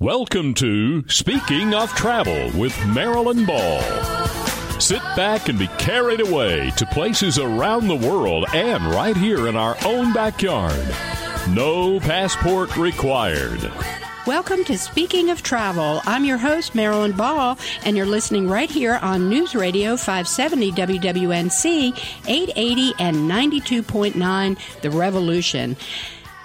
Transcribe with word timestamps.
Welcome 0.00 0.54
to 0.54 1.06
Speaking 1.10 1.74
of 1.74 1.90
Travel 1.90 2.58
with 2.58 2.74
Marilyn 2.86 3.44
Ball. 3.44 3.82
Sit 4.80 5.02
back 5.14 5.50
and 5.50 5.58
be 5.58 5.66
carried 5.76 6.22
away 6.22 6.70
to 6.78 6.86
places 6.86 7.38
around 7.38 7.86
the 7.86 7.96
world 7.96 8.46
and 8.54 8.82
right 8.94 9.14
here 9.14 9.46
in 9.46 9.56
our 9.56 9.76
own 9.84 10.14
backyard. 10.14 10.88
No 11.50 12.00
passport 12.00 12.78
required. 12.78 13.70
Welcome 14.26 14.64
to 14.64 14.78
Speaking 14.78 15.28
of 15.28 15.42
Travel. 15.42 16.00
I'm 16.06 16.24
your 16.24 16.38
host, 16.38 16.74
Marilyn 16.74 17.12
Ball, 17.12 17.58
and 17.84 17.94
you're 17.94 18.06
listening 18.06 18.48
right 18.48 18.70
here 18.70 18.98
on 19.02 19.28
News 19.28 19.54
Radio 19.54 19.98
570 19.98 20.72
WWNC, 20.72 21.88
880 22.26 22.94
and 22.98 23.16
92.9 23.30 24.80
The 24.80 24.90
Revolution. 24.90 25.76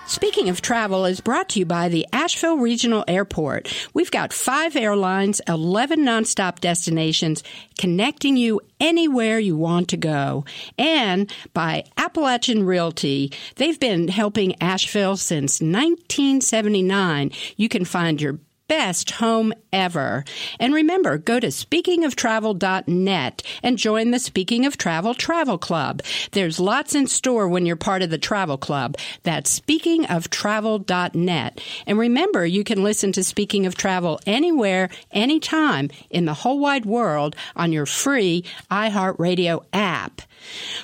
Speaking 0.07 0.49
of 0.49 0.61
travel 0.61 1.05
is 1.05 1.19
brought 1.19 1.49
to 1.49 1.59
you 1.59 1.65
by 1.65 1.89
the 1.89 2.05
Asheville 2.13 2.57
Regional 2.57 3.03
Airport. 3.07 3.73
We've 3.95 4.11
got 4.11 4.33
five 4.33 4.75
airlines, 4.75 5.41
11 5.47 5.99
nonstop 5.99 6.59
destinations 6.59 7.43
connecting 7.79 8.37
you 8.37 8.61
anywhere 8.79 9.39
you 9.39 9.57
want 9.57 9.89
to 9.89 9.97
go. 9.97 10.45
And 10.77 11.33
by 11.53 11.85
Appalachian 11.97 12.65
Realty. 12.65 13.31
They've 13.55 13.79
been 13.79 14.07
helping 14.07 14.61
Asheville 14.61 15.17
since 15.17 15.59
1979. 15.59 17.31
You 17.57 17.67
can 17.67 17.83
find 17.83 18.21
your 18.21 18.37
best 18.67 19.11
home 19.11 19.53
ever. 19.71 20.25
And 20.59 20.73
remember, 20.73 21.17
go 21.17 21.39
to 21.39 21.47
speakingoftravel.net 21.47 23.43
and 23.63 23.77
join 23.77 24.11
the 24.11 24.19
Speaking 24.19 24.65
of 24.65 24.77
Travel 24.77 25.13
Travel 25.13 25.57
Club. 25.57 26.01
There's 26.31 26.59
lots 26.59 26.95
in 26.95 27.07
store 27.07 27.47
when 27.47 27.65
you're 27.65 27.75
part 27.75 28.01
of 28.01 28.09
the 28.09 28.17
travel 28.17 28.57
club. 28.57 28.97
That's 29.23 29.59
speakingoftravel.net. 29.59 31.61
And 31.85 31.99
remember, 31.99 32.45
you 32.45 32.63
can 32.63 32.83
listen 32.83 33.11
to 33.13 33.23
Speaking 33.23 33.65
of 33.65 33.75
Travel 33.75 34.19
anywhere, 34.25 34.89
anytime 35.11 35.89
in 36.09 36.25
the 36.25 36.33
whole 36.33 36.59
wide 36.59 36.85
world 36.85 37.35
on 37.55 37.71
your 37.71 37.85
free 37.85 38.43
iHeartRadio 38.71 39.63
app. 39.73 40.21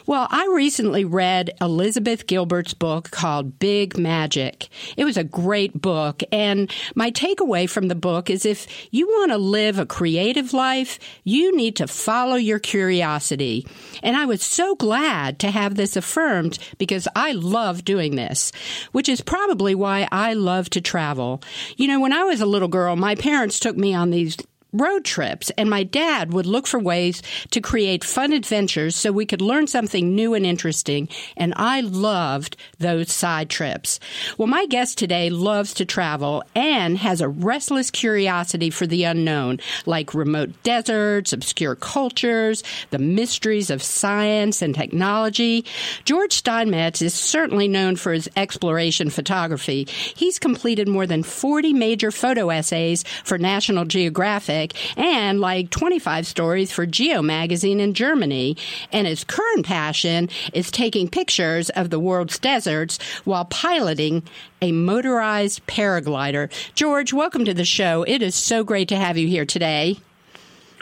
Well, 0.05 0.27
I 0.29 0.47
recently 0.53 1.05
read 1.05 1.51
Elizabeth 1.61 2.27
Gilbert's 2.27 2.73
book 2.73 3.11
called 3.11 3.59
Big 3.59 3.97
Magic. 3.97 4.69
It 4.97 5.05
was 5.05 5.17
a 5.17 5.23
great 5.23 5.79
book, 5.79 6.23
and 6.31 6.71
my 6.95 7.11
takeaway 7.11 7.69
from 7.69 7.87
the 7.87 7.95
book 7.95 8.29
is 8.29 8.45
if 8.45 8.67
you 8.91 9.07
want 9.07 9.31
to 9.31 9.37
live 9.37 9.79
a 9.79 9.85
creative 9.85 10.53
life, 10.53 10.99
you 11.23 11.55
need 11.55 11.75
to 11.77 11.87
follow 11.87 12.35
your 12.35 12.59
curiosity. 12.59 13.65
And 14.03 14.15
I 14.15 14.25
was 14.25 14.41
so 14.41 14.75
glad 14.75 15.39
to 15.39 15.51
have 15.51 15.75
this 15.75 15.95
affirmed 15.95 16.57
because 16.77 17.07
I 17.15 17.33
love 17.33 17.85
doing 17.85 18.15
this, 18.15 18.51
which 18.91 19.09
is 19.09 19.21
probably 19.21 19.75
why 19.75 20.07
I 20.11 20.33
love 20.33 20.69
to 20.71 20.81
travel. 20.81 21.41
You 21.77 21.87
know, 21.87 21.99
when 21.99 22.13
I 22.13 22.23
was 22.23 22.41
a 22.41 22.45
little 22.45 22.67
girl, 22.67 22.95
my 22.95 23.15
parents 23.15 23.59
took 23.59 23.77
me 23.77 23.93
on 23.93 24.09
these 24.09 24.37
road 24.73 25.03
trips, 25.03 25.49
and 25.57 25.69
my 25.69 25.83
dad 25.83 26.31
would 26.31 26.45
look 26.45 26.65
for 26.65 26.79
ways 26.79 27.21
to 27.49 27.59
create 27.59 28.03
fun 28.03 28.31
adventures 28.31 28.95
so 28.95 29.11
we 29.11 29.25
could 29.25 29.41
learn 29.41 29.67
something 29.67 30.15
new 30.15 30.33
and 30.33 30.45
interesting, 30.45 31.09
and 31.35 31.53
I 31.57 31.81
loved 31.81 32.55
those 32.79 33.11
side 33.11 33.49
trips. 33.49 33.99
Well, 34.37 34.47
my 34.47 34.65
guest 34.65 34.97
today 34.97 35.29
loves 35.29 35.73
to 35.75 35.85
travel 35.85 36.43
and 36.55 36.97
has 36.97 37.19
a 37.21 37.27
restless 37.27 37.91
curiosity 37.91 38.69
for 38.69 38.87
the 38.87 39.03
unknown, 39.03 39.59
like 39.85 40.13
remote 40.13 40.51
deserts, 40.63 41.33
obscure 41.33 41.75
cultures, 41.75 42.63
the 42.91 42.99
mysteries 42.99 43.69
of 43.69 43.83
science 43.83 44.61
and 44.61 44.73
technology. 44.73 45.65
George 46.05 46.33
Steinmetz 46.33 47.01
is 47.01 47.13
certainly 47.13 47.67
known 47.67 47.95
for 47.95 48.13
his 48.13 48.29
exploration 48.37 49.09
photography. 49.09 49.85
He's 50.15 50.39
completed 50.39 50.87
more 50.87 51.05
than 51.05 51.23
40 51.23 51.73
major 51.73 52.11
photo 52.11 52.49
essays 52.49 53.03
for 53.23 53.37
National 53.37 53.85
Geographic 53.85 54.60
and 54.95 55.39
like 55.39 55.69
25 55.69 56.27
stories 56.27 56.71
for 56.71 56.85
Geo 56.85 57.21
magazine 57.21 57.79
in 57.79 57.93
Germany. 57.93 58.57
And 58.91 59.07
his 59.07 59.23
current 59.23 59.65
passion 59.65 60.29
is 60.53 60.71
taking 60.71 61.09
pictures 61.09 61.69
of 61.71 61.89
the 61.89 61.99
world's 61.99 62.39
deserts 62.39 62.99
while 63.23 63.45
piloting 63.45 64.23
a 64.61 64.71
motorized 64.71 65.65
paraglider. 65.67 66.51
George, 66.75 67.13
welcome 67.13 67.45
to 67.45 67.53
the 67.53 67.65
show. 67.65 68.03
It 68.03 68.21
is 68.21 68.35
so 68.35 68.63
great 68.63 68.89
to 68.89 68.95
have 68.95 69.17
you 69.17 69.27
here 69.27 69.45
today. 69.45 69.97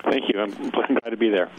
Thank 0.03 0.33
you. 0.33 0.39
I'm 0.39 0.51
glad 0.69 1.09
to 1.09 1.17
be 1.17 1.29
there. 1.29 1.49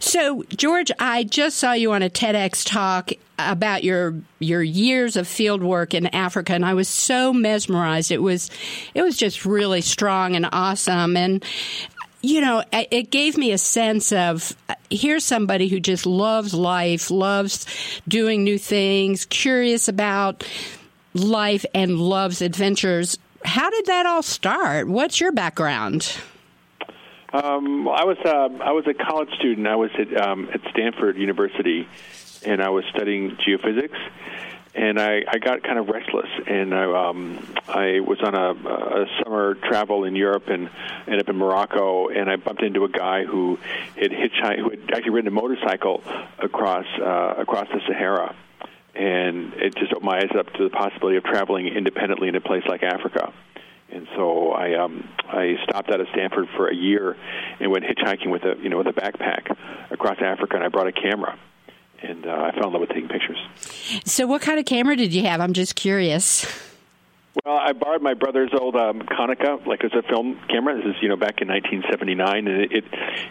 So, 0.00 0.44
George, 0.50 0.90
I 0.98 1.24
just 1.24 1.58
saw 1.58 1.72
you 1.72 1.92
on 1.92 2.02
a 2.02 2.10
TEDx 2.10 2.64
talk 2.66 3.10
about 3.38 3.84
your 3.84 4.14
your 4.40 4.62
years 4.62 5.16
of 5.16 5.28
field 5.28 5.62
work 5.62 5.94
in 5.94 6.06
Africa, 6.08 6.52
and 6.52 6.64
I 6.64 6.74
was 6.74 6.88
so 6.88 7.32
mesmerized. 7.32 8.10
It 8.10 8.22
was 8.22 8.50
it 8.94 9.02
was 9.02 9.16
just 9.16 9.44
really 9.44 9.80
strong 9.80 10.36
and 10.36 10.48
awesome, 10.52 11.16
and 11.16 11.44
you 12.20 12.40
know, 12.40 12.64
it 12.72 13.10
gave 13.10 13.36
me 13.36 13.52
a 13.52 13.58
sense 13.58 14.12
of 14.12 14.56
here's 14.90 15.24
somebody 15.24 15.68
who 15.68 15.78
just 15.78 16.04
loves 16.04 16.52
life, 16.52 17.10
loves 17.10 17.66
doing 18.08 18.42
new 18.42 18.58
things, 18.58 19.24
curious 19.26 19.88
about 19.88 20.44
life, 21.14 21.64
and 21.74 21.98
loves 21.98 22.42
adventures. 22.42 23.18
How 23.44 23.70
did 23.70 23.86
that 23.86 24.06
all 24.06 24.22
start? 24.22 24.88
What's 24.88 25.20
your 25.20 25.30
background? 25.30 26.12
Um, 27.30 27.84
well, 27.84 27.94
I 27.94 28.04
was 28.04 28.16
uh, 28.24 28.64
I 28.64 28.72
was 28.72 28.86
a 28.86 28.94
college 28.94 29.28
student. 29.38 29.66
I 29.66 29.76
was 29.76 29.90
at 29.98 30.16
um, 30.18 30.48
at 30.52 30.60
Stanford 30.70 31.18
University, 31.18 31.86
and 32.44 32.62
I 32.62 32.70
was 32.70 32.84
studying 32.90 33.36
geophysics. 33.36 33.98
And 34.74 35.00
I, 35.00 35.24
I 35.26 35.38
got 35.38 35.64
kind 35.64 35.78
of 35.78 35.88
restless, 35.88 36.28
and 36.46 36.72
I, 36.72 37.08
um, 37.08 37.44
I 37.66 37.98
was 37.98 38.20
on 38.20 38.34
a, 38.36 38.52
a 38.52 39.06
summer 39.24 39.54
travel 39.54 40.04
in 40.04 40.14
Europe 40.14 40.46
and 40.46 40.70
ended 41.06 41.22
up 41.22 41.28
in 41.30 41.36
Morocco, 41.36 42.08
and 42.10 42.30
I 42.30 42.36
bumped 42.36 42.62
into 42.62 42.84
a 42.84 42.88
guy 42.88 43.24
who 43.24 43.58
had 43.96 44.12
hitchhiked, 44.12 44.58
who 44.58 44.70
had 44.70 44.90
actually 44.94 45.10
ridden 45.10 45.28
a 45.28 45.32
motorcycle 45.32 46.04
across 46.38 46.86
uh, 47.00 47.34
across 47.38 47.66
the 47.68 47.80
Sahara, 47.88 48.36
and 48.94 49.52
it 49.54 49.74
just 49.74 49.92
opened 49.92 50.04
my 50.04 50.18
eyes 50.18 50.30
up 50.38 50.52
to 50.52 50.64
the 50.64 50.70
possibility 50.70 51.16
of 51.16 51.24
traveling 51.24 51.66
independently 51.66 52.28
in 52.28 52.36
a 52.36 52.40
place 52.40 52.62
like 52.68 52.84
Africa 52.84 53.32
and 53.90 54.06
so 54.16 54.52
I 54.52 54.74
um, 54.74 55.08
I 55.28 55.56
stopped 55.64 55.90
out 55.90 56.00
of 56.00 56.08
Stanford 56.12 56.48
for 56.56 56.68
a 56.68 56.74
year 56.74 57.16
and 57.60 57.70
went 57.70 57.84
hitchhiking 57.84 58.30
with 58.30 58.44
a 58.44 58.56
you 58.60 58.68
know 58.68 58.78
with 58.78 58.86
a 58.86 58.92
backpack 58.92 59.56
across 59.90 60.18
Africa, 60.20 60.56
and 60.56 60.64
I 60.64 60.68
brought 60.68 60.86
a 60.86 60.92
camera, 60.92 61.38
and 62.02 62.26
uh, 62.26 62.30
I 62.30 62.52
fell 62.52 62.66
in 62.66 62.72
love 62.72 62.80
with 62.80 62.90
taking 62.90 63.08
pictures. 63.08 63.38
So, 64.04 64.26
what 64.26 64.42
kind 64.42 64.58
of 64.58 64.66
camera 64.66 64.96
did 64.96 65.14
you 65.14 65.22
have? 65.24 65.40
I'm 65.40 65.52
just 65.52 65.74
curious. 65.74 66.46
Well, 67.44 67.56
I 67.56 67.72
borrowed 67.72 68.02
my 68.02 68.14
brother's 68.14 68.50
old 68.52 68.74
um, 68.74 69.00
Konica, 69.00 69.64
like 69.66 69.84
it's 69.84 69.94
a 69.94 70.02
film 70.02 70.40
camera. 70.48 70.76
This 70.76 70.96
is 70.96 71.02
you 71.02 71.08
know 71.08 71.16
back 71.16 71.40
in 71.40 71.48
1979, 71.48 72.46
and 72.46 72.60
it 72.60 72.72
it, 72.72 72.84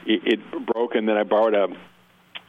it 0.05 0.65
broke, 0.65 0.95
and 0.95 1.07
then 1.07 1.17
I 1.17 1.23
borrowed 1.23 1.53
a 1.53 1.67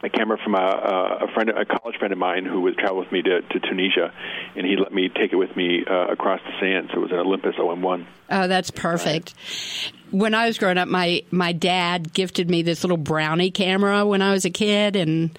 a 0.01 0.09
camera 0.09 0.37
from 0.43 0.55
a, 0.55 0.57
a 0.57 1.27
friend, 1.33 1.49
a 1.49 1.65
college 1.65 1.97
friend 1.97 2.13
of 2.13 2.19
mine 2.19 2.45
who 2.45 2.61
would 2.61 2.77
travel 2.77 2.99
with 2.99 3.11
me 3.11 3.21
to, 3.21 3.41
to 3.41 3.59
Tunisia, 3.59 4.13
and 4.55 4.65
he 4.65 4.77
let 4.77 4.93
me 4.93 5.09
take 5.09 5.33
it 5.33 5.35
with 5.35 5.55
me 5.55 5.83
uh, 5.85 6.07
across 6.07 6.39
the 6.41 6.51
sand. 6.59 6.89
So 6.91 6.99
it 6.99 7.01
was 7.01 7.11
an 7.11 7.17
Olympus 7.17 7.55
OM1. 7.55 8.05
Oh, 8.29 8.47
that's 8.47 8.71
perfect. 8.71 9.33
When 10.11 10.33
I 10.33 10.47
was 10.47 10.57
growing 10.57 10.77
up, 10.77 10.87
my 10.87 11.23
my 11.31 11.51
dad 11.51 12.13
gifted 12.13 12.49
me 12.49 12.61
this 12.61 12.83
little 12.83 12.97
brownie 12.97 13.51
camera 13.51 14.05
when 14.05 14.21
I 14.21 14.31
was 14.31 14.45
a 14.45 14.49
kid, 14.49 14.95
and 14.95 15.37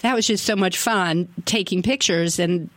that 0.00 0.14
was 0.14 0.26
just 0.26 0.44
so 0.44 0.54
much 0.54 0.76
fun 0.76 1.28
taking 1.44 1.82
pictures 1.82 2.38
and 2.38 2.68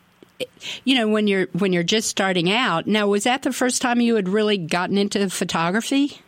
you 0.84 0.96
know 0.96 1.08
when 1.08 1.28
you're 1.28 1.48
when 1.54 1.72
you're 1.72 1.82
just 1.82 2.10
starting 2.10 2.52
out 2.52 2.88
now 2.88 3.08
was 3.08 3.24
that 3.24 3.42
the 3.44 3.54
first 3.54 3.82
time 3.82 4.02
you 4.02 4.16
had 4.16 4.28
really 4.28 4.58
gotten 4.58 4.98
into 4.98 5.30
photography 5.30 6.22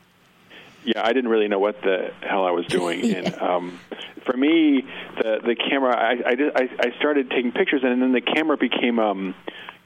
yeah 0.87 1.05
i 1.05 1.13
didn't 1.13 1.29
really 1.29 1.47
know 1.47 1.59
what 1.59 1.79
the 1.83 2.11
hell 2.21 2.45
i 2.45 2.51
was 2.51 2.65
doing 2.65 2.99
yeah. 3.03 3.17
and 3.17 3.41
um 3.41 3.79
for 4.27 4.37
me, 4.37 4.83
the 5.15 5.39
the 5.43 5.55
camera, 5.55 5.95
I, 5.97 6.15
I, 6.27 6.69
I 6.79 6.99
started 6.99 7.31
taking 7.31 7.53
pictures, 7.53 7.81
and 7.83 8.01
then 8.01 8.11
the 8.11 8.21
camera 8.21 8.57
became 8.57 8.99
um, 8.99 9.33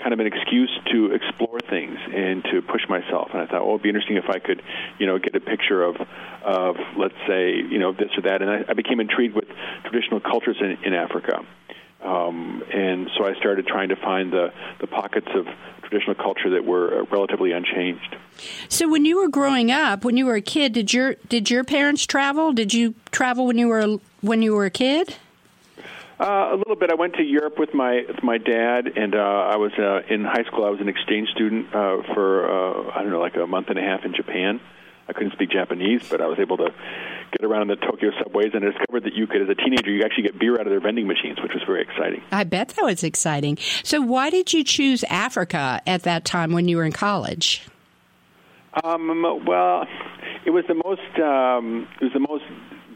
kind 0.01 0.13
of 0.13 0.19
an 0.19 0.27
excuse 0.27 0.71
to 0.91 1.11
explore 1.13 1.59
things 1.69 1.97
and 2.13 2.43
to 2.45 2.61
push 2.61 2.81
myself. 2.89 3.29
And 3.33 3.41
I 3.41 3.45
thought, 3.45 3.61
well, 3.63 3.75
it'd 3.75 3.83
be 3.83 3.89
interesting 3.89 4.17
if 4.17 4.29
I 4.29 4.39
could, 4.39 4.61
you 4.99 5.05
know, 5.05 5.19
get 5.19 5.35
a 5.35 5.39
picture 5.39 5.83
of, 5.83 5.95
of 6.43 6.75
let's 6.97 7.15
say, 7.27 7.53
you 7.55 7.77
know, 7.77 7.93
this 7.93 8.09
or 8.17 8.23
that. 8.23 8.41
And 8.41 8.49
I, 8.49 8.65
I 8.67 8.73
became 8.73 8.99
intrigued 8.99 9.35
with 9.35 9.47
traditional 9.83 10.19
cultures 10.19 10.57
in, 10.59 10.77
in 10.83 10.93
Africa. 10.93 11.45
Um, 12.01 12.63
and 12.73 13.09
so 13.17 13.25
I 13.25 13.35
started 13.35 13.67
trying 13.67 13.89
to 13.89 13.95
find 13.95 14.31
the, 14.31 14.51
the 14.79 14.87
pockets 14.87 15.27
of 15.35 15.47
traditional 15.83 16.15
culture 16.15 16.49
that 16.51 16.65
were 16.65 17.01
uh, 17.01 17.05
relatively 17.11 17.51
unchanged. 17.51 18.15
So 18.69 18.89
when 18.89 19.05
you 19.05 19.17
were 19.17 19.27
growing 19.27 19.71
up, 19.71 20.03
when 20.03 20.17
you 20.17 20.25
were 20.25 20.35
a 20.35 20.41
kid, 20.41 20.73
did 20.73 20.93
your 20.93 21.15
did 21.29 21.51
your 21.51 21.63
parents 21.63 22.05
travel? 22.05 22.53
Did 22.53 22.73
you 22.73 22.95
travel 23.11 23.45
when 23.45 23.57
you 23.57 23.67
were 23.67 23.97
when 24.21 24.41
you 24.41 24.53
were 24.55 24.65
a 24.65 24.71
kid? 24.71 25.15
Uh, 26.19 26.53
a 26.53 26.55
little 26.55 26.75
bit. 26.75 26.91
I 26.91 26.95
went 26.95 27.15
to 27.15 27.23
Europe 27.23 27.57
with 27.59 27.73
my 27.73 28.05
with 28.07 28.23
my 28.23 28.37
dad, 28.37 28.93
and 28.95 29.15
uh, 29.15 29.17
I 29.19 29.57
was 29.57 29.71
uh, 29.73 30.01
in 30.07 30.23
high 30.23 30.43
school. 30.43 30.65
I 30.65 30.69
was 30.69 30.79
an 30.79 30.87
exchange 30.87 31.29
student 31.29 31.67
uh, 31.73 32.01
for 32.13 32.45
uh, 32.45 32.91
I 32.95 33.01
don't 33.01 33.11
know, 33.11 33.19
like 33.19 33.35
a 33.35 33.47
month 33.47 33.69
and 33.69 33.77
a 33.77 33.81
half 33.81 34.05
in 34.05 34.13
Japan. 34.13 34.59
I 35.07 35.13
couldn't 35.13 35.33
speak 35.33 35.49
Japanese, 35.49 36.07
but 36.09 36.21
I 36.21 36.27
was 36.27 36.39
able 36.39 36.57
to 36.57 36.73
get 37.31 37.43
around 37.43 37.63
in 37.63 37.67
the 37.69 37.75
Tokyo 37.75 38.11
subways 38.23 38.51
and 38.53 38.63
I 38.63 38.71
discovered 38.71 39.03
that 39.03 39.13
you 39.13 39.27
could, 39.27 39.41
as 39.41 39.49
a 39.49 39.55
teenager, 39.55 39.91
you 39.91 40.03
actually 40.03 40.23
get 40.23 40.39
beer 40.39 40.55
out 40.55 40.67
of 40.67 40.69
their 40.69 40.79
vending 40.79 41.07
machines, 41.07 41.41
which 41.41 41.53
was 41.53 41.63
very 41.65 41.81
exciting. 41.81 42.21
I 42.31 42.43
bet 42.43 42.69
that 42.69 42.83
was 42.83 43.03
exciting. 43.03 43.57
So, 43.83 44.01
why 44.01 44.29
did 44.29 44.53
you 44.53 44.63
choose 44.63 45.03
Africa 45.05 45.81
at 45.87 46.03
that 46.03 46.25
time 46.25 46.51
when 46.51 46.67
you 46.67 46.77
were 46.77 46.85
in 46.85 46.91
college? 46.91 47.67
Um, 48.83 49.23
well, 49.45 49.85
it 50.45 50.51
was 50.51 50.63
the 50.67 50.75
most 50.75 51.19
um, 51.19 51.87
it 51.99 52.05
was 52.05 52.13
the 52.13 52.19
most 52.19 52.45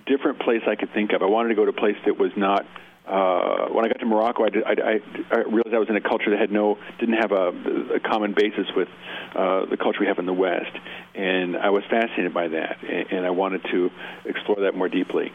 different 0.06 0.40
place 0.40 0.62
I 0.68 0.76
could 0.76 0.94
think 0.94 1.12
of. 1.14 1.22
I 1.22 1.26
wanted 1.26 1.50
to 1.50 1.56
go 1.56 1.66
to 1.66 1.72
a 1.72 1.74
place 1.74 1.98
that 2.06 2.18
was 2.18 2.32
not. 2.36 2.66
Uh, 3.08 3.68
when 3.68 3.86
I 3.86 3.88
got 3.88 4.00
to 4.00 4.06
Morocco, 4.06 4.46
I, 4.46 4.50
did, 4.50 4.64
I, 4.64 5.00
I, 5.32 5.38
realized 5.42 5.76
I 5.76 5.78
was 5.78 5.90
in 5.90 5.96
a 5.96 6.02
culture 6.02 6.32
that 6.32 6.40
had 6.40 6.52
no, 6.52 6.80
didn't 7.00 7.18
have 7.18 7.32
a, 7.32 7.96
a 7.96 8.00
common 8.00 8.34
basis 8.34 8.68
with 8.76 8.88
uh, 9.36 9.66
the 9.66 9.78
culture 9.78 10.00
we 10.00 10.08
have 10.08 10.18
in 10.18 10.26
the 10.26 10.34
West, 10.34 10.72
and 11.14 11.56
I 11.56 11.70
was 11.70 11.84
fascinated 11.84 12.34
by 12.34 12.48
that, 12.48 12.78
and, 12.82 13.12
and 13.12 13.26
I 13.26 13.30
wanted 13.30 13.64
to 13.66 13.92
explore 14.26 14.62
that 14.62 14.76
more 14.76 14.90
deeply. 14.90 15.32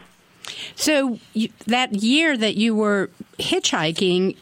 So 0.75 1.21
you, 1.33 1.51
that 1.67 1.95
year 1.95 2.37
that 2.37 2.57
you 2.57 2.75
were 2.75 3.11
hitchhiking, 3.39 4.37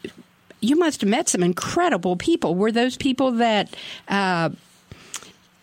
you 0.61 0.77
must 0.77 1.03
have 1.03 1.11
met 1.11 1.29
some 1.29 1.43
incredible 1.43 2.17
people. 2.17 2.55
Were 2.55 2.73
those 2.73 2.97
people 2.97 3.33
that? 3.33 3.75
Uh, 4.09 4.51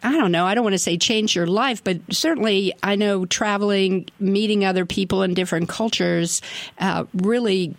I 0.06 0.12
don't 0.12 0.32
know. 0.32 0.46
I 0.46 0.54
don't 0.54 0.64
want 0.64 0.76
to 0.76 0.80
say 0.80 0.98
change 0.98 1.36
your 1.36 1.48
life, 1.48 1.84
but 1.84 2.00
certainly 2.12 2.74
I 2.84 2.96
know 2.96 3.26
traveling, 3.26 4.08
meeting 4.20 4.64
other 4.64 4.86
people 4.86 5.24
in 5.24 5.34
different 5.34 5.68
cultures 5.68 6.44
uh, 6.78 7.06
really 7.16 7.76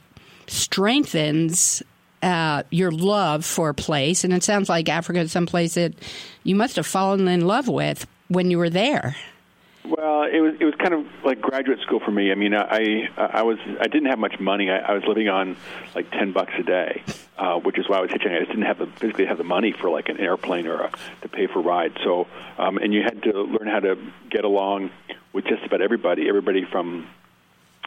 strengthens 0.49 1.84
uh, 2.23 2.64
your 2.70 2.90
love 2.90 3.44
for 3.44 3.69
a 3.69 3.75
place. 3.75 4.25
And 4.25 4.32
it 4.32 4.43
sounds 4.43 4.69
like 4.69 4.88
Africa 4.88 5.20
is 5.20 5.31
someplace 5.31 5.75
that 5.75 5.94
you 6.43 6.56
must 6.56 6.75
have 6.75 6.87
fallen 6.87 7.28
in 7.28 7.46
love 7.46 7.69
with 7.69 8.08
when 8.26 8.50
you 8.50 8.58
were 8.58 8.70
there. 8.70 9.14
Well, 9.88 10.25
it 10.25 10.41
was 10.41 10.55
it 10.59 10.65
was 10.65 10.75
kind 10.75 10.94
of 10.94 11.06
like 11.25 11.41
graduate 11.41 11.79
school 11.81 12.00
for 12.00 12.11
me. 12.11 12.33
I 12.33 12.35
mean, 12.35 12.55
I 12.55 13.09
I 13.17 13.43
was 13.43 13.59
I 13.81 13.87
didn't 13.87 14.06
have 14.06 14.19
much 14.19 14.41
money. 14.41 14.69
I, 14.69 14.79
I 14.79 14.93
was 14.94 15.05
living 15.06 15.29
on 15.29 15.56
like 15.94 16.11
ten 16.11 16.33
bucks 16.33 16.53
a 16.59 16.65
day, 16.65 17.03
uh, 17.38 17.59
which 17.61 17.79
is 17.79 17.88
why 17.88 17.99
I 17.99 18.00
was 18.00 18.11
hitchhiking. 18.11 18.35
I 18.35 18.38
just 18.41 18.50
didn't 18.50 18.67
have 18.67 18.79
the 18.79 18.87
physically 18.87 19.27
have 19.27 19.38
the 19.38 19.44
money 19.44 19.73
for 19.73 19.88
like 19.88 20.09
an 20.09 20.19
airplane 20.19 20.67
or 20.67 20.81
a, 20.81 20.91
to 21.23 21.29
pay 21.29 21.47
for 21.47 21.61
rides. 21.61 21.97
So, 22.03 22.27
um, 22.59 22.79
and 22.79 22.93
you 22.93 23.03
had 23.03 23.23
to 23.23 23.43
learn 23.43 23.69
how 23.69 23.81
to 23.81 23.97
get 24.29 24.44
along 24.44 24.91
with 25.33 25.44
just 25.44 25.65
about 25.65 25.81
everybody. 25.81 26.29
Everybody 26.29 26.65
from 26.65 27.06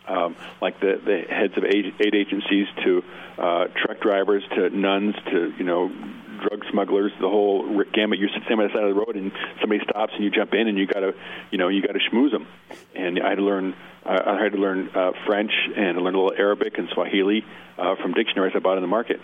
um, 0.07 0.35
like 0.61 0.79
the 0.79 1.01
the 1.03 1.33
heads 1.33 1.57
of 1.57 1.65
aid, 1.65 1.93
aid 1.99 2.15
agencies 2.15 2.67
to 2.83 3.03
uh, 3.37 3.65
truck 3.75 3.99
drivers 3.99 4.43
to 4.55 4.69
nuns 4.69 5.15
to 5.31 5.53
you 5.57 5.65
know 5.65 5.91
drug 6.41 6.63
smugglers, 6.71 7.11
the 7.19 7.29
whole 7.29 7.83
gamut. 7.93 8.19
You're 8.19 8.29
sitting 8.29 8.57
by 8.57 8.67
the 8.67 8.73
side 8.73 8.83
of 8.83 8.95
the 8.95 8.99
road, 8.99 9.15
and 9.15 9.31
somebody 9.59 9.81
stops, 9.83 10.13
and 10.15 10.23
you 10.23 10.31
jump 10.31 10.53
in, 10.53 10.67
and 10.67 10.77
you 10.77 10.87
got 10.87 11.01
to, 11.01 11.13
you 11.51 11.57
know, 11.57 11.67
you 11.67 11.81
got 11.81 11.93
to 11.93 11.99
schmooze 11.99 12.31
them. 12.31 12.47
And 12.95 13.19
I 13.19 13.29
had 13.29 13.35
to 13.35 13.43
learn, 13.43 13.75
uh, 14.05 14.21
I 14.25 14.43
had 14.43 14.53
to 14.53 14.57
learn 14.57 14.89
uh, 14.95 15.11
French 15.25 15.51
and 15.75 15.97
I 15.97 16.01
learned 16.01 16.15
a 16.15 16.19
little 16.19 16.33
Arabic 16.37 16.77
and 16.77 16.89
Swahili 16.93 17.45
uh, 17.77 17.95
from 17.95 18.13
dictionaries 18.13 18.53
I 18.55 18.59
bought 18.59 18.77
in 18.77 18.81
the 18.81 18.87
market. 18.87 19.19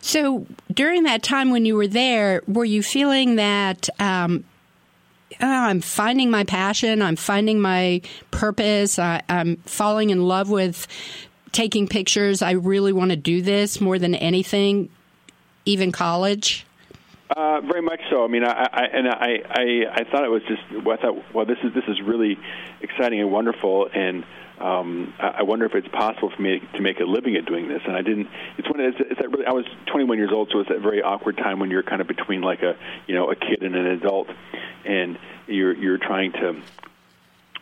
So 0.00 0.46
during 0.72 1.04
that 1.04 1.22
time 1.22 1.50
when 1.50 1.64
you 1.64 1.76
were 1.76 1.86
there, 1.86 2.42
were 2.46 2.64
you 2.64 2.82
feeling 2.82 3.36
that? 3.36 3.88
Um, 3.98 4.44
oh, 5.40 5.46
I'm 5.46 5.80
finding 5.80 6.30
my 6.30 6.44
passion. 6.44 7.02
I'm 7.02 7.16
finding 7.16 7.60
my 7.60 8.02
purpose. 8.30 8.98
I, 8.98 9.22
I'm 9.28 9.56
falling 9.58 10.10
in 10.10 10.22
love 10.22 10.50
with 10.50 10.86
taking 11.52 11.86
pictures. 11.86 12.42
I 12.42 12.52
really 12.52 12.92
want 12.92 13.10
to 13.10 13.16
do 13.16 13.42
this 13.42 13.80
more 13.80 13.98
than 13.98 14.14
anything 14.14 14.90
even 15.64 15.92
college? 15.92 16.66
Uh, 17.30 17.60
very 17.62 17.82
much 17.82 18.00
so. 18.10 18.22
I 18.24 18.28
mean, 18.28 18.44
I, 18.44 18.68
I 18.70 18.84
and 18.92 19.08
I, 19.08 19.42
I, 19.48 20.00
I 20.00 20.04
thought 20.04 20.24
it 20.24 20.30
was 20.30 20.42
just. 20.42 20.62
I 20.70 20.96
thought, 20.96 21.34
well, 21.34 21.46
this 21.46 21.58
is 21.64 21.72
this 21.72 21.84
is 21.88 22.00
really 22.02 22.38
exciting 22.80 23.20
and 23.20 23.32
wonderful, 23.32 23.88
and 23.92 24.24
um, 24.60 25.12
I 25.18 25.42
wonder 25.42 25.64
if 25.64 25.74
it's 25.74 25.88
possible 25.88 26.30
for 26.30 26.40
me 26.40 26.60
to 26.74 26.80
make 26.80 27.00
a 27.00 27.04
living 27.04 27.34
at 27.36 27.46
doing 27.46 27.66
this. 27.66 27.82
And 27.86 27.96
I 27.96 28.02
didn't. 28.02 28.28
It's 28.58 28.68
when 28.70 28.80
it's, 28.80 28.98
it's 29.00 29.20
that 29.20 29.30
really. 29.30 29.46
I 29.46 29.52
was 29.52 29.64
21 29.86 30.18
years 30.18 30.30
old, 30.32 30.50
so 30.52 30.60
it's 30.60 30.68
that 30.68 30.80
very 30.80 31.02
awkward 31.02 31.38
time 31.38 31.58
when 31.58 31.70
you're 31.70 31.82
kind 31.82 32.00
of 32.00 32.06
between 32.06 32.42
like 32.42 32.62
a 32.62 32.76
you 33.06 33.14
know 33.14 33.30
a 33.30 33.36
kid 33.36 33.62
and 33.62 33.74
an 33.74 33.86
adult, 33.86 34.28
and 34.84 35.18
you're 35.46 35.74
you're 35.74 35.98
trying 35.98 36.32
to 36.32 36.60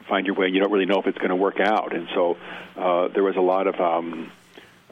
find 0.09 0.27
your 0.27 0.35
way. 0.35 0.49
You 0.49 0.61
don't 0.61 0.73
really 0.73 0.87
know 0.87 0.99
if 0.99 1.07
it's 1.07 1.19
going 1.19 1.31
to 1.31 1.37
work 1.37 1.61
out, 1.61 1.95
and 1.95 2.09
so 2.15 2.37
uh, 2.77 3.09
there 3.09 3.23
was 3.23 3.37
a 3.37 3.41
lot 3.41 3.69
of. 3.69 3.81
Um, 3.81 4.33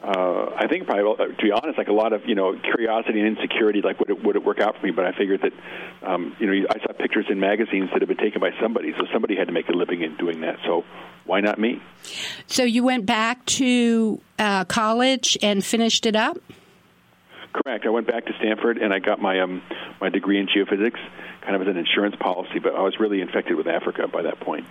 uh, 0.03 0.55
I 0.57 0.67
think 0.67 0.87
probably, 0.87 1.27
to 1.27 1.43
be 1.43 1.51
honest, 1.51 1.77
like 1.77 1.87
a 1.87 1.93
lot 1.93 2.11
of 2.11 2.25
you 2.25 2.33
know 2.33 2.57
curiosity 2.57 3.19
and 3.19 3.37
insecurity, 3.37 3.81
like 3.81 3.99
would 3.99 4.09
it 4.09 4.23
would 4.23 4.35
it 4.35 4.43
work 4.43 4.59
out 4.59 4.75
for 4.79 4.85
me? 4.85 4.91
But 4.91 5.05
I 5.05 5.11
figured 5.11 5.41
that 5.41 5.53
um, 6.07 6.35
you 6.39 6.47
know 6.47 6.67
I 6.69 6.79
saw 6.79 6.91
pictures 6.93 7.25
in 7.29 7.39
magazines 7.39 7.89
that 7.93 8.01
had 8.01 8.07
been 8.07 8.17
taken 8.17 8.41
by 8.41 8.49
somebody, 8.59 8.93
so 8.97 9.05
somebody 9.13 9.35
had 9.35 9.47
to 9.47 9.53
make 9.53 9.69
a 9.69 9.73
living 9.73 10.01
in 10.01 10.17
doing 10.17 10.41
that. 10.41 10.57
So 10.65 10.85
why 11.25 11.41
not 11.41 11.59
me? 11.59 11.81
So 12.47 12.63
you 12.63 12.83
went 12.83 13.05
back 13.05 13.45
to 13.45 14.19
uh, 14.39 14.65
college 14.65 15.37
and 15.43 15.63
finished 15.63 16.07
it 16.07 16.15
up. 16.15 16.37
Correct. 17.53 17.85
I 17.85 17.89
went 17.89 18.07
back 18.07 18.25
to 18.25 18.33
Stanford 18.39 18.77
and 18.77 18.93
I 18.93 18.99
got 18.99 19.21
my 19.21 19.39
um, 19.39 19.61
my 19.99 20.09
degree 20.09 20.39
in 20.39 20.47
geophysics, 20.47 20.99
kind 21.41 21.55
of 21.55 21.61
as 21.61 21.67
an 21.67 21.77
insurance 21.77 22.15
policy. 22.19 22.57
But 22.57 22.73
I 22.73 22.81
was 22.81 22.99
really 22.99 23.21
infected 23.21 23.55
with 23.55 23.67
Africa 23.67 24.07
by 24.07 24.23
that 24.23 24.39
point. 24.39 24.65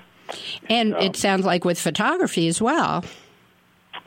And 0.69 0.95
um, 0.95 1.03
it 1.03 1.15
sounds 1.15 1.45
like 1.45 1.65
with 1.65 1.79
photography 1.79 2.49
as 2.49 2.61
well. 2.61 3.05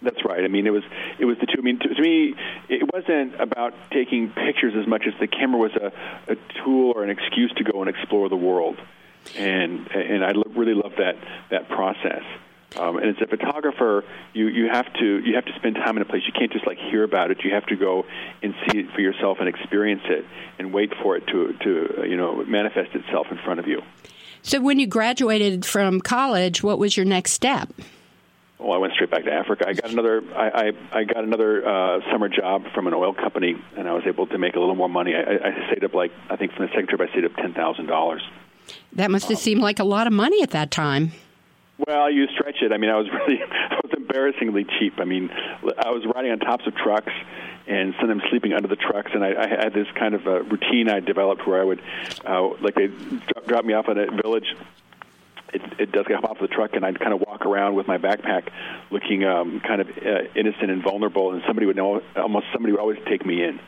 That's 0.03 0.23
right. 0.25 0.43
I 0.43 0.47
mean, 0.47 0.67
it 0.67 0.71
was 0.71 0.83
it 1.17 1.25
was 1.25 1.37
the 1.39 1.45
two. 1.45 1.59
I 1.59 1.61
mean, 1.61 1.79
to, 1.79 1.87
to 1.87 2.01
me, 2.01 2.35
it 2.69 2.91
wasn't 2.93 3.39
about 3.39 3.73
taking 3.91 4.29
pictures 4.29 4.73
as 4.79 4.85
much 4.87 5.03
as 5.07 5.13
the 5.19 5.27
camera 5.27 5.59
was 5.59 5.71
a, 5.73 5.91
a 6.31 6.35
tool 6.63 6.91
or 6.95 7.03
an 7.03 7.09
excuse 7.09 7.51
to 7.57 7.63
go 7.63 7.81
and 7.81 7.89
explore 7.89 8.29
the 8.29 8.35
world, 8.35 8.77
and 9.37 9.87
and 9.91 10.23
I 10.23 10.31
really 10.55 10.73
love 10.73 10.93
that 10.97 11.15
that 11.49 11.69
process. 11.69 12.23
Um, 12.75 12.97
and 12.97 13.09
as 13.09 13.21
a 13.21 13.27
photographer, 13.27 14.03
you, 14.33 14.47
you 14.47 14.67
have 14.67 14.91
to 14.93 15.19
you 15.19 15.35
have 15.35 15.45
to 15.45 15.53
spend 15.55 15.75
time 15.75 15.95
in 15.97 16.01
a 16.01 16.05
place. 16.05 16.23
You 16.25 16.33
can't 16.33 16.51
just 16.51 16.65
like 16.65 16.77
hear 16.77 17.03
about 17.03 17.31
it. 17.31 17.43
You 17.43 17.53
have 17.53 17.65
to 17.67 17.75
go 17.75 18.05
and 18.41 18.55
see 18.67 18.79
it 18.79 18.91
for 18.93 19.01
yourself 19.01 19.37
and 19.39 19.47
experience 19.47 20.01
it, 20.05 20.25
and 20.57 20.73
wait 20.73 20.91
for 21.01 21.15
it 21.15 21.27
to 21.27 21.53
to 21.63 22.05
you 22.07 22.17
know 22.17 22.43
manifest 22.45 22.95
itself 22.95 23.27
in 23.31 23.37
front 23.37 23.59
of 23.59 23.67
you. 23.67 23.81
So, 24.41 24.59
when 24.59 24.79
you 24.79 24.87
graduated 24.87 25.65
from 25.65 26.01
college, 26.01 26.63
what 26.63 26.79
was 26.79 26.97
your 26.97 27.05
next 27.05 27.31
step? 27.31 27.69
Well, 28.63 28.73
I 28.73 28.77
went 28.77 28.93
straight 28.93 29.11
back 29.11 29.25
to 29.25 29.31
Africa. 29.31 29.65
I 29.67 29.73
got 29.73 29.91
another 29.91 30.23
I, 30.35 30.49
I, 30.49 30.99
I 30.99 31.03
got 31.03 31.23
another 31.23 31.67
uh, 31.67 31.99
summer 32.11 32.29
job 32.29 32.63
from 32.73 32.87
an 32.87 32.93
oil 32.93 33.13
company, 33.13 33.55
and 33.77 33.87
I 33.87 33.93
was 33.93 34.03
able 34.07 34.27
to 34.27 34.37
make 34.37 34.55
a 34.55 34.59
little 34.59 34.75
more 34.75 34.89
money. 34.89 35.13
I, 35.15 35.49
I 35.49 35.69
saved 35.69 35.83
up 35.83 35.93
like 35.93 36.11
I 36.29 36.35
think 36.35 36.53
from 36.53 36.65
the 36.65 36.71
second 36.71 36.87
trip 36.87 37.01
I 37.01 37.13
saved 37.13 37.25
up 37.25 37.35
ten 37.35 37.53
thousand 37.53 37.87
dollars. 37.87 38.21
That 38.93 39.11
must 39.11 39.25
have 39.25 39.37
um, 39.37 39.43
seemed 39.43 39.61
like 39.61 39.79
a 39.79 39.83
lot 39.83 40.07
of 40.07 40.13
money 40.13 40.41
at 40.41 40.51
that 40.51 40.71
time. 40.71 41.11
Well, 41.85 42.09
you 42.09 42.27
stretch 42.27 42.61
it. 42.61 42.71
I 42.71 42.77
mean, 42.77 42.89
I 42.89 42.97
was 42.97 43.07
really 43.13 43.41
I 43.41 43.79
was 43.83 43.91
embarrassingly 43.95 44.65
cheap. 44.79 44.93
I 44.99 45.05
mean, 45.05 45.29
I 45.77 45.91
was 45.91 46.05
riding 46.15 46.31
on 46.31 46.39
tops 46.39 46.65
of 46.65 46.75
trucks 46.75 47.11
and 47.67 47.93
sometimes 47.99 48.23
sleeping 48.29 48.53
under 48.53 48.67
the 48.67 48.75
trucks. 48.75 49.11
And 49.13 49.23
I, 49.23 49.43
I 49.43 49.47
had 49.47 49.73
this 49.73 49.87
kind 49.95 50.13
of 50.15 50.27
a 50.27 50.43
routine 50.43 50.89
I 50.89 50.99
developed 50.99 51.47
where 51.47 51.61
I 51.61 51.63
would, 51.63 51.81
uh, 52.25 52.49
like, 52.61 52.75
they 52.75 52.87
drop, 52.87 53.45
drop 53.47 53.65
me 53.65 53.73
off 53.73 53.87
at 53.87 53.97
a 53.97 54.11
village 54.11 54.53
it, 55.53 55.61
it 55.79 55.91
does 55.91 56.05
get 56.07 56.23
off 56.23 56.39
the 56.39 56.47
truck, 56.47 56.71
and 56.73 56.85
I'd 56.85 56.99
kind 56.99 57.13
of 57.13 57.21
walk 57.21 57.45
around 57.45 57.75
with 57.75 57.87
my 57.87 57.97
backpack, 57.97 58.49
looking 58.91 59.23
um, 59.23 59.61
kind 59.65 59.81
of 59.81 59.89
uh, 59.89 60.23
innocent 60.35 60.71
and 60.71 60.83
vulnerable, 60.83 61.31
and 61.31 61.41
somebody 61.45 61.65
would 61.65 61.75
know. 61.75 62.01
Almost 62.15 62.47
somebody 62.53 62.71
would 62.71 62.81
always 62.81 62.99
take 63.07 63.25
me 63.25 63.43
in. 63.43 63.59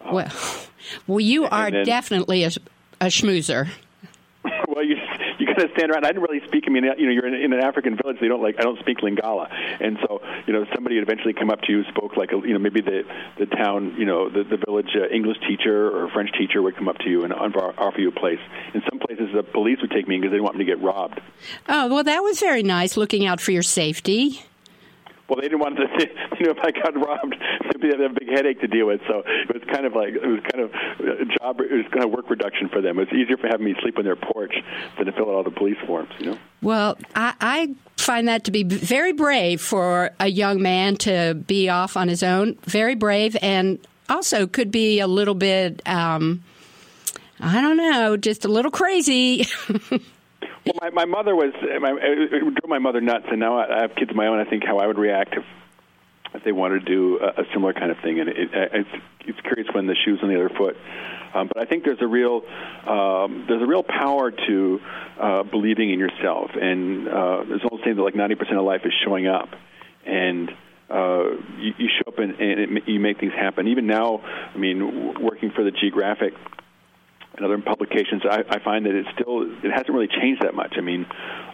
Um, 0.00 0.14
well, 0.14 0.32
well, 1.06 1.20
you 1.20 1.46
are 1.46 1.70
then, 1.70 1.84
definitely 1.84 2.44
a, 2.44 2.50
a 3.00 3.06
schmoozer. 3.06 3.68
Kind 5.60 5.70
of 5.70 5.76
stand 5.76 5.90
around. 5.92 6.04
I 6.04 6.08
didn't 6.08 6.22
really 6.22 6.46
speak. 6.46 6.64
I 6.66 6.70
mean, 6.70 6.84
you 6.84 7.06
know, 7.06 7.12
you're 7.12 7.26
in, 7.26 7.34
in 7.34 7.52
an 7.52 7.60
African 7.60 7.96
village. 7.96 8.18
They 8.20 8.28
don't 8.28 8.42
like. 8.42 8.56
I 8.58 8.62
don't 8.62 8.78
speak 8.80 8.98
Lingala, 8.98 9.48
and 9.80 9.98
so 10.06 10.22
you 10.46 10.52
know, 10.52 10.64
somebody 10.74 10.96
would 10.96 11.04
eventually 11.04 11.34
come 11.34 11.50
up 11.50 11.60
to 11.62 11.72
you, 11.72 11.84
spoke 11.84 12.16
like 12.16 12.32
a, 12.32 12.36
you 12.36 12.52
know, 12.52 12.58
maybe 12.58 12.80
the 12.80 13.02
the 13.38 13.46
town, 13.46 13.94
you 13.98 14.06
know, 14.06 14.28
the 14.28 14.44
the 14.44 14.56
village 14.56 14.90
uh, 14.96 15.08
English 15.08 15.38
teacher 15.46 15.90
or 15.90 16.10
French 16.10 16.30
teacher 16.38 16.62
would 16.62 16.76
come 16.76 16.88
up 16.88 16.98
to 16.98 17.10
you 17.10 17.24
and 17.24 17.32
offer 17.32 18.00
you 18.00 18.08
a 18.08 18.12
place. 18.12 18.40
In 18.74 18.82
some 18.88 18.98
places, 18.98 19.28
the 19.34 19.42
police 19.42 19.78
would 19.80 19.90
take 19.90 20.08
me 20.08 20.16
because 20.16 20.30
they 20.30 20.36
didn't 20.36 20.44
want 20.44 20.56
me 20.56 20.64
to 20.64 20.70
get 20.70 20.82
robbed. 20.82 21.20
Oh 21.68 21.88
well, 21.88 22.04
that 22.04 22.20
was 22.20 22.40
very 22.40 22.62
nice, 22.62 22.96
looking 22.96 23.26
out 23.26 23.40
for 23.40 23.52
your 23.52 23.62
safety 23.62 24.44
well, 25.30 25.36
they 25.36 25.46
didn't 25.46 25.60
want 25.60 25.76
to, 25.76 25.82
you 26.40 26.46
know, 26.46 26.50
if 26.50 26.58
I 26.58 26.72
got 26.72 26.94
robbed, 26.96 27.36
they'd 27.80 28.00
have 28.00 28.10
a 28.10 28.14
big 28.18 28.28
headache 28.28 28.60
to 28.62 28.66
deal 28.66 28.86
with. 28.86 29.00
So 29.06 29.22
it 29.24 29.54
was 29.54 29.62
kind 29.72 29.86
of 29.86 29.94
like 29.94 30.14
it 30.14 30.26
was 30.26 30.40
kind 30.50 30.64
of 30.64 30.72
job, 31.38 31.60
it 31.60 31.70
was 31.70 31.86
kind 31.92 32.04
of 32.04 32.10
work 32.10 32.28
reduction 32.28 32.68
for 32.68 32.82
them. 32.82 32.98
It 32.98 33.08
was 33.08 33.18
easier 33.18 33.36
for 33.36 33.46
having 33.46 33.64
me 33.64 33.76
sleep 33.80 33.96
on 33.96 34.04
their 34.04 34.16
porch 34.16 34.54
than 34.96 35.06
to 35.06 35.12
fill 35.12 35.30
out 35.30 35.34
all 35.34 35.44
the 35.44 35.52
police 35.52 35.78
forms, 35.86 36.10
you 36.18 36.32
know. 36.32 36.38
Well, 36.62 36.98
I, 37.14 37.34
I 37.40 37.74
find 37.96 38.26
that 38.26 38.44
to 38.44 38.50
be 38.50 38.64
very 38.64 39.12
brave 39.12 39.60
for 39.60 40.10
a 40.18 40.26
young 40.26 40.60
man 40.60 40.96
to 40.96 41.34
be 41.34 41.68
off 41.68 41.96
on 41.96 42.08
his 42.08 42.24
own. 42.24 42.58
Very 42.64 42.96
brave, 42.96 43.36
and 43.40 43.78
also 44.08 44.48
could 44.48 44.72
be 44.72 44.98
a 44.98 45.06
little 45.06 45.34
bit. 45.34 45.80
Um, 45.86 46.42
I 47.38 47.60
don't 47.60 47.76
know, 47.76 48.16
just 48.16 48.44
a 48.44 48.48
little 48.48 48.72
crazy. 48.72 49.46
Well, 50.70 50.90
my, 50.92 51.04
my 51.04 51.04
mother 51.04 51.34
was, 51.34 51.52
my, 51.80 51.96
it 52.00 52.40
drove 52.40 52.68
my 52.68 52.78
mother 52.78 53.00
nuts, 53.00 53.26
and 53.28 53.40
now 53.40 53.58
I 53.58 53.82
have 53.82 53.94
kids 53.96 54.10
of 54.10 54.16
my 54.16 54.26
own. 54.26 54.38
I 54.38 54.44
think 54.44 54.64
how 54.64 54.78
I 54.78 54.86
would 54.86 54.98
react 54.98 55.34
if, 55.34 55.44
if 56.32 56.44
they 56.44 56.52
wanted 56.52 56.80
to 56.80 56.84
do 56.86 57.18
a, 57.18 57.42
a 57.42 57.44
similar 57.52 57.72
kind 57.72 57.90
of 57.90 57.98
thing. 57.98 58.20
And 58.20 58.28
it, 58.28 58.36
it, 58.38 58.50
it's, 58.52 59.04
it's 59.26 59.40
curious 59.40 59.66
when 59.72 59.86
the 59.86 59.96
shoe's 60.04 60.20
on 60.22 60.28
the 60.28 60.36
other 60.36 60.50
foot. 60.50 60.76
Um, 61.34 61.48
but 61.48 61.58
I 61.58 61.64
think 61.64 61.84
there's 61.84 62.00
a 62.00 62.06
real 62.06 62.42
um, 62.86 63.46
there's 63.48 63.62
a 63.62 63.66
real 63.66 63.84
power 63.84 64.32
to 64.32 64.80
uh, 65.18 65.42
believing 65.44 65.90
in 65.92 66.00
yourself, 66.00 66.50
and 66.60 67.06
uh, 67.08 67.44
there's 67.48 67.62
an 67.62 67.68
old 67.70 67.80
saying 67.84 67.94
that 67.94 68.02
like 68.02 68.14
90% 68.14 68.58
of 68.58 68.64
life 68.64 68.80
is 68.84 68.92
showing 69.04 69.28
up, 69.28 69.48
and 70.04 70.50
uh, 70.90 71.30
you, 71.56 71.72
you 71.78 71.88
show 71.88 72.08
up 72.08 72.18
and, 72.18 72.32
and 72.40 72.78
it, 72.78 72.88
you 72.88 72.98
make 72.98 73.20
things 73.20 73.32
happen. 73.32 73.68
Even 73.68 73.86
now, 73.86 74.22
I 74.24 74.58
mean, 74.58 75.22
working 75.22 75.52
for 75.52 75.62
the 75.62 75.70
Geographic 75.70 76.34
and 77.36 77.44
other 77.44 77.58
publications, 77.58 78.22
I, 78.28 78.44
I 78.48 78.58
find 78.58 78.86
that 78.86 78.94
it 78.94 79.06
still 79.14 79.42
it 79.42 79.70
hasn't 79.70 79.90
really 79.90 80.08
changed 80.08 80.42
that 80.42 80.54
much. 80.54 80.74
I 80.76 80.80
mean, 80.80 81.06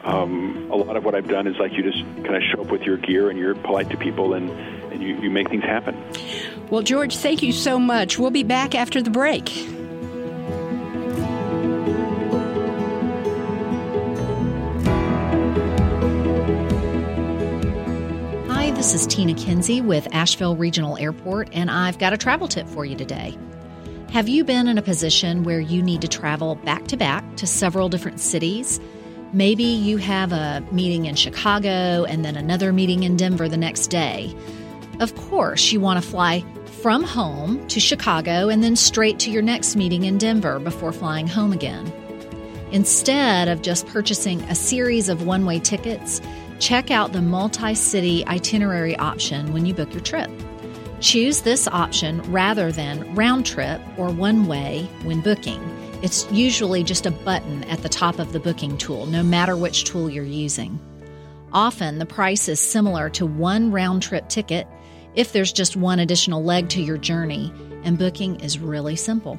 um, 0.05 0.69
a 0.71 0.77
lot 0.77 0.97
of 0.97 1.05
what 1.05 1.15
I've 1.15 1.29
done 1.29 1.47
is 1.47 1.57
like 1.59 1.73
you 1.73 1.83
just 1.83 2.03
kind 2.25 2.37
of 2.37 2.43
show 2.43 2.63
up 2.63 2.71
with 2.71 2.83
your 2.83 2.97
gear 2.97 3.31
and 3.31 3.39
you're 3.39 3.55
polite 3.55 3.91
to 3.91 3.97
people 3.97 4.35
and, 4.35 4.51
and 4.93 5.03
you, 5.03 5.21
you 5.21 5.31
make 5.31 5.49
things 5.49 5.65
happen. 5.65 5.97
Well, 6.71 6.83
George, 6.83 7.17
thank 7.17 7.43
you 7.43 7.53
so 7.53 7.79
much. 7.79 8.19
We'll 8.19 8.31
be 8.31 8.43
back 8.43 8.75
after 8.75 9.03
the 9.03 9.11
break. 9.11 9.49
Hi, 18.49 18.71
this 18.73 18.95
is 18.95 19.07
Tina 19.07 19.35
Kinsey 19.35 19.81
with 19.81 20.09
Asheville 20.13 20.57
Regional 20.57 20.97
Airport, 20.97 21.51
and 21.53 21.71
I've 21.71 21.99
got 21.99 22.13
a 22.13 22.17
travel 22.17 22.49
tip 22.49 22.67
for 22.67 22.85
you 22.85 22.97
today. 22.97 23.37
Have 24.17 24.31
you 24.31 24.45
been 24.45 24.67
in 24.67 24.79
a 24.79 24.83
position 24.83 25.45
where 25.45 25.61
you 25.61 25.83
need 25.83 26.01
to 26.01 26.09
travel 26.09 26.55
back 26.55 26.87
to 26.87 26.97
back 26.97 27.37
to 27.37 27.47
several 27.47 27.91
different 27.91 28.19
cities? 28.19 28.81
Maybe 29.35 29.65
you 29.65 29.99
have 29.99 30.33
a 30.33 30.65
meeting 30.73 31.05
in 31.05 31.17
Chicago 31.17 32.05
and 32.05 32.25
then 32.25 32.35
another 32.35 32.73
meeting 32.73 33.03
in 33.03 33.19
Denver 33.19 33.47
the 33.47 33.59
next 33.59 33.89
day. 33.89 34.35
Of 35.01 35.15
course, 35.17 35.71
you 35.71 35.81
want 35.81 36.03
to 36.03 36.11
fly 36.11 36.43
from 36.81 37.03
home 37.03 37.69
to 37.69 37.79
Chicago 37.79 38.49
and 38.49 38.65
then 38.65 38.75
straight 38.75 39.19
to 39.19 39.31
your 39.31 39.43
next 39.43 39.77
meeting 39.77 40.05
in 40.05 40.17
Denver 40.17 40.61
before 40.61 40.93
flying 40.93 41.27
home 41.27 41.53
again. 41.53 41.93
Instead 42.73 43.49
of 43.49 43.61
just 43.61 43.87
purchasing 43.87 44.41
a 44.45 44.55
series 44.55 45.11
of 45.11 45.27
one 45.27 45.45
way 45.45 45.59
tickets, 45.59 46.23
check 46.59 46.91
out 46.91 47.13
the 47.13 47.21
multi 47.21 47.75
city 47.75 48.27
itinerary 48.29 48.97
option 48.97 49.53
when 49.53 49.67
you 49.67 49.75
book 49.75 49.93
your 49.93 50.03
trip. 50.03 50.31
Choose 51.01 51.43
this 51.43 51.69
option 51.69 52.23
rather 52.33 52.73
than 52.73 53.15
round 53.15 53.45
trip 53.45 53.81
or 53.99 54.11
one 54.11 54.47
way 54.47 54.89
when 55.03 55.21
booking. 55.21 55.61
It's 56.03 56.31
usually 56.33 56.83
just 56.85 57.05
a 57.05 57.11
button 57.11 57.65
at 57.65 57.83
the 57.83 57.89
top 57.89 58.19
of 58.19 58.33
the 58.33 58.41
booking 58.41 58.79
tool, 58.79 59.05
no 59.07 59.23
matter 59.23 59.57
which 59.57 59.85
tool 59.85 60.09
you're 60.09 60.25
using. 60.25 60.81
Often 61.53 61.99
the 61.99 62.07
price 62.07 62.49
is 62.49 62.61
similar 62.61 63.11
to 63.11 63.27
one 63.27 63.73
round 63.73 64.03
trip 64.03 64.29
ticket 64.29 64.67
if 65.15 65.33
there's 65.33 65.53
just 65.53 65.77
one 65.77 65.99
additional 65.99 66.43
leg 66.43 66.69
to 66.71 66.83
your 66.83 66.99
journey, 66.99 67.53
and 67.85 67.99
booking 67.99 68.41
is 68.41 68.59
really 68.59 68.97
simple. 68.97 69.39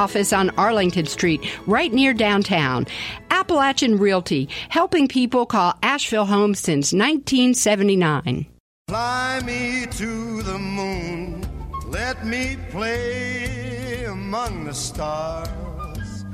office 0.00 0.32
on 0.32 0.48
Arlington 0.56 1.04
Street, 1.04 1.40
right 1.66 1.92
near 1.92 2.14
downtown. 2.14 2.86
Appalachian 3.30 3.98
Realty, 3.98 4.48
helping 4.70 5.06
people 5.08 5.44
call 5.44 5.78
Asheville 5.82 6.24
home 6.24 6.54
since 6.54 6.92
1979. 6.92 8.46
Fly 8.88 9.40
me 9.44 9.86
to 9.90 10.42
the 10.42 10.58
moon, 10.58 11.46
let 11.88 12.26
me 12.26 12.56
play 12.70 14.04
among 14.04 14.64
the 14.64 14.74
stars, 14.74 16.24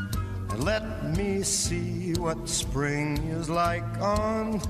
and 0.50 0.62
let 0.64 1.16
me 1.16 1.42
see 1.42 2.14
what 2.14 2.48
spring 2.48 3.16
is 3.38 3.50
like 3.50 3.84
on 4.00 4.60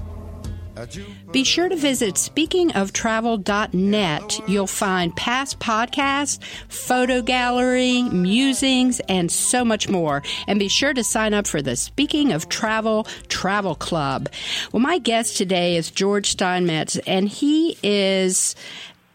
be 1.33 1.43
sure 1.45 1.69
to 1.69 1.77
visit 1.77 2.15
speakingoftravel.net. 2.15 4.41
You'll 4.49 4.67
find 4.67 5.15
past 5.17 5.59
podcasts, 5.59 6.43
photo 6.69 7.21
gallery, 7.23 8.03
musings, 8.03 9.01
and 9.09 9.33
so 9.33 9.65
much 9.65 9.89
more. 9.89 10.23
And 10.47 10.59
be 10.59 10.69
sure 10.69 10.93
to 10.95 11.05
sign 11.05 11.35
up 11.35 11.47
for 11.47 11.61
the 11.63 11.77
Speaking 11.77 12.33
of 12.33 12.49
Travel 12.49 13.05
Travel 13.29 13.75
Club. 13.75 14.29
Well, 14.73 14.81
my 14.81 14.99
guest 14.99 15.37
today 15.37 15.77
is 15.77 15.91
George 15.91 16.31
Steinmetz, 16.31 16.97
and 17.07 17.29
he 17.29 17.77
is. 17.83 18.55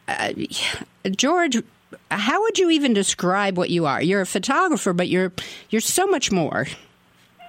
Uh, 0.07 0.33
George, 1.09 1.57
how 2.09 2.41
would 2.41 2.57
you 2.59 2.69
even 2.69 2.93
describe 2.93 3.57
what 3.57 3.69
you 3.69 3.85
are? 3.85 4.01
You're 4.01 4.21
a 4.21 4.25
photographer, 4.25 4.93
but 4.93 5.09
you're 5.09 5.33
you're 5.69 5.81
so 5.81 6.07
much 6.07 6.31
more. 6.31 6.67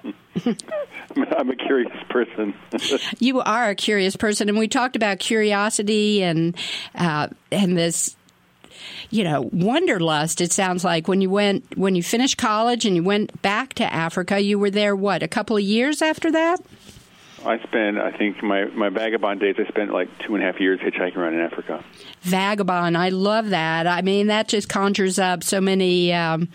I'm 0.45 1.49
a 1.49 1.55
curious 1.55 1.91
person. 2.09 2.53
you 3.19 3.41
are 3.41 3.69
a 3.69 3.75
curious 3.75 4.15
person, 4.15 4.49
and 4.49 4.57
we 4.57 4.67
talked 4.67 4.95
about 4.95 5.19
curiosity 5.19 6.23
and 6.23 6.55
uh, 6.95 7.27
and 7.51 7.77
this 7.77 8.15
you 9.09 9.23
know, 9.23 9.49
wanderlust. 9.53 10.41
It 10.41 10.51
sounds 10.51 10.83
like 10.83 11.07
when 11.07 11.21
you 11.21 11.29
went 11.29 11.77
when 11.77 11.95
you 11.95 12.03
finished 12.03 12.37
college 12.37 12.85
and 12.85 12.95
you 12.95 13.03
went 13.03 13.41
back 13.41 13.73
to 13.75 13.93
Africa, 13.93 14.39
you 14.39 14.57
were 14.57 14.71
there 14.71 14.95
what 14.95 15.23
a 15.23 15.27
couple 15.27 15.55
of 15.55 15.63
years 15.63 16.01
after 16.01 16.31
that. 16.31 16.59
I 17.45 17.59
spent, 17.63 17.97
I 17.97 18.11
think, 18.11 18.41
my 18.41 18.65
my 18.65 18.89
vagabond 18.89 19.39
days. 19.39 19.55
I 19.57 19.65
spent 19.67 19.91
like 19.91 20.09
two 20.19 20.35
and 20.35 20.43
a 20.43 20.47
half 20.47 20.59
years 20.59 20.79
hitchhiking 20.79 21.15
around 21.17 21.33
in 21.33 21.41
Africa. 21.41 21.83
Vagabond, 22.21 22.97
I 22.97 23.09
love 23.09 23.49
that. 23.49 23.87
I 23.87 24.01
mean, 24.01 24.27
that 24.27 24.47
just 24.47 24.69
conjures 24.69 25.19
up 25.19 25.43
so 25.43 25.59
many. 25.61 26.13
Um, 26.13 26.49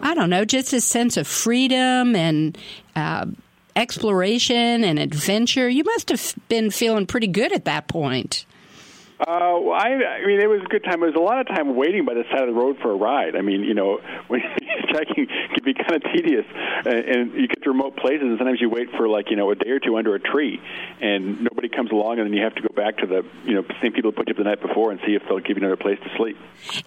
I 0.00 0.14
don't 0.14 0.30
know, 0.30 0.44
just 0.44 0.72
a 0.72 0.80
sense 0.80 1.16
of 1.16 1.26
freedom 1.26 2.16
and. 2.16 2.56
Uh, 2.96 3.26
exploration 3.76 4.82
and 4.84 4.98
adventure. 4.98 5.68
You 5.68 5.84
must 5.84 6.08
have 6.08 6.34
been 6.48 6.70
feeling 6.72 7.06
pretty 7.06 7.28
good 7.28 7.52
at 7.52 7.66
that 7.66 7.86
point. 7.86 8.44
Uh, 9.20 9.60
well, 9.60 9.72
I, 9.76 10.22
I 10.22 10.26
mean, 10.26 10.40
it 10.40 10.48
was 10.48 10.62
a 10.64 10.68
good 10.68 10.82
time. 10.82 11.02
It 11.02 11.12
was 11.12 11.14
a 11.14 11.20
lot 11.20 11.40
of 11.40 11.46
time 11.46 11.76
waiting 11.76 12.06
by 12.06 12.14
the 12.14 12.24
side 12.32 12.40
of 12.40 12.46
the 12.46 12.58
road 12.58 12.78
for 12.80 12.90
a 12.90 12.96
ride. 12.96 13.36
I 13.36 13.42
mean, 13.42 13.64
you 13.64 13.74
know, 13.74 14.00
when 14.28 14.40
hitchhiking 14.40 15.28
can 15.28 15.62
be 15.62 15.74
kind 15.74 15.92
of 15.96 16.02
tedious, 16.10 16.46
and, 16.86 16.94
and 16.94 17.34
you 17.34 17.46
get 17.46 17.62
to 17.62 17.70
remote 17.70 17.96
places, 17.98 18.22
and 18.22 18.38
sometimes 18.38 18.62
you 18.62 18.70
wait 18.70 18.88
for 18.96 19.08
like 19.08 19.28
you 19.28 19.36
know 19.36 19.50
a 19.50 19.54
day 19.54 19.68
or 19.70 19.78
two 19.78 19.98
under 19.98 20.14
a 20.14 20.20
tree, 20.20 20.58
and 21.02 21.42
nobody 21.42 21.68
comes 21.68 21.90
along, 21.90 22.18
and 22.18 22.28
then 22.28 22.32
you 22.32 22.42
have 22.42 22.54
to 22.54 22.62
go 22.62 22.74
back 22.74 22.96
to 22.98 23.06
the 23.06 23.22
you 23.44 23.54
know 23.54 23.64
same 23.82 23.92
people 23.92 24.10
who 24.10 24.16
put 24.16 24.28
you 24.28 24.32
up 24.32 24.38
the 24.38 24.44
night 24.44 24.62
before 24.62 24.90
and 24.90 25.00
see 25.04 25.12
if 25.12 25.22
they'll 25.28 25.38
give 25.38 25.58
you 25.58 25.64
another 25.64 25.76
place 25.76 25.98
to 26.00 26.16
sleep. 26.16 26.38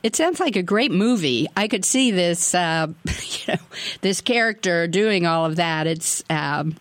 It 0.02 0.16
sounds 0.16 0.40
like 0.40 0.56
a 0.56 0.64
great 0.64 0.92
movie. 0.92 1.48
I 1.56 1.68
could 1.68 1.86
see 1.86 2.10
this, 2.10 2.56
uh, 2.56 2.88
you 3.06 3.54
know, 3.54 3.62
this 4.02 4.22
character 4.22 4.88
doing 4.88 5.28
all 5.28 5.46
of 5.46 5.58
that. 5.58 5.86
It's. 5.86 6.24
Um, 6.32 6.76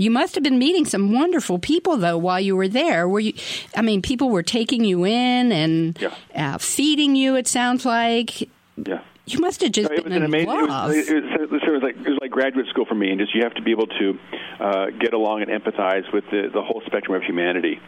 you 0.00 0.10
must 0.10 0.34
have 0.34 0.42
been 0.42 0.58
meeting 0.58 0.86
some 0.86 1.12
wonderful 1.12 1.58
people 1.58 1.98
though 1.98 2.16
while 2.16 2.40
you 2.40 2.56
were 2.56 2.68
there. 2.68 3.06
Were 3.06 3.20
you? 3.20 3.34
I 3.76 3.82
mean, 3.82 4.00
people 4.00 4.30
were 4.30 4.42
taking 4.42 4.82
you 4.82 5.04
in 5.04 5.52
and 5.52 5.98
yeah. 6.00 6.14
uh, 6.34 6.58
feeding 6.58 7.16
you. 7.16 7.36
It 7.36 7.46
sounds 7.46 7.84
like. 7.84 8.48
Yeah. 8.76 9.02
You 9.26 9.38
must 9.38 9.60
have 9.60 9.70
just 9.70 9.90
no, 9.90 9.96
it 9.96 10.04
been 10.04 10.12
was 10.14 10.16
an 10.16 10.24
amazing. 10.24 10.48
It 10.48 10.62
was, 10.62 10.96
it, 10.96 11.50
was, 11.50 11.62
it 11.62 11.70
was 11.70 11.82
like 11.82 11.96
it 11.96 12.08
was 12.08 12.18
like 12.20 12.30
graduate 12.30 12.66
school 12.68 12.86
for 12.86 12.94
me, 12.94 13.10
and 13.10 13.20
just 13.20 13.34
you 13.34 13.42
have 13.44 13.54
to 13.54 13.62
be 13.62 13.70
able 13.70 13.86
to 13.86 14.18
uh, 14.58 14.86
get 14.98 15.12
along 15.12 15.42
and 15.42 15.50
empathize 15.50 16.10
with 16.12 16.24
the, 16.30 16.50
the 16.52 16.62
whole 16.62 16.82
spectrum 16.86 17.14
of 17.14 17.22
humanity, 17.22 17.78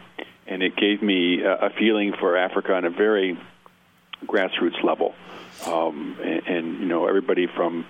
and 0.47 0.63
it 0.63 0.75
gave 0.77 1.01
me 1.01 1.41
a, 1.41 1.65
a 1.65 1.69
feeling 1.71 2.13
for 2.17 2.37
Africa 2.37 2.75
on 2.75 2.85
a 2.85 2.91
very 2.91 3.37
grassroots 4.25 4.81
level, 4.83 5.15
um, 5.65 6.17
and, 6.23 6.47
and 6.47 6.79
you 6.79 6.85
know 6.85 7.07
everybody 7.07 7.47
from 7.47 7.85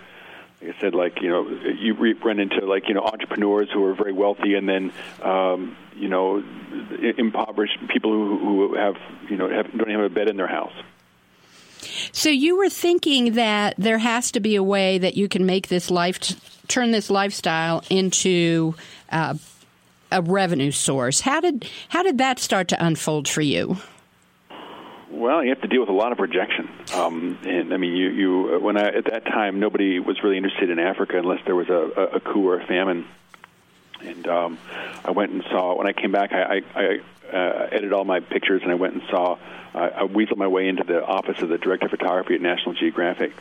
like 0.63 0.75
I 0.75 0.79
said, 0.79 0.96
like 0.96 1.22
you 1.22 1.29
know, 1.29 1.48
you 1.79 2.15
run 2.24 2.39
into 2.39 2.65
like 2.65 2.88
you 2.88 2.93
know 2.93 3.01
entrepreneurs 3.01 3.70
who 3.72 3.84
are 3.86 3.93
very 3.93 4.13
wealthy, 4.13 4.55
and 4.55 4.67
then 4.67 4.91
um, 5.22 5.75
you 5.96 6.08
know, 6.08 6.43
impoverished 7.17 7.77
people 7.89 8.12
who, 8.12 8.38
who 8.38 8.75
have 8.75 8.96
you 9.29 9.38
know 9.38 9.50
have, 9.50 9.72
don't 9.72 9.89
have 9.89 10.01
a 10.01 10.10
bed 10.10 10.29
in 10.29 10.38
their 10.38 10.48
house. 10.48 10.74
So 12.12 12.29
you 12.29 12.58
were 12.58 12.70
thinking 12.70 13.34
that 13.34 13.75
there 13.77 13.98
has 13.98 14.32
to 14.32 14.39
be 14.39 14.55
a 14.55 14.63
way 14.63 14.98
that 14.98 15.15
you 15.15 15.27
can 15.27 15.46
make 15.46 15.67
this 15.67 15.91
life, 15.91 16.20
turn 16.67 16.91
this 16.91 17.10
lifestyle 17.10 17.84
into 17.89 18.75
uh, 19.12 19.36
a 20.12 20.22
revenue 20.22 20.72
source. 20.72 21.22
How 21.22 21.41
did 21.41 21.70
how 21.89 22.03
did 22.03 22.20
that 22.20 22.39
start 22.39 22.70
to 22.70 22.86
unfold 22.86 23.27
for 23.27 23.41
you? 23.41 23.77
Well, 25.13 25.43
you 25.43 25.50
have 25.50 25.62
to 25.62 25.67
deal 25.67 25.82
with 25.82 25.89
a 25.89 25.93
lot 25.93 26.12
of 26.12 26.20
rejection. 26.20 26.67
Um, 26.91 27.38
and 27.46 27.72
I 27.72 27.77
mean, 27.77 27.96
you, 27.96 28.10
you 28.10 28.60
when 28.60 28.77
I 28.77 28.88
at 28.88 29.05
that 29.05 29.25
time 29.25 29.60
nobody 29.60 30.00
was 30.00 30.24
really 30.24 30.38
interested 30.38 30.72
in 30.72 30.79
Africa 30.79 31.20
unless 31.20 31.39
there 31.46 31.55
was 31.55 31.70
a, 31.70 32.15
a 32.15 32.20
coup 32.20 32.48
or 32.48 32.60
a 32.60 32.65
famine. 32.65 33.05
And 34.01 34.27
um, 34.27 34.58
I 35.05 35.12
went 35.12 35.32
and 35.32 35.43
saw 35.43 35.77
when 35.77 35.86
I 35.86 35.93
came 35.93 36.12
back. 36.12 36.34
I, 36.34 36.41
I, 36.58 36.62
I 36.75 37.00
uh, 37.32 37.67
edited 37.72 37.93
all 37.93 38.05
my 38.05 38.22
pictures, 38.22 38.63
and 38.63 38.72
I 38.72 38.75
went 38.75 38.96
and 38.96 39.03
saw. 39.12 39.38
Uh, 39.75 39.89
I 39.96 40.03
weaseled 40.08 40.38
my 40.38 40.48
way 40.48 40.67
into 40.67 40.84
the 40.84 41.05
office 41.05 41.39
of 41.41 41.50
the 41.50 41.60
director 41.60 41.86
of 41.86 41.91
photography 41.91 42.34
at 42.34 42.41
National 42.41 42.74
Geographic. 42.74 43.34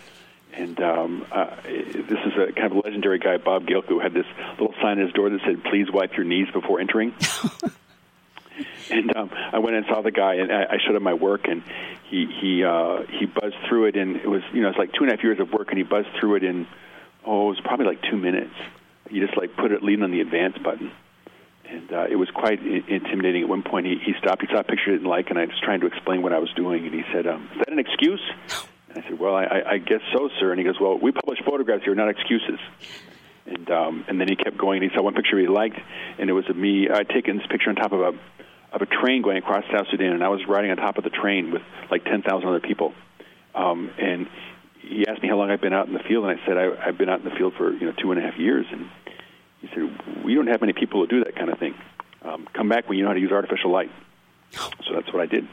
And 0.53 0.79
um, 0.81 1.27
uh, 1.33 1.57
this 1.65 2.19
is 2.27 2.33
a 2.37 2.53
kind 2.53 2.71
of 2.71 2.85
legendary 2.85 3.19
guy, 3.19 3.39
Bob 3.39 3.67
Gilka, 3.67 3.89
who 3.89 4.01
had 4.01 4.13
this 4.13 4.27
little 4.59 4.75
sign 4.83 4.99
at 4.99 5.07
his 5.07 5.15
door 5.15 5.31
that 5.31 5.41
said, 5.47 5.65
"Please 5.65 5.91
wipe 5.91 6.17
your 6.17 6.27
knees 6.27 6.49
before 6.53 6.81
entering." 6.81 7.15
and 8.91 9.17
um, 9.17 9.31
I 9.53 9.59
went 9.59 9.77
and 9.77 9.87
saw 9.87 10.03
the 10.03 10.11
guy, 10.11 10.35
and 10.35 10.53
I, 10.53 10.65
I 10.65 10.79
showed 10.85 10.97
him 10.97 11.03
my 11.03 11.15
work, 11.15 11.47
and 11.49 11.63
he 12.09 12.27
he 12.41 12.65
uh, 12.65 13.03
he 13.19 13.27
buzzed 13.27 13.57
through 13.69 13.87
it, 13.87 13.97
and 13.97 14.17
it 14.17 14.29
was 14.29 14.43
you 14.53 14.63
know 14.63 14.69
it's 14.69 14.79
like 14.79 14.93
two 14.93 15.05
and 15.05 15.13
a 15.13 15.17
half 15.17 15.25
years 15.25 15.41
of 15.41 15.53
work, 15.53 15.69
and 15.69 15.79
he 15.79 15.85
buzzed 15.85 16.09
through 16.21 16.37
it 16.37 16.45
in 16.45 16.67
oh, 17.25 17.47
it 17.47 17.51
was 17.51 17.61
probably 17.61 17.87
like 17.87 18.03
two 18.03 18.17
minutes. 18.17 18.55
You 19.11 19.25
just 19.25 19.37
like 19.37 19.57
put 19.57 19.73
it, 19.73 19.83
lean 19.83 20.03
on 20.03 20.11
the 20.11 20.21
advance 20.21 20.57
button, 20.59 20.91
and 21.69 21.93
uh, 21.93 22.07
it 22.11 22.17
was 22.17 22.31
quite 22.31 22.61
I- 22.61 22.85
intimidating. 22.89 23.43
At 23.43 23.49
one 23.49 23.63
point, 23.63 23.87
he, 23.87 23.99
he 24.05 24.15
stopped. 24.19 24.43
He 24.43 24.49
saw 24.49 24.61
a 24.61 24.65
picture 24.65 24.91
he 24.91 24.93
didn't 24.93 25.09
like, 25.09 25.31
and 25.31 25.39
I 25.39 25.45
was 25.45 25.59
trying 25.63 25.81
to 25.81 25.87
explain 25.87 26.23
what 26.23 26.33
I 26.33 26.39
was 26.39 26.53
doing, 26.55 26.85
and 26.87 26.95
he 26.95 27.03
said, 27.13 27.27
um, 27.27 27.49
"Is 27.53 27.59
that 27.59 27.73
an 27.73 27.79
excuse?" 27.79 28.23
And 28.89 29.05
I 29.05 29.09
said, 29.09 29.19
"Well, 29.19 29.35
I, 29.35 29.63
I, 29.67 29.79
guess 29.79 30.01
so, 30.13 30.31
sir." 30.39 30.51
And 30.51 30.59
he 30.59 30.65
goes, 30.65 30.81
"Well, 30.81 30.99
we 30.99 31.13
publish 31.13 31.41
photographs 31.45 31.85
here, 31.85 31.95
not 31.95 32.09
excuses." 32.09 32.59
And 33.45 33.71
um, 33.71 34.05
and 34.09 34.21
then 34.21 34.29
he 34.29 34.37
kept 34.37 34.57
going. 34.57 34.83
And 34.83 34.91
he 34.91 34.97
saw 34.97 35.03
one 35.03 35.15
picture 35.15 35.39
he 35.39 35.49
liked, 35.49 35.79
and 36.19 36.31
it 36.31 36.33
was 36.33 36.49
of 36.49 36.57
me. 36.57 36.89
I'd 36.89 37.09
taken 37.09 37.39
this 37.39 37.47
picture 37.49 37.71
on 37.71 37.77
top 37.77 37.93
of 37.93 38.01
a 38.01 38.13
of 38.73 38.83
a 38.83 38.87
train 38.87 39.23
going 39.23 39.37
across 39.37 39.65
South 39.73 39.87
Sudan, 39.91 40.13
and 40.13 40.25
I 40.25 40.29
was 40.29 40.41
riding 40.49 40.71
on 40.71 40.77
top 40.77 40.99
of 40.99 41.05
the 41.05 41.11
train 41.11 41.53
with 41.53 41.63
like 41.91 42.05
ten 42.05 42.23
thousand 42.23 42.49
other 42.49 42.61
people. 42.61 42.95
Um, 43.55 43.91
and 43.99 44.29
he 44.81 45.07
asked 45.07 45.23
me 45.23 45.29
how 45.29 45.37
long 45.37 45.51
I've 45.51 45.61
been 45.61 45.75
out 45.75 45.87
in 45.87 45.93
the 45.93 46.01
field, 46.01 46.25
and 46.25 46.39
I 46.39 46.47
said 46.47 46.57
I, 46.57 46.89
I've 46.89 46.99
been 46.99 47.09
out 47.09 47.21
in 47.21 47.25
the 47.25 47.37
field 47.37 47.55
for 47.57 47.73
you 47.73 47.87
know 47.87 47.93
two 47.93 48.13
and 48.13 48.23
a 48.23 48.23
half 48.23 48.39
years. 48.39 48.67
And 48.71 48.89
he 49.61 49.69
said, 49.69 50.25
"We 50.25 50.35
don't 50.35 50.47
have 50.47 50.61
many 50.61 50.73
people 50.73 51.01
who 51.01 51.07
do 51.07 51.25
that 51.25 51.37
kind 51.37 51.51
of 51.51 51.59
thing. 51.59 51.75
Um, 52.23 52.49
come 52.53 52.69
back 52.69 52.89
when 52.89 52.99
you 52.99 53.05
know 53.05 53.11
how 53.11 53.15
to 53.15 53.21
use 53.21 53.33
artificial 53.33 53.71
light." 53.71 53.91
So 54.53 54.95
that's 54.95 55.13
what 55.13 55.21
I 55.23 55.27
did. 55.27 55.47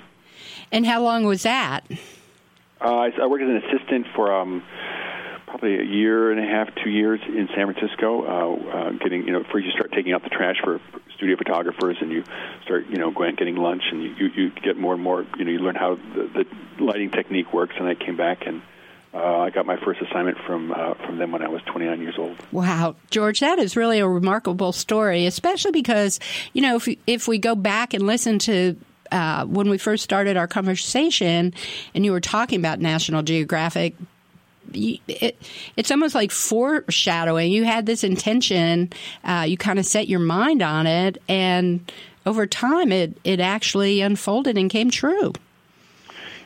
And 0.71 0.85
how 0.85 1.01
long 1.01 1.25
was 1.25 1.43
that? 1.43 1.85
Uh, 2.81 2.95
I, 2.95 3.11
I 3.21 3.25
worked 3.27 3.43
as 3.43 3.49
an 3.49 3.57
assistant 3.57 4.07
for 4.15 4.33
um, 4.33 4.63
probably 5.49 5.79
a 5.79 5.83
year 5.83 6.31
and 6.31 6.39
a 6.39 6.47
half, 6.47 6.69
two 6.83 6.89
years 6.89 7.19
in 7.27 7.49
San 7.55 7.73
Francisco. 7.73 8.23
Uh, 8.23 8.69
uh, 8.69 8.91
getting 8.91 9.25
you 9.25 9.33
know, 9.33 9.43
first 9.51 9.65
you 9.65 9.71
start 9.71 9.91
taking 9.91 10.13
out 10.13 10.23
the 10.23 10.29
trash 10.29 10.57
for 10.63 10.79
studio 11.15 11.35
photographers, 11.35 11.97
and 12.01 12.11
you 12.11 12.23
start 12.63 12.87
you 12.87 12.97
know 12.97 13.11
going 13.11 13.35
getting 13.35 13.55
lunch, 13.55 13.83
and 13.91 14.03
you, 14.03 14.09
you, 14.09 14.27
you 14.35 14.51
get 14.51 14.77
more 14.77 14.93
and 14.93 15.03
more. 15.03 15.25
You 15.37 15.45
know, 15.45 15.51
you 15.51 15.59
learn 15.59 15.75
how 15.75 15.95
the, 15.95 16.45
the 16.77 16.83
lighting 16.83 17.11
technique 17.11 17.51
works. 17.53 17.75
And 17.77 17.87
I 17.87 17.95
came 17.95 18.17
back 18.17 18.45
and. 18.45 18.61
Uh, 19.11 19.39
I 19.39 19.49
got 19.49 19.65
my 19.65 19.75
first 19.83 19.99
assignment 20.03 20.37
from 20.45 20.71
uh, 20.71 20.93
from 21.03 21.17
them 21.17 21.31
when 21.31 21.41
I 21.41 21.47
was 21.47 21.63
29 21.63 21.99
years 21.99 22.13
old. 22.19 22.37
Wow, 22.51 22.95
George, 23.09 23.39
that 23.39 23.57
is 23.57 23.75
really 23.75 23.97
a 23.97 24.07
remarkable 24.07 24.71
story, 24.71 25.25
especially 25.25 25.71
because 25.71 26.19
you 26.53 26.61
know 26.61 26.75
if 26.75 26.87
if 27.07 27.27
we 27.27 27.39
go 27.39 27.55
back 27.55 27.95
and 27.95 28.05
listen 28.05 28.37
to 28.37 28.77
uh, 29.11 29.45
when 29.45 29.67
we 29.67 29.79
first 29.79 30.03
started 30.03 30.37
our 30.37 30.47
conversation, 30.47 31.55
and 31.95 32.05
you 32.05 32.11
were 32.11 32.21
talking 32.21 32.59
about 32.59 32.79
National 32.79 33.23
Geographic. 33.23 33.95
It, 34.73 35.35
it's 35.75 35.91
almost 35.91 36.15
like 36.15 36.31
foreshadowing. 36.31 37.51
You 37.51 37.63
had 37.65 37.85
this 37.85 38.03
intention, 38.03 38.91
uh, 39.23 39.45
you 39.47 39.57
kind 39.57 39.79
of 39.79 39.85
set 39.85 40.07
your 40.07 40.19
mind 40.19 40.61
on 40.61 40.87
it, 40.87 41.21
and 41.27 41.91
over 42.25 42.45
time, 42.45 42.91
it 42.91 43.17
it 43.23 43.39
actually 43.39 44.01
unfolded 44.01 44.57
and 44.57 44.69
came 44.69 44.89
true. 44.89 45.33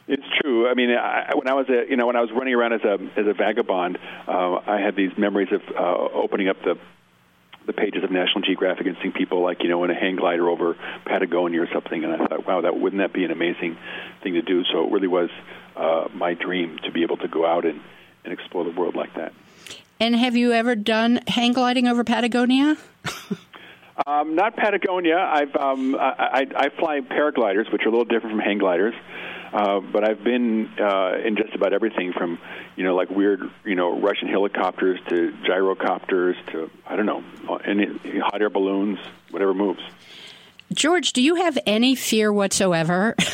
It's 0.07 0.23
true. 0.41 0.67
I 0.69 0.73
mean, 0.73 0.89
I, 0.91 1.31
when 1.35 1.47
I 1.47 1.53
was 1.53 1.67
a, 1.69 1.89
you 1.89 1.95
know 1.95 2.07
when 2.07 2.15
I 2.15 2.21
was 2.21 2.31
running 2.31 2.53
around 2.53 2.73
as 2.73 2.81
a 2.83 2.93
as 3.17 3.27
a 3.27 3.33
vagabond, 3.33 3.97
uh, 4.27 4.59
I 4.67 4.79
had 4.79 4.95
these 4.95 5.11
memories 5.17 5.49
of 5.51 5.61
uh, 5.75 5.97
opening 6.13 6.49
up 6.49 6.61
the 6.63 6.77
the 7.65 7.73
pages 7.73 8.03
of 8.03 8.11
National 8.11 8.41
Geographic 8.41 8.85
and 8.85 8.97
seeing 9.01 9.13
people 9.13 9.41
like 9.41 9.63
you 9.63 9.69
know 9.69 9.83
in 9.83 9.91
a 9.91 9.95
hang 9.95 10.17
glider 10.17 10.49
over 10.49 10.75
Patagonia 11.05 11.61
or 11.61 11.67
something, 11.73 12.03
and 12.03 12.13
I 12.13 12.17
thought, 12.17 12.45
wow, 12.45 12.61
that 12.61 12.77
wouldn't 12.77 13.01
that 13.01 13.13
be 13.13 13.23
an 13.23 13.31
amazing 13.31 13.77
thing 14.21 14.33
to 14.33 14.41
do? 14.41 14.63
So 14.65 14.85
it 14.87 14.91
really 14.91 15.07
was 15.07 15.29
uh, 15.75 16.09
my 16.13 16.33
dream 16.33 16.79
to 16.83 16.91
be 16.91 17.03
able 17.03 17.17
to 17.17 17.27
go 17.27 17.45
out 17.45 17.65
and, 17.65 17.79
and 18.23 18.33
explore 18.33 18.63
the 18.63 18.71
world 18.71 18.95
like 18.95 19.13
that. 19.15 19.33
And 19.99 20.15
have 20.15 20.35
you 20.35 20.51
ever 20.51 20.75
done 20.75 21.21
hang 21.27 21.53
gliding 21.53 21.87
over 21.87 22.03
Patagonia? 22.03 22.77
Um, 24.07 24.35
not 24.35 24.55
Patagonia. 24.55 25.17
I've 25.17 25.55
um, 25.55 25.95
I, 25.95 25.99
I, 25.99 26.47
I 26.55 26.69
fly 26.69 27.01
paragliders, 27.01 27.71
which 27.71 27.83
are 27.83 27.89
a 27.89 27.91
little 27.91 28.05
different 28.05 28.35
from 28.35 28.39
hang 28.39 28.57
gliders. 28.57 28.95
Uh, 29.53 29.81
but 29.81 30.03
I've 30.03 30.23
been 30.23 30.67
uh, 30.79 31.17
in 31.23 31.35
just 31.35 31.53
about 31.53 31.73
everything 31.73 32.11
from, 32.11 32.39
you 32.75 32.83
know, 32.83 32.95
like 32.95 33.11
weird, 33.11 33.41
you 33.63 33.75
know, 33.75 33.99
Russian 33.99 34.27
helicopters 34.27 34.99
to 35.09 35.31
gyrocopters 35.47 36.33
to 36.51 36.71
I 36.87 36.95
don't 36.95 37.05
know, 37.05 37.23
any 37.63 37.85
hot 38.19 38.41
air 38.41 38.49
balloons, 38.49 38.97
whatever 39.29 39.53
moves. 39.53 39.81
George, 40.73 41.13
do 41.13 41.21
you 41.21 41.35
have 41.35 41.59
any 41.67 41.93
fear 41.93 42.33
whatsoever? 42.33 43.15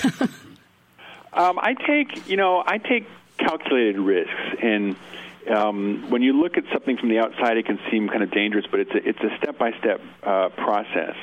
Um, 1.32 1.60
I 1.60 1.76
take, 1.76 2.28
you 2.28 2.38
know, 2.38 2.64
I 2.66 2.80
take 2.80 3.08
calculated 3.40 4.00
risks, 4.00 4.34
and 4.62 4.96
um, 5.50 6.10
when 6.10 6.22
you 6.22 6.34
look 6.34 6.58
at 6.58 6.64
something 6.72 6.98
from 6.98 7.10
the 7.10 7.20
outside, 7.20 7.58
it 7.58 7.66
can 7.66 7.80
seem 7.90 8.08
kind 8.08 8.24
of 8.24 8.32
dangerous, 8.32 8.66
but 8.70 8.82
it's 8.82 8.92
a, 8.92 9.10
it's 9.10 9.20
a 9.20 9.38
step-by-step 9.38 10.02
uh, 10.24 10.50
process, 10.50 11.16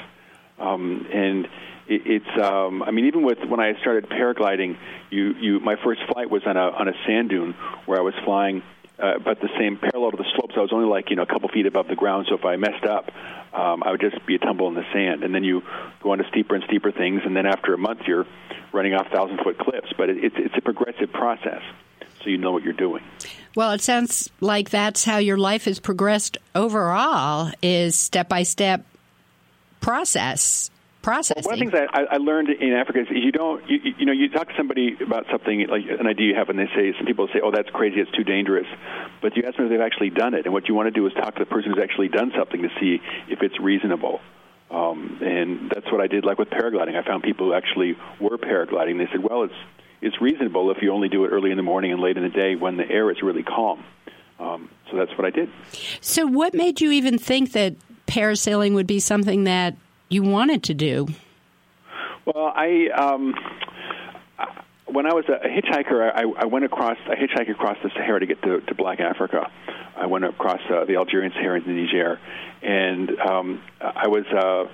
um, 0.59 1.07
and 1.13 1.45
it, 1.87 2.03
it's. 2.07 2.43
Um, 2.43 2.83
I 2.83 2.91
mean, 2.91 3.07
even 3.07 3.23
with 3.23 3.39
when 3.47 3.61
I 3.61 3.79
started 3.81 4.09
paragliding, 4.09 4.77
you, 5.11 5.35
you, 5.35 5.61
my 5.61 5.77
first 5.85 6.01
flight 6.13 6.31
was 6.31 6.43
on 6.47 6.57
a 6.57 6.69
on 6.69 6.89
a 6.89 6.95
sand 7.07 7.31
dune 7.31 7.53
where 7.87 7.99
I 7.99 8.03
was 8.03 8.15
flying. 8.25 8.63
Uh, 8.99 9.19
but 9.19 9.39
the 9.41 9.51
same 9.59 9.77
parallel 9.77 10.11
to 10.13 10.17
the 10.17 10.25
slopes, 10.35 10.55
I 10.57 10.61
was 10.61 10.73
only 10.73 10.89
like 10.89 11.11
you 11.11 11.17
know 11.17 11.23
a 11.23 11.27
couple 11.27 11.51
feet 11.51 11.67
above 11.67 11.87
the 11.87 11.95
ground. 11.95 12.27
So 12.31 12.35
if 12.35 12.47
I 12.47 12.57
messed 12.57 12.85
up, 12.85 13.11
um, 13.53 13.83
I 13.83 13.91
would 13.91 14.01
just 14.01 14.25
be 14.25 14.37
a 14.37 14.39
tumble 14.39 14.69
in 14.69 14.75
the 14.75 14.87
sand. 14.91 15.23
And 15.23 15.35
then 15.35 15.45
you 15.45 15.63
go 16.03 16.13
on 16.13 16.19
to 16.19 16.25
steeper 16.31 16.55
and 16.55 16.65
steeper 16.65 16.91
things, 16.93 17.21
and 17.27 17.37
then 17.37 17.45
after 17.45 17.75
a 17.75 17.79
month, 17.79 18.01
you're 18.07 18.27
running 18.73 18.95
off 18.95 19.09
thousand 19.09 19.39
foot 19.45 19.59
cliffs. 19.59 19.93
But 19.99 20.09
it, 20.09 20.25
it's 20.25 20.37
it's 20.39 20.55
a 20.57 20.63
progressive 20.63 21.13
process, 21.13 21.61
so 22.27 22.31
you 22.31 22.39
know 22.39 22.51
what 22.51 22.65
you're 22.65 22.73
doing. 22.73 23.05
well, 23.55 23.71
it 23.71 23.81
sounds 23.81 24.29
like 24.41 24.71
that's 24.71 25.05
how 25.05 25.19
your 25.19 25.39
life 25.39 25.65
has 25.67 25.79
progressed 25.79 26.39
overall 26.57 27.53
is 27.63 27.97
step 27.97 28.29
by 28.29 28.43
step 28.43 28.85
process 29.81 30.71
processing. 31.03 31.45
One 31.45 31.63
of 31.63 31.71
the 31.71 31.79
things 31.79 31.89
I, 31.95 32.15
I 32.15 32.17
learned 32.17 32.49
in 32.49 32.73
Africa 32.73 33.03
is 33.03 33.07
you 33.13 33.31
don't, 33.31 33.63
you, 33.71 33.95
you 33.97 34.07
know, 34.07 34.13
you 34.13 34.29
talk 34.29 34.49
to 34.49 34.55
somebody 34.57 34.97
about 35.01 35.27
something 35.31 35.69
like 35.69 35.83
an 36.01 36.09
idea 36.09 36.31
you 36.31 36.35
have, 36.35 36.49
and 36.49 36.59
they 36.59 36.67
say 36.75 36.93
some 36.99 37.07
people 37.07 37.29
say, 37.33 37.39
"Oh, 37.41 37.53
that's 37.53 37.71
crazy, 37.71 38.01
it's 38.01 38.11
too 38.11 38.25
dangerous," 38.25 38.67
but 39.23 39.37
you 39.37 39.45
ask 39.47 39.57
them 39.57 39.67
if 39.67 39.71
they've 39.71 39.81
actually 39.81 40.11
done 40.11 40.35
it, 40.35 40.47
and 40.47 40.53
what 40.53 40.67
you 40.67 40.75
want 40.75 40.89
to 40.89 40.91
do 40.91 41.07
is 41.07 41.13
talk 41.15 41.37
to 41.37 41.45
the 41.45 41.47
person 41.47 41.71
who's 41.71 41.81
actually 41.81 42.09
done 42.09 42.33
something 42.37 42.61
to 42.61 42.71
see 42.81 42.99
if 43.29 43.41
it's 43.41 43.61
reasonable. 43.61 44.21
Um, 44.69 45.21
and 45.23 45.71
that's 45.71 45.87
what 45.93 46.01
I 46.01 46.09
did. 46.09 46.25
Like 46.25 46.41
with 46.41 46.51
paragliding, 46.51 46.97
I 46.97 47.07
found 47.07 47.23
people 47.23 47.47
who 47.47 47.55
actually 47.55 47.97
were 48.21 48.37
paragliding. 48.37 48.99
They 48.99 49.07
said, 49.13 49.23
"Well, 49.23 49.45
it's 49.45 49.55
it's 50.01 50.21
reasonable 50.21 50.71
if 50.71 50.79
you 50.83 50.93
only 50.93 51.09
do 51.09 51.25
it 51.25 51.29
early 51.29 51.51
in 51.51 51.57
the 51.57 51.63
morning 51.63 51.93
and 51.93 52.01
late 52.01 52.17
in 52.17 52.23
the 52.23 52.29
day 52.29 52.55
when 52.55 52.77
the 52.77 52.89
air 52.89 53.11
is 53.11 53.23
really 53.23 53.43
calm." 53.43 53.85
Um, 54.39 54.69
so 54.91 54.97
that's 54.97 55.17
what 55.17 55.25
I 55.25 55.31
did. 55.31 55.49
so, 56.01 56.27
what 56.27 56.55
made 56.55 56.81
you 56.81 56.91
even 56.93 57.19
think 57.19 57.53
that 57.53 57.75
parasailing 58.07 58.75
would 58.75 58.87
be 58.87 59.01
something 59.01 59.45
that 59.45 59.77
you 60.09 60.23
wanted 60.23 60.63
to 60.65 60.75
do? 60.75 61.09
Well, 62.25 62.53
I 62.55 62.89
um, 62.89 63.35
when 64.87 65.07
I 65.07 65.15
was 65.15 65.25
a 65.29 65.47
hitchhiker, 65.47 66.11
I, 66.15 66.23
I 66.43 66.47
went 66.47 66.65
across 66.65 66.97
I 67.07 67.15
hitchhiked 67.15 67.51
across 67.51 67.77
the 67.83 67.91
Sahara 67.91 68.21
to 68.21 68.27
get 68.27 68.43
to, 68.43 68.61
to 68.61 68.75
Black 68.75 69.01
Africa. 69.01 69.51
I 69.97 70.07
went 70.07 70.25
across 70.25 70.61
uh, 70.71 70.85
the 70.85 70.97
Algerian 70.97 71.33
Sahara 71.33 71.57
into 71.57 71.71
Niger, 71.71 72.21
and 72.63 73.11
um, 73.21 73.63
I 73.81 74.09
was 74.09 74.25
uh, 74.27 74.67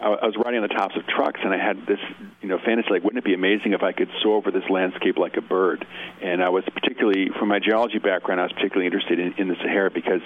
I 0.00 0.26
was 0.26 0.36
riding 0.36 0.62
on 0.62 0.68
the 0.68 0.74
tops 0.74 0.96
of 0.96 1.06
trucks, 1.06 1.40
and 1.42 1.52
I 1.52 1.58
had 1.58 1.84
this 1.86 1.98
you 2.40 2.48
know 2.48 2.58
fantasy 2.64 2.88
like, 2.90 3.02
wouldn't 3.02 3.18
it 3.18 3.24
be 3.24 3.34
amazing 3.34 3.72
if 3.72 3.82
I 3.82 3.92
could 3.92 4.08
soar 4.22 4.36
over 4.36 4.50
this 4.50 4.68
landscape 4.70 5.18
like 5.18 5.36
a 5.36 5.40
bird? 5.40 5.84
And 6.22 6.42
I 6.42 6.50
was 6.50 6.64
particularly, 6.72 7.30
from 7.36 7.48
my 7.48 7.58
geology 7.58 7.98
background, 7.98 8.40
I 8.40 8.44
was 8.44 8.52
particularly 8.52 8.86
interested 8.86 9.18
in, 9.18 9.34
in 9.38 9.48
the 9.48 9.56
Sahara 9.56 9.90
because 9.90 10.20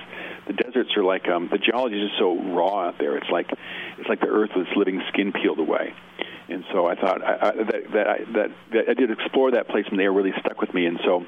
the 0.47 0.53
deserts 0.53 0.91
are 0.97 1.05
like 1.05 1.27
um, 1.29 1.49
the 1.51 1.59
geology 1.59 2.03
is 2.03 2.11
just 2.11 2.19
so 2.19 2.39
raw 2.53 2.89
out 2.89 2.99
there. 2.99 3.17
It's 3.17 3.31
like 3.31 3.51
it's 3.99 4.09
like 4.09 4.21
the 4.21 4.29
earth 4.29 4.51
with 4.55 4.67
its 4.67 4.77
living 4.77 5.03
skin 5.09 5.33
peeled 5.33 5.59
away. 5.59 5.95
And 6.49 6.65
so 6.71 6.87
I 6.87 6.95
thought 6.95 7.23
I, 7.23 7.33
I, 7.33 7.51
that 7.53 7.93
that 7.93 8.07
I, 8.07 8.19
that, 8.33 8.51
that 8.73 8.89
I 8.91 8.95
did 8.95 9.11
explore 9.11 9.53
that 9.53 9.69
place, 9.69 9.87
and 9.91 9.99
they 9.99 10.07
really 10.07 10.33
stuck 10.41 10.61
with 10.61 10.75
me. 10.75 10.85
And 10.85 11.01
so 11.03 11.25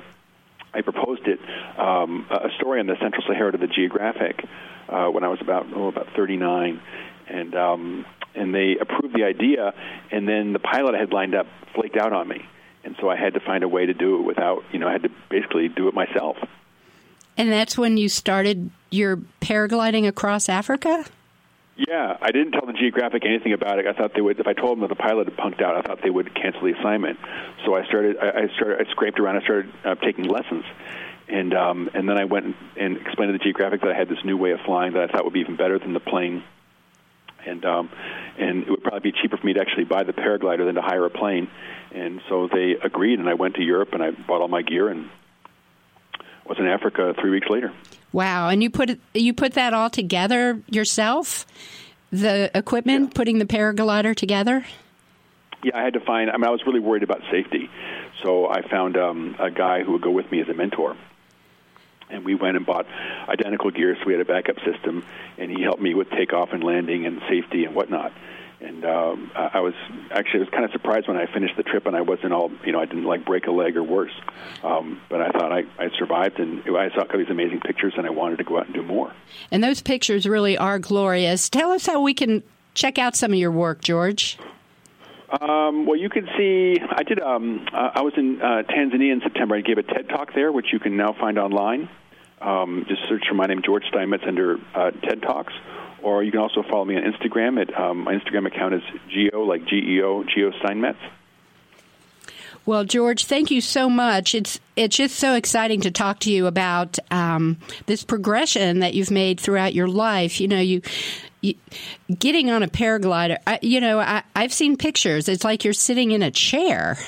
I 0.74 0.82
proposed 0.82 1.26
it 1.26 1.40
um, 1.78 2.26
a 2.30 2.50
story 2.56 2.80
on 2.80 2.86
the 2.86 2.96
Central 3.00 3.22
Sahara 3.26 3.52
to 3.52 3.58
the 3.58 3.68
Geographic 3.68 4.44
uh, 4.88 5.06
when 5.06 5.24
I 5.24 5.28
was 5.28 5.40
about 5.40 5.66
oh, 5.74 5.88
about 5.88 6.08
39, 6.14 6.80
and 7.28 7.54
um, 7.54 8.06
and 8.34 8.54
they 8.54 8.76
approved 8.80 9.14
the 9.14 9.24
idea, 9.24 9.74
and 10.10 10.28
then 10.28 10.52
the 10.52 10.58
pilot 10.58 10.94
I 10.94 10.98
had 10.98 11.12
lined 11.12 11.34
up 11.34 11.46
flaked 11.74 11.96
out 11.96 12.12
on 12.12 12.28
me, 12.28 12.46
and 12.84 12.96
so 13.00 13.08
I 13.08 13.16
had 13.16 13.34
to 13.34 13.40
find 13.40 13.64
a 13.64 13.68
way 13.68 13.86
to 13.86 13.94
do 13.94 14.20
it 14.20 14.22
without 14.22 14.64
you 14.72 14.78
know 14.78 14.88
I 14.88 14.92
had 14.92 15.02
to 15.04 15.10
basically 15.30 15.68
do 15.68 15.88
it 15.88 15.94
myself. 15.94 16.36
And 17.36 17.50
that's 17.50 17.76
when 17.76 17.96
you 17.96 18.08
started 18.08 18.70
your 18.94 19.16
paragliding 19.40 20.06
across 20.06 20.48
Africa? 20.48 21.04
Yeah, 21.76 22.16
I 22.22 22.30
didn't 22.30 22.52
tell 22.52 22.66
the 22.66 22.72
Geographic 22.72 23.24
anything 23.26 23.52
about 23.52 23.80
it. 23.80 23.86
I 23.86 23.92
thought 23.92 24.14
they 24.14 24.20
would. 24.20 24.38
If 24.38 24.46
I 24.46 24.52
told 24.52 24.78
them 24.78 24.80
that 24.82 24.90
the 24.90 25.02
pilot 25.02 25.28
had 25.28 25.36
punked 25.36 25.60
out, 25.60 25.76
I 25.76 25.82
thought 25.82 26.02
they 26.02 26.10
would 26.10 26.32
cancel 26.32 26.62
the 26.62 26.78
assignment. 26.78 27.18
So 27.64 27.74
I 27.74 27.84
started. 27.86 28.16
I 28.16 28.42
I 28.42 28.48
started. 28.54 28.86
I 28.86 28.90
scraped 28.92 29.18
around. 29.18 29.36
I 29.38 29.42
started 29.42 29.72
uh, 29.84 29.96
taking 29.96 30.24
lessons, 30.26 30.64
and 31.28 31.52
um, 31.52 31.90
and 31.92 32.08
then 32.08 32.16
I 32.16 32.26
went 32.26 32.54
and 32.76 32.96
explained 32.96 33.32
to 33.32 33.38
the 33.38 33.42
Geographic 33.42 33.80
that 33.80 33.90
I 33.90 33.98
had 33.98 34.08
this 34.08 34.24
new 34.24 34.36
way 34.36 34.52
of 34.52 34.60
flying 34.60 34.92
that 34.92 35.02
I 35.02 35.12
thought 35.12 35.24
would 35.24 35.32
be 35.32 35.40
even 35.40 35.56
better 35.56 35.80
than 35.80 35.94
the 35.94 36.00
plane, 36.00 36.44
and 37.46 37.64
um, 37.64 37.90
and 38.38 38.64
it 38.64 38.70
would 38.70 38.82
probably 38.82 39.10
be 39.10 39.12
cheaper 39.12 39.36
for 39.36 39.46
me 39.46 39.52
to 39.54 39.60
actually 39.60 39.84
buy 39.84 40.04
the 40.04 40.12
paraglider 40.12 40.64
than 40.64 40.74
to 40.74 40.82
hire 40.82 41.04
a 41.04 41.10
plane. 41.10 41.48
And 41.92 42.20
so 42.28 42.48
they 42.52 42.72
agreed, 42.82 43.18
and 43.18 43.28
I 43.28 43.34
went 43.34 43.54
to 43.56 43.62
Europe 43.62 43.90
and 43.92 44.02
I 44.02 44.10
bought 44.10 44.40
all 44.40 44.48
my 44.48 44.62
gear 44.62 44.88
and 44.88 45.08
was 46.46 46.58
in 46.58 46.66
Africa 46.66 47.14
three 47.20 47.30
weeks 47.30 47.48
later. 47.48 47.72
Wow! 48.12 48.48
And 48.48 48.62
you 48.62 48.70
put 48.70 48.98
you 49.12 49.34
put 49.34 49.54
that 49.54 49.74
all 49.74 49.90
together 49.90 50.62
yourself, 50.68 51.46
the 52.10 52.50
equipment, 52.56 53.14
putting 53.14 53.38
the 53.38 53.46
paraglider 53.46 54.14
together. 54.14 54.64
Yeah, 55.62 55.76
I 55.76 55.82
had 55.82 55.94
to 55.94 56.00
find. 56.00 56.30
I 56.30 56.36
mean, 56.36 56.44
I 56.44 56.50
was 56.50 56.60
really 56.66 56.80
worried 56.80 57.02
about 57.02 57.22
safety, 57.30 57.70
so 58.22 58.48
I 58.48 58.68
found 58.68 58.96
um, 58.96 59.36
a 59.38 59.50
guy 59.50 59.82
who 59.82 59.92
would 59.92 60.02
go 60.02 60.10
with 60.10 60.30
me 60.30 60.40
as 60.40 60.48
a 60.48 60.54
mentor. 60.54 60.96
And 62.14 62.24
we 62.24 62.34
went 62.34 62.56
and 62.56 62.64
bought 62.64 62.86
identical 63.28 63.70
gear, 63.70 63.96
so 63.98 64.06
we 64.06 64.12
had 64.12 64.22
a 64.22 64.24
backup 64.24 64.56
system, 64.64 65.04
and 65.36 65.50
he 65.50 65.62
helped 65.62 65.82
me 65.82 65.94
with 65.94 66.08
takeoff 66.10 66.52
and 66.52 66.62
landing 66.62 67.06
and 67.06 67.20
safety 67.28 67.64
and 67.64 67.74
whatnot. 67.74 68.12
And 68.60 68.84
um, 68.86 69.30
I 69.34 69.60
was 69.60 69.74
actually 70.10 70.40
I 70.40 70.44
was 70.44 70.48
kind 70.48 70.64
of 70.64 70.70
surprised 70.70 71.06
when 71.06 71.18
I 71.18 71.26
finished 71.26 71.54
the 71.56 71.64
trip, 71.64 71.84
and 71.84 71.94
I 71.94 72.00
wasn't 72.00 72.32
all 72.32 72.50
you 72.64 72.72
know 72.72 72.80
I 72.80 72.86
didn't 72.86 73.04
like 73.04 73.26
break 73.26 73.46
a 73.46 73.50
leg 73.50 73.76
or 73.76 73.82
worse. 73.82 74.14
Um, 74.62 75.02
but 75.10 75.20
I 75.20 75.28
thought 75.30 75.52
I, 75.52 75.64
I 75.78 75.90
survived, 75.98 76.38
and 76.38 76.62
I 76.64 76.88
saw 76.94 77.02
all 77.02 77.18
these 77.18 77.28
amazing 77.28 77.60
pictures, 77.60 77.92
and 77.98 78.06
I 78.06 78.10
wanted 78.10 78.38
to 78.38 78.44
go 78.44 78.58
out 78.58 78.66
and 78.66 78.74
do 78.74 78.82
more. 78.82 79.12
And 79.50 79.62
those 79.62 79.82
pictures 79.82 80.26
really 80.26 80.56
are 80.56 80.78
glorious. 80.78 81.50
Tell 81.50 81.72
us 81.72 81.84
how 81.84 82.00
we 82.00 82.14
can 82.14 82.42
check 82.72 82.96
out 82.96 83.16
some 83.16 83.32
of 83.32 83.38
your 83.38 83.50
work, 83.50 83.82
George. 83.82 84.38
Um, 85.40 85.86
well, 85.86 85.96
you 85.96 86.08
can 86.08 86.28
see. 86.38 86.76
I 86.80 87.02
did. 87.02 87.20
Um, 87.20 87.66
uh, 87.72 87.90
I 87.94 88.02
was 88.02 88.12
in 88.16 88.40
uh, 88.40 88.62
Tanzania 88.68 89.12
in 89.12 89.20
September. 89.22 89.56
I 89.56 89.60
gave 89.60 89.78
a 89.78 89.82
TED 89.82 90.08
talk 90.08 90.32
there, 90.34 90.52
which 90.52 90.72
you 90.72 90.78
can 90.78 90.96
now 90.96 91.12
find 91.12 91.38
online. 91.38 91.88
Um, 92.44 92.84
just 92.88 93.00
search 93.08 93.24
for 93.26 93.34
my 93.34 93.46
name, 93.46 93.62
George 93.62 93.84
Steinmetz, 93.88 94.24
under 94.26 94.58
uh, 94.74 94.90
TED 94.90 95.22
Talks, 95.22 95.54
or 96.02 96.22
you 96.22 96.30
can 96.30 96.40
also 96.40 96.62
follow 96.62 96.84
me 96.84 96.94
on 96.96 97.02
Instagram. 97.02 97.58
At 97.58 97.74
um, 97.78 98.04
my 98.04 98.14
Instagram 98.14 98.46
account 98.46 98.74
is 98.74 98.82
geo 99.08 99.42
like 99.44 99.64
G 99.64 99.76
E 99.76 100.02
O 100.02 100.24
Geo 100.24 100.52
Steinmetz. 100.60 100.98
Well, 102.66 102.84
George, 102.84 103.26
thank 103.26 103.50
you 103.50 103.60
so 103.60 103.90
much. 103.90 104.34
It's 104.34 104.60
it's 104.76 104.96
just 104.96 105.16
so 105.16 105.34
exciting 105.34 105.80
to 105.82 105.90
talk 105.90 106.18
to 106.20 106.30
you 106.30 106.46
about 106.46 106.98
um, 107.10 107.58
this 107.86 108.04
progression 108.04 108.80
that 108.80 108.94
you've 108.94 109.10
made 109.10 109.40
throughout 109.40 109.74
your 109.74 109.88
life. 109.88 110.40
You 110.40 110.48
know, 110.48 110.60
you, 110.60 110.82
you 111.40 111.54
getting 112.18 112.50
on 112.50 112.62
a 112.62 112.68
paraglider. 112.68 113.38
I, 113.46 113.58
you 113.62 113.80
know, 113.80 114.00
I, 114.00 114.22
I've 114.34 114.52
seen 114.52 114.76
pictures. 114.76 115.28
It's 115.28 115.44
like 115.44 115.64
you're 115.64 115.74
sitting 115.74 116.10
in 116.12 116.22
a 116.22 116.30
chair. 116.30 116.98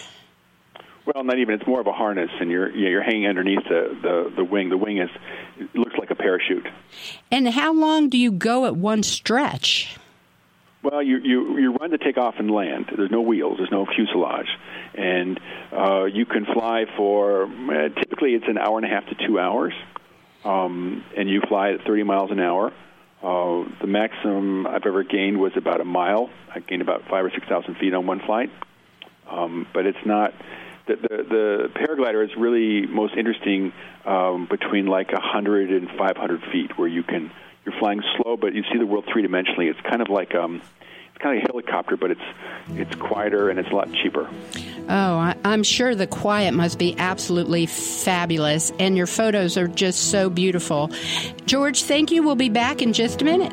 Well, 1.06 1.22
not 1.22 1.38
even. 1.38 1.54
It's 1.54 1.66
more 1.66 1.80
of 1.80 1.86
a 1.86 1.92
harness, 1.92 2.30
and 2.40 2.50
you're 2.50 2.70
you're 2.70 3.02
hanging 3.02 3.28
underneath 3.28 3.62
the, 3.68 3.96
the, 4.02 4.32
the 4.36 4.44
wing. 4.44 4.70
The 4.70 4.76
wing 4.76 4.98
is 4.98 5.10
looks 5.72 5.96
like 5.98 6.10
a 6.10 6.16
parachute. 6.16 6.66
And 7.30 7.48
how 7.48 7.72
long 7.72 8.08
do 8.08 8.18
you 8.18 8.32
go 8.32 8.66
at 8.66 8.76
one 8.76 9.04
stretch? 9.04 9.96
Well, 10.82 11.02
you 11.02 11.18
you 11.18 11.58
you 11.58 11.72
run 11.74 11.90
to 11.90 11.98
take 11.98 12.16
off 12.16 12.34
and 12.38 12.50
land. 12.50 12.86
There's 12.96 13.10
no 13.10 13.20
wheels. 13.20 13.58
There's 13.58 13.70
no 13.70 13.86
fuselage, 13.86 14.48
and 14.94 15.38
uh, 15.72 16.04
you 16.04 16.26
can 16.26 16.44
fly 16.44 16.86
for 16.96 17.44
uh, 17.44 17.88
typically 18.00 18.34
it's 18.34 18.46
an 18.48 18.58
hour 18.58 18.76
and 18.76 18.84
a 18.84 18.88
half 18.88 19.06
to 19.06 19.14
two 19.26 19.38
hours, 19.38 19.74
um, 20.44 21.04
and 21.16 21.28
you 21.30 21.40
fly 21.48 21.72
at 21.72 21.84
30 21.86 22.02
miles 22.02 22.30
an 22.30 22.40
hour. 22.40 22.72
Uh, 23.22 23.64
the 23.80 23.86
maximum 23.86 24.66
I've 24.66 24.86
ever 24.86 25.02
gained 25.02 25.40
was 25.40 25.52
about 25.56 25.80
a 25.80 25.84
mile. 25.84 26.30
I 26.54 26.60
gained 26.60 26.82
about 26.82 27.02
five 27.08 27.24
or 27.24 27.30
six 27.30 27.46
thousand 27.48 27.76
feet 27.76 27.94
on 27.94 28.06
one 28.06 28.20
flight, 28.20 28.50
um, 29.30 29.66
but 29.72 29.86
it's 29.86 30.04
not. 30.04 30.34
The, 30.86 30.96
the, 30.96 31.16
the 31.28 31.70
paraglider 31.74 32.24
is 32.24 32.30
really 32.36 32.86
most 32.86 33.14
interesting 33.16 33.72
um, 34.04 34.46
between 34.48 34.86
like 34.86 35.12
100 35.12 35.70
and 35.70 35.88
500 35.98 36.42
feet, 36.52 36.78
where 36.78 36.88
you 36.88 37.02
can 37.02 37.30
you're 37.64 37.78
flying 37.80 38.00
slow, 38.16 38.36
but 38.36 38.54
you 38.54 38.62
see 38.72 38.78
the 38.78 38.86
world 38.86 39.04
three 39.12 39.26
dimensionally. 39.26 39.68
It's 39.68 39.80
kind 39.80 40.00
of 40.00 40.08
like 40.08 40.34
um, 40.34 40.62
it's 41.16 41.22
kind 41.22 41.36
of 41.36 41.44
a 41.44 41.46
helicopter, 41.46 41.96
but 41.96 42.12
it's 42.12 42.20
it's 42.70 42.94
quieter 42.94 43.50
and 43.50 43.58
it's 43.58 43.70
a 43.70 43.74
lot 43.74 43.92
cheaper. 43.92 44.28
Oh, 44.88 45.16
I, 45.16 45.36
I'm 45.44 45.64
sure 45.64 45.94
the 45.94 46.06
quiet 46.06 46.52
must 46.52 46.78
be 46.78 46.96
absolutely 46.96 47.66
fabulous, 47.66 48.72
and 48.78 48.96
your 48.96 49.06
photos 49.06 49.56
are 49.56 49.66
just 49.66 50.10
so 50.10 50.30
beautiful. 50.30 50.90
George, 51.46 51.82
thank 51.82 52.12
you. 52.12 52.22
We'll 52.22 52.36
be 52.36 52.48
back 52.48 52.82
in 52.82 52.92
just 52.92 53.22
a 53.22 53.24
minute. 53.24 53.52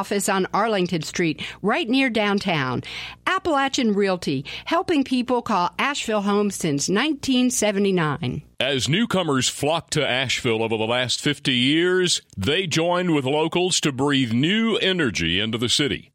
office 0.01 0.27
on 0.27 0.47
Arlington 0.51 1.03
Street, 1.03 1.43
right 1.61 1.87
near 1.87 2.09
downtown. 2.09 2.81
Appalachian 3.27 3.93
Realty, 3.93 4.43
helping 4.65 5.03
people 5.03 5.43
call 5.43 5.69
Asheville 5.77 6.23
home 6.23 6.49
since 6.49 6.89
1979. 6.89 8.41
As 8.59 8.89
newcomers 8.89 9.47
flocked 9.47 9.93
to 9.93 10.07
Asheville 10.07 10.63
over 10.63 10.75
the 10.75 10.87
last 10.87 11.21
50 11.21 11.53
years, 11.53 12.19
they 12.35 12.65
joined 12.65 13.13
with 13.13 13.25
locals 13.25 13.79
to 13.81 13.91
breathe 13.91 14.33
new 14.33 14.75
energy 14.77 15.39
into 15.39 15.59
the 15.59 15.69
city. 15.69 16.10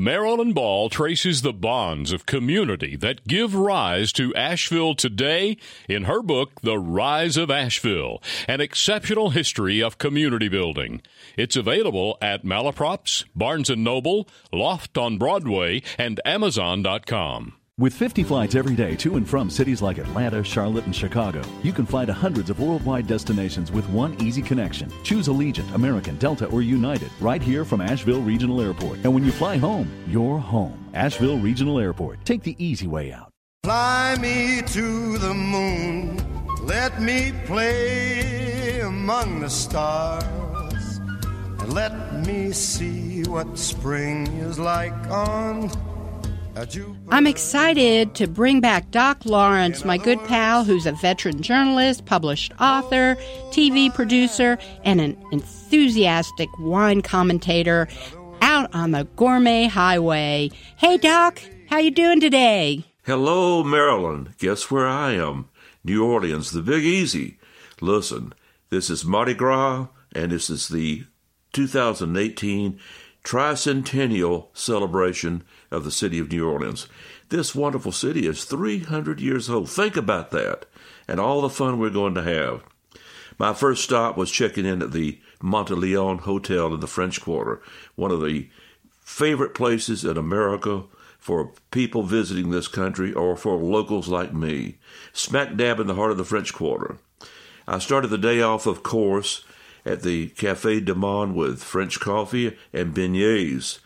Marilyn 0.00 0.52
Ball 0.52 0.88
traces 0.88 1.42
the 1.42 1.52
bonds 1.52 2.12
of 2.12 2.24
community 2.24 2.94
that 2.94 3.26
give 3.26 3.52
rise 3.52 4.12
to 4.12 4.32
Asheville 4.36 4.94
today 4.94 5.56
in 5.88 6.04
her 6.04 6.22
book, 6.22 6.60
The 6.60 6.78
Rise 6.78 7.36
of 7.36 7.50
Asheville, 7.50 8.22
an 8.46 8.60
exceptional 8.60 9.30
history 9.30 9.82
of 9.82 9.98
community 9.98 10.46
building. 10.46 11.02
It's 11.36 11.56
available 11.56 12.16
at 12.22 12.44
Malaprops, 12.44 13.24
Barnes 13.34 13.70
& 13.70 13.76
Noble, 13.76 14.28
Loft 14.52 14.96
on 14.96 15.18
Broadway, 15.18 15.82
and 15.98 16.20
Amazon.com. 16.24 17.57
With 17.78 17.94
50 17.94 18.24
flights 18.24 18.56
every 18.56 18.74
day 18.74 18.96
to 18.96 19.14
and 19.18 19.28
from 19.28 19.48
cities 19.48 19.80
like 19.80 19.98
Atlanta, 19.98 20.42
Charlotte, 20.42 20.86
and 20.86 20.96
Chicago, 20.96 21.40
you 21.62 21.72
can 21.72 21.86
fly 21.86 22.04
to 22.04 22.12
hundreds 22.12 22.50
of 22.50 22.58
worldwide 22.58 23.06
destinations 23.06 23.70
with 23.70 23.88
one 23.90 24.20
easy 24.20 24.42
connection. 24.42 24.92
Choose 25.04 25.28
Allegiant, 25.28 25.72
American, 25.76 26.16
Delta, 26.16 26.46
or 26.46 26.60
United 26.60 27.08
right 27.20 27.40
here 27.40 27.64
from 27.64 27.80
Asheville 27.80 28.20
Regional 28.20 28.60
Airport. 28.60 28.98
And 29.04 29.14
when 29.14 29.24
you 29.24 29.30
fly 29.30 29.58
home, 29.58 29.88
you're 30.08 30.40
home. 30.40 30.90
Asheville 30.92 31.38
Regional 31.38 31.78
Airport. 31.78 32.24
Take 32.24 32.42
the 32.42 32.56
easy 32.58 32.88
way 32.88 33.12
out. 33.12 33.30
Fly 33.62 34.16
me 34.20 34.60
to 34.66 35.18
the 35.18 35.34
moon. 35.34 36.16
Let 36.66 37.00
me 37.00 37.32
play 37.46 38.80
among 38.80 39.38
the 39.38 39.50
stars. 39.50 40.98
And 41.60 41.72
let 41.72 42.26
me 42.26 42.50
see 42.50 43.22
what 43.22 43.56
spring 43.56 44.26
is 44.38 44.58
like 44.58 44.94
on 45.12 45.70
I'm 47.10 47.26
excited 47.26 48.14
to 48.16 48.26
bring 48.26 48.60
back 48.60 48.90
Doc 48.90 49.24
Lawrence, 49.24 49.84
my 49.84 49.96
good 49.96 50.18
pal, 50.24 50.64
who's 50.64 50.86
a 50.86 50.92
veteran 50.92 51.40
journalist, 51.40 52.04
published 52.04 52.52
author, 52.60 53.16
TV 53.50 53.94
producer, 53.94 54.58
and 54.84 55.00
an 55.00 55.16
enthusiastic 55.30 56.48
wine 56.58 57.02
commentator 57.02 57.86
out 58.40 58.74
on 58.74 58.90
the 58.90 59.04
gourmet 59.16 59.66
highway. 59.66 60.50
Hey 60.76 60.96
Doc, 60.98 61.40
how 61.68 61.78
you 61.78 61.90
doing 61.90 62.20
today? 62.20 62.84
Hello, 63.04 63.62
Marilyn. 63.62 64.34
Guess 64.38 64.70
where 64.70 64.86
I 64.86 65.12
am? 65.12 65.48
New 65.84 66.04
Orleans, 66.04 66.50
the 66.50 66.62
Big 66.62 66.84
Easy. 66.84 67.38
Listen, 67.80 68.34
this 68.70 68.90
is 68.90 69.04
Mardi 69.04 69.34
Gras, 69.34 69.86
and 70.12 70.32
this 70.32 70.50
is 70.50 70.68
the 70.68 71.04
2018 71.52 72.78
tricentennial 73.28 74.46
celebration 74.54 75.44
of 75.70 75.84
the 75.84 75.90
city 75.90 76.18
of 76.18 76.32
New 76.32 76.48
Orleans. 76.48 76.88
This 77.28 77.54
wonderful 77.54 77.92
city 77.92 78.26
is 78.26 78.44
300 78.44 79.20
years 79.20 79.50
old. 79.50 79.68
Think 79.68 79.98
about 79.98 80.30
that 80.30 80.64
and 81.06 81.20
all 81.20 81.42
the 81.42 81.50
fun 81.50 81.78
we're 81.78 81.90
going 81.90 82.14
to 82.14 82.22
have. 82.22 82.62
My 83.38 83.52
first 83.52 83.84
stop 83.84 84.16
was 84.16 84.30
checking 84.30 84.64
in 84.64 84.80
at 84.80 84.92
the 84.92 85.20
Monteleone 85.42 86.20
Hotel 86.20 86.72
in 86.72 86.80
the 86.80 86.86
French 86.86 87.20
Quarter, 87.20 87.60
one 87.96 88.10
of 88.10 88.22
the 88.22 88.48
favorite 89.02 89.54
places 89.54 90.06
in 90.06 90.16
America 90.16 90.84
for 91.18 91.52
people 91.70 92.04
visiting 92.04 92.48
this 92.48 92.66
country 92.66 93.12
or 93.12 93.36
for 93.36 93.56
locals 93.56 94.08
like 94.08 94.32
me, 94.32 94.78
smack 95.12 95.54
dab 95.54 95.78
in 95.80 95.86
the 95.86 95.96
heart 95.96 96.12
of 96.12 96.16
the 96.16 96.24
French 96.24 96.54
Quarter. 96.54 96.96
I 97.66 97.78
started 97.78 98.08
the 98.08 98.16
day 98.16 98.40
off, 98.40 98.64
of 98.64 98.82
course, 98.82 99.44
at 99.88 100.02
the 100.02 100.28
Cafe 100.28 100.80
du 100.80 100.94
Monde 100.94 101.34
with 101.34 101.62
French 101.62 101.98
coffee 101.98 102.56
and 102.74 102.94
beignets. 102.94 103.78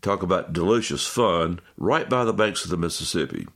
Talk 0.00 0.22
about 0.22 0.52
delicious 0.52 1.04
fun 1.04 1.58
right 1.76 2.08
by 2.08 2.24
the 2.24 2.32
banks 2.32 2.64
of 2.64 2.70
the 2.70 2.76
Mississippi. 2.76 3.48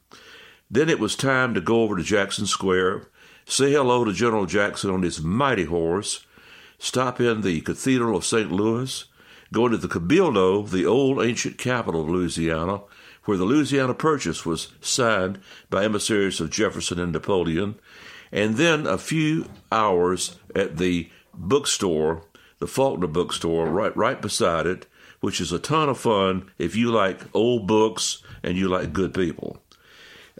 Then 0.68 0.88
it 0.88 0.98
was 0.98 1.14
time 1.14 1.54
to 1.54 1.60
go 1.60 1.82
over 1.82 1.96
to 1.96 2.02
Jackson 2.02 2.46
Square, 2.46 3.08
say 3.44 3.70
hello 3.70 4.04
to 4.04 4.12
General 4.12 4.46
Jackson 4.46 4.90
on 4.90 5.02
his 5.02 5.22
mighty 5.22 5.64
horse, 5.64 6.26
stop 6.76 7.20
in 7.20 7.42
the 7.42 7.60
Cathedral 7.60 8.16
of 8.16 8.24
St. 8.24 8.50
Louis, 8.50 9.04
go 9.52 9.68
to 9.68 9.76
the 9.76 9.88
Cabildo, 9.88 10.68
the 10.68 10.84
old 10.84 11.22
ancient 11.22 11.56
capital 11.56 12.02
of 12.02 12.08
Louisiana, 12.08 12.80
where 13.26 13.36
the 13.36 13.44
Louisiana 13.44 13.94
Purchase 13.94 14.44
was 14.44 14.72
signed 14.80 15.38
by 15.70 15.84
emissaries 15.84 16.40
of 16.40 16.50
Jefferson 16.50 16.98
and 16.98 17.12
Napoleon, 17.12 17.76
and 18.32 18.56
then 18.56 18.88
a 18.88 18.98
few 18.98 19.46
hours 19.70 20.36
at 20.54 20.78
the 20.78 21.10
bookstore, 21.36 22.22
the 22.58 22.66
Faulkner 22.66 23.06
bookstore, 23.06 23.66
right 23.66 23.96
right 23.96 24.20
beside 24.20 24.66
it, 24.66 24.86
which 25.20 25.40
is 25.40 25.52
a 25.52 25.58
ton 25.58 25.88
of 25.88 25.98
fun 25.98 26.50
if 26.58 26.76
you 26.76 26.90
like 26.90 27.20
old 27.34 27.66
books 27.66 28.22
and 28.42 28.56
you 28.56 28.68
like 28.68 28.92
good 28.92 29.14
people. 29.14 29.58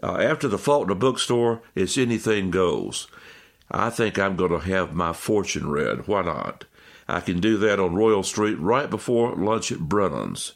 Uh, 0.01 0.17
after 0.17 0.47
the 0.47 0.57
Faulkner 0.57 0.95
bookstore, 0.95 1.61
it's 1.75 1.97
anything 1.97 2.51
goes. 2.51 3.07
I 3.69 3.89
think 3.89 4.17
I'm 4.17 4.35
going 4.35 4.51
to 4.51 4.59
have 4.59 4.93
my 4.93 5.13
fortune 5.13 5.69
read. 5.69 6.07
Why 6.07 6.21
not? 6.21 6.65
I 7.07 7.19
can 7.19 7.39
do 7.39 7.57
that 7.57 7.79
on 7.79 7.95
Royal 7.95 8.23
Street 8.23 8.59
right 8.59 8.89
before 8.89 9.35
lunch 9.35 9.71
at 9.71 9.79
Brennan's. 9.79 10.53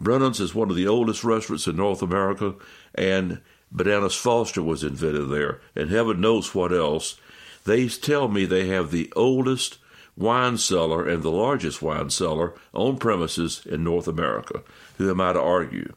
Brennan's 0.00 0.40
is 0.40 0.54
one 0.54 0.68
of 0.68 0.76
the 0.76 0.88
oldest 0.88 1.22
restaurants 1.22 1.66
in 1.66 1.76
North 1.76 2.02
America, 2.02 2.54
and 2.94 3.40
Bananas 3.70 4.14
Foster 4.14 4.62
was 4.62 4.82
invented 4.82 5.30
there, 5.30 5.60
and 5.76 5.90
heaven 5.90 6.20
knows 6.20 6.54
what 6.54 6.72
else. 6.72 7.18
They 7.64 7.88
tell 7.88 8.28
me 8.28 8.44
they 8.44 8.66
have 8.68 8.90
the 8.90 9.12
oldest 9.14 9.78
wine 10.16 10.58
cellar 10.58 11.08
and 11.08 11.22
the 11.22 11.30
largest 11.30 11.80
wine 11.80 12.10
cellar 12.10 12.54
on 12.72 12.98
premises 12.98 13.62
in 13.66 13.84
North 13.84 14.08
America. 14.08 14.62
Who 14.98 15.10
am 15.10 15.20
I 15.20 15.32
to 15.32 15.40
argue? 15.40 15.94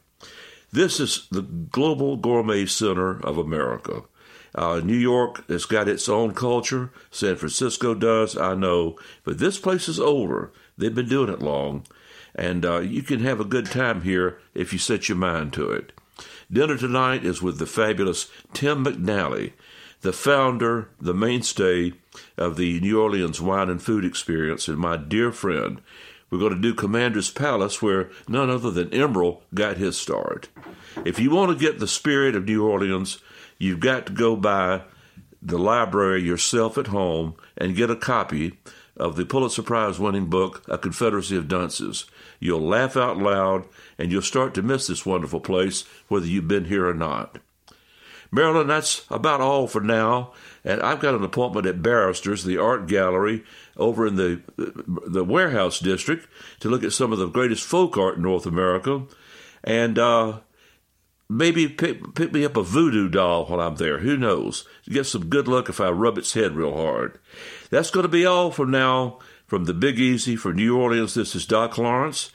This 0.72 1.00
is 1.00 1.26
the 1.30 1.42
global 1.42 2.16
gourmet 2.16 2.66
center 2.66 3.18
of 3.20 3.38
America. 3.38 4.02
Uh, 4.54 4.80
New 4.82 4.96
York 4.96 5.46
has 5.48 5.66
got 5.66 5.88
its 5.88 6.08
own 6.08 6.32
culture. 6.32 6.90
San 7.10 7.36
Francisco 7.36 7.94
does, 7.94 8.36
I 8.36 8.54
know. 8.54 8.98
But 9.22 9.38
this 9.38 9.58
place 9.58 9.88
is 9.88 10.00
older. 10.00 10.50
They've 10.78 10.94
been 10.94 11.08
doing 11.08 11.30
it 11.30 11.42
long. 11.42 11.84
And 12.34 12.64
uh, 12.64 12.80
you 12.80 13.02
can 13.02 13.20
have 13.20 13.40
a 13.40 13.44
good 13.44 13.66
time 13.66 14.02
here 14.02 14.38
if 14.54 14.72
you 14.72 14.78
set 14.78 15.08
your 15.08 15.18
mind 15.18 15.52
to 15.54 15.70
it. 15.70 15.92
Dinner 16.50 16.76
tonight 16.76 17.24
is 17.24 17.42
with 17.42 17.58
the 17.58 17.66
fabulous 17.66 18.30
Tim 18.52 18.84
McNally, 18.84 19.52
the 20.00 20.12
founder, 20.12 20.88
the 21.00 21.14
mainstay 21.14 21.92
of 22.36 22.56
the 22.56 22.80
New 22.80 23.00
Orleans 23.00 23.40
wine 23.40 23.70
and 23.70 23.82
food 23.82 24.04
experience, 24.04 24.68
and 24.68 24.78
my 24.78 24.96
dear 24.96 25.32
friend. 25.32 25.80
We're 26.28 26.38
going 26.38 26.54
to 26.54 26.60
do 26.60 26.74
Commander's 26.74 27.30
Palace, 27.30 27.80
where 27.80 28.10
none 28.26 28.50
other 28.50 28.70
than 28.70 28.90
Emeril 28.90 29.42
got 29.54 29.76
his 29.76 29.96
start. 29.96 30.48
If 31.04 31.20
you 31.20 31.30
want 31.30 31.52
to 31.52 31.64
get 31.64 31.78
the 31.78 31.86
spirit 31.86 32.34
of 32.34 32.46
New 32.46 32.66
Orleans, 32.66 33.18
you've 33.58 33.80
got 33.80 34.06
to 34.06 34.12
go 34.12 34.34
by 34.34 34.82
the 35.40 35.58
library 35.58 36.22
yourself 36.22 36.76
at 36.78 36.88
home 36.88 37.36
and 37.56 37.76
get 37.76 37.90
a 37.90 37.96
copy 37.96 38.58
of 38.96 39.16
the 39.16 39.24
Pulitzer 39.24 39.62
Prize 39.62 40.00
winning 40.00 40.26
book, 40.26 40.64
A 40.68 40.78
Confederacy 40.78 41.36
of 41.36 41.48
Dunces. 41.48 42.06
You'll 42.40 42.66
laugh 42.66 42.96
out 42.96 43.18
loud 43.18 43.66
and 43.98 44.10
you'll 44.10 44.22
start 44.22 44.54
to 44.54 44.62
miss 44.62 44.86
this 44.86 45.06
wonderful 45.06 45.40
place, 45.40 45.84
whether 46.08 46.26
you've 46.26 46.48
been 46.48 46.64
here 46.64 46.88
or 46.88 46.94
not. 46.94 47.38
Marilyn, 48.30 48.66
that's 48.66 49.04
about 49.10 49.40
all 49.40 49.66
for 49.66 49.80
now. 49.80 50.32
And 50.64 50.82
I've 50.82 51.00
got 51.00 51.14
an 51.14 51.24
appointment 51.24 51.66
at 51.66 51.82
Barrister's, 51.82 52.44
the 52.44 52.58
art 52.58 52.86
gallery 52.88 53.44
over 53.76 54.06
in 54.06 54.16
the 54.16 54.42
the 54.56 55.24
warehouse 55.24 55.78
district, 55.78 56.28
to 56.60 56.68
look 56.68 56.82
at 56.82 56.92
some 56.92 57.12
of 57.12 57.18
the 57.18 57.28
greatest 57.28 57.64
folk 57.64 57.96
art 57.96 58.16
in 58.16 58.22
North 58.22 58.46
America. 58.46 59.04
And 59.62 59.98
uh, 59.98 60.40
Maybe 61.28 61.66
pick, 61.66 62.14
pick 62.14 62.32
me 62.32 62.44
up 62.44 62.56
a 62.56 62.62
voodoo 62.62 63.08
doll 63.08 63.46
while 63.46 63.60
I'm 63.60 63.76
there. 63.76 63.98
Who 63.98 64.16
knows? 64.16 64.64
Get 64.88 65.06
some 65.06 65.26
good 65.26 65.48
luck 65.48 65.68
if 65.68 65.80
I 65.80 65.90
rub 65.90 66.18
its 66.18 66.34
head 66.34 66.54
real 66.54 66.76
hard. 66.76 67.18
That's 67.68 67.90
going 67.90 68.04
to 68.04 68.08
be 68.08 68.24
all 68.24 68.50
for 68.50 68.66
now. 68.66 69.18
From 69.46 69.64
the 69.64 69.74
Big 69.74 70.00
Easy 70.00 70.34
for 70.34 70.52
New 70.52 70.76
Orleans, 70.76 71.14
this 71.14 71.36
is 71.36 71.46
Doc 71.46 71.78
Lawrence 71.78 72.32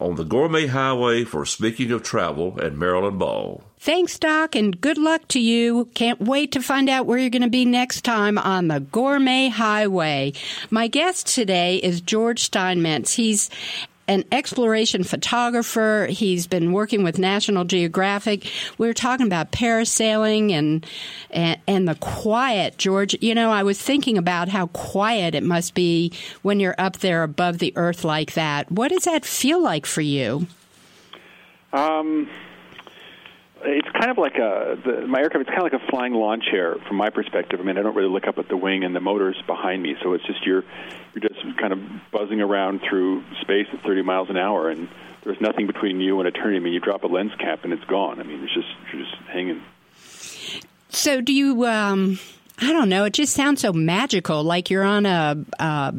on 0.00 0.16
the 0.16 0.24
Gourmet 0.24 0.66
Highway 0.66 1.22
for 1.22 1.46
Speaking 1.46 1.92
of 1.92 2.02
Travel 2.02 2.58
and 2.58 2.76
Marilyn 2.76 3.18
Ball. 3.18 3.62
Thanks, 3.82 4.18
Doc, 4.18 4.54
and 4.56 4.78
good 4.78 4.98
luck 4.98 5.26
to 5.28 5.40
you. 5.40 5.88
Can't 5.94 6.20
wait 6.20 6.52
to 6.52 6.60
find 6.60 6.90
out 6.90 7.06
where 7.06 7.16
you're 7.16 7.30
going 7.30 7.40
to 7.40 7.48
be 7.48 7.64
next 7.64 8.02
time 8.02 8.36
on 8.36 8.68
the 8.68 8.80
Gourmet 8.80 9.48
Highway. 9.48 10.34
My 10.68 10.86
guest 10.86 11.28
today 11.28 11.76
is 11.76 12.02
George 12.02 12.40
Steinmetz. 12.40 13.14
He's 13.14 13.48
an 14.06 14.24
exploration 14.30 15.02
photographer. 15.02 16.08
He's 16.10 16.46
been 16.46 16.72
working 16.72 17.02
with 17.02 17.18
National 17.18 17.64
Geographic. 17.64 18.52
We 18.76 18.86
were 18.86 18.92
talking 18.92 19.26
about 19.26 19.50
parasailing 19.50 20.50
and, 20.50 20.84
and 21.30 21.58
and 21.66 21.88
the 21.88 21.94
quiet, 21.94 22.76
George. 22.76 23.16
You 23.22 23.34
know, 23.34 23.50
I 23.50 23.62
was 23.62 23.80
thinking 23.80 24.18
about 24.18 24.50
how 24.50 24.66
quiet 24.66 25.34
it 25.34 25.42
must 25.42 25.72
be 25.72 26.12
when 26.42 26.60
you're 26.60 26.74
up 26.76 26.98
there 26.98 27.22
above 27.22 27.60
the 27.60 27.72
earth 27.76 28.04
like 28.04 28.34
that. 28.34 28.70
What 28.70 28.88
does 28.88 29.04
that 29.04 29.24
feel 29.24 29.62
like 29.62 29.86
for 29.86 30.02
you? 30.02 30.48
Um, 31.72 32.28
it's 33.64 33.88
kind 33.92 34.10
of 34.10 34.18
like 34.18 34.36
a 34.36 34.78
the, 34.84 35.06
my 35.06 35.20
aircraft. 35.20 35.48
It's 35.48 35.50
kind 35.50 35.66
of 35.66 35.72
like 35.72 35.82
a 35.82 35.90
flying 35.90 36.14
lawn 36.14 36.40
chair 36.40 36.76
from 36.86 36.96
my 36.96 37.10
perspective. 37.10 37.60
I 37.60 37.62
mean, 37.62 37.78
I 37.78 37.82
don't 37.82 37.94
really 37.94 38.10
look 38.10 38.26
up 38.26 38.38
at 38.38 38.48
the 38.48 38.56
wing 38.56 38.84
and 38.84 38.94
the 38.94 39.00
motors 39.00 39.36
behind 39.46 39.82
me, 39.82 39.96
so 40.02 40.14
it's 40.14 40.24
just 40.26 40.44
you're 40.44 40.64
you're 41.14 41.28
just 41.28 41.40
kind 41.58 41.72
of 41.72 41.80
buzzing 42.12 42.40
around 42.40 42.80
through 42.88 43.22
space 43.40 43.66
at 43.72 43.82
30 43.82 44.02
miles 44.02 44.30
an 44.30 44.36
hour, 44.36 44.70
and 44.70 44.88
there's 45.24 45.40
nothing 45.40 45.66
between 45.66 46.00
you 46.00 46.18
and 46.20 46.28
eternity. 46.28 46.56
I 46.56 46.60
mean, 46.60 46.72
you 46.72 46.80
drop 46.80 47.04
a 47.04 47.06
lens 47.06 47.32
cap 47.38 47.64
and 47.64 47.72
it's 47.72 47.84
gone. 47.84 48.20
I 48.20 48.22
mean, 48.22 48.42
it's 48.42 48.54
just 48.54 48.68
you're 48.92 49.02
just 49.02 49.14
hanging. 49.28 49.62
So, 50.88 51.20
do 51.20 51.32
you? 51.32 51.66
Um, 51.66 52.18
I 52.58 52.72
don't 52.72 52.88
know. 52.88 53.04
It 53.04 53.12
just 53.12 53.34
sounds 53.34 53.60
so 53.60 53.72
magical, 53.72 54.42
like 54.42 54.70
you're 54.70 54.84
on 54.84 55.06
a. 55.06 55.44
a 55.58 55.94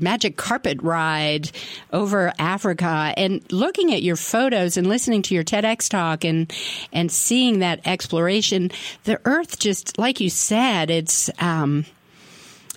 magic 0.00 0.36
carpet 0.36 0.82
ride 0.82 1.50
over 1.92 2.32
Africa 2.38 3.12
and 3.16 3.40
looking 3.52 3.92
at 3.92 4.02
your 4.02 4.16
photos 4.16 4.76
and 4.76 4.86
listening 4.86 5.22
to 5.22 5.34
your 5.34 5.44
TEDx 5.44 5.88
talk 5.88 6.24
and 6.24 6.52
and 6.92 7.10
seeing 7.10 7.60
that 7.60 7.80
exploration, 7.86 8.70
the 9.04 9.20
Earth 9.24 9.58
just 9.58 9.98
like 9.98 10.20
you 10.20 10.30
said, 10.30 10.90
it's 10.90 11.30
um, 11.38 11.84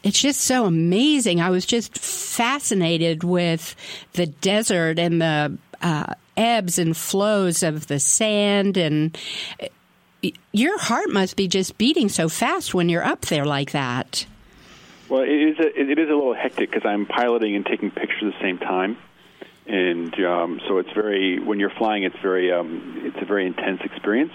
it's 0.03 0.21
just 0.21 0.41
so 0.41 0.65
amazing. 0.65 1.41
I 1.41 1.49
was 1.49 1.65
just 1.65 1.97
fascinated 1.97 3.23
with 3.23 3.75
the 4.13 4.25
desert 4.25 4.99
and 4.99 5.21
the 5.21 5.57
uh, 5.81 6.13
ebbs 6.35 6.77
and 6.77 6.95
flows 6.95 7.63
of 7.63 7.87
the 7.87 7.99
sand 7.99 8.77
and. 8.77 9.17
Your 10.53 10.79
heart 10.79 11.09
must 11.09 11.35
be 11.35 11.49
just 11.49 11.77
beating 11.77 12.07
so 12.07 12.29
fast 12.29 12.73
when 12.73 12.87
you're 12.87 13.03
up 13.03 13.25
there 13.25 13.43
like 13.43 13.71
that. 13.71 14.25
Well, 15.13 15.21
it 15.21 15.29
is 15.29 15.59
a, 15.59 15.79
it 15.79 15.99
is 15.99 16.09
a 16.09 16.15
little 16.15 16.33
hectic 16.33 16.71
because 16.71 16.89
I'm 16.89 17.05
piloting 17.05 17.55
and 17.55 17.63
taking 17.63 17.91
pictures 17.91 18.23
at 18.23 18.33
the 18.33 18.41
same 18.41 18.57
time, 18.57 18.97
and 19.67 20.11
um, 20.25 20.59
so 20.67 20.79
it's 20.79 20.91
very 20.91 21.37
when 21.37 21.59
you're 21.59 21.69
flying, 21.69 22.01
it's 22.01 22.17
very 22.19 22.51
um, 22.51 22.99
it's 23.05 23.21
a 23.21 23.25
very 23.25 23.45
intense 23.45 23.81
experience. 23.83 24.31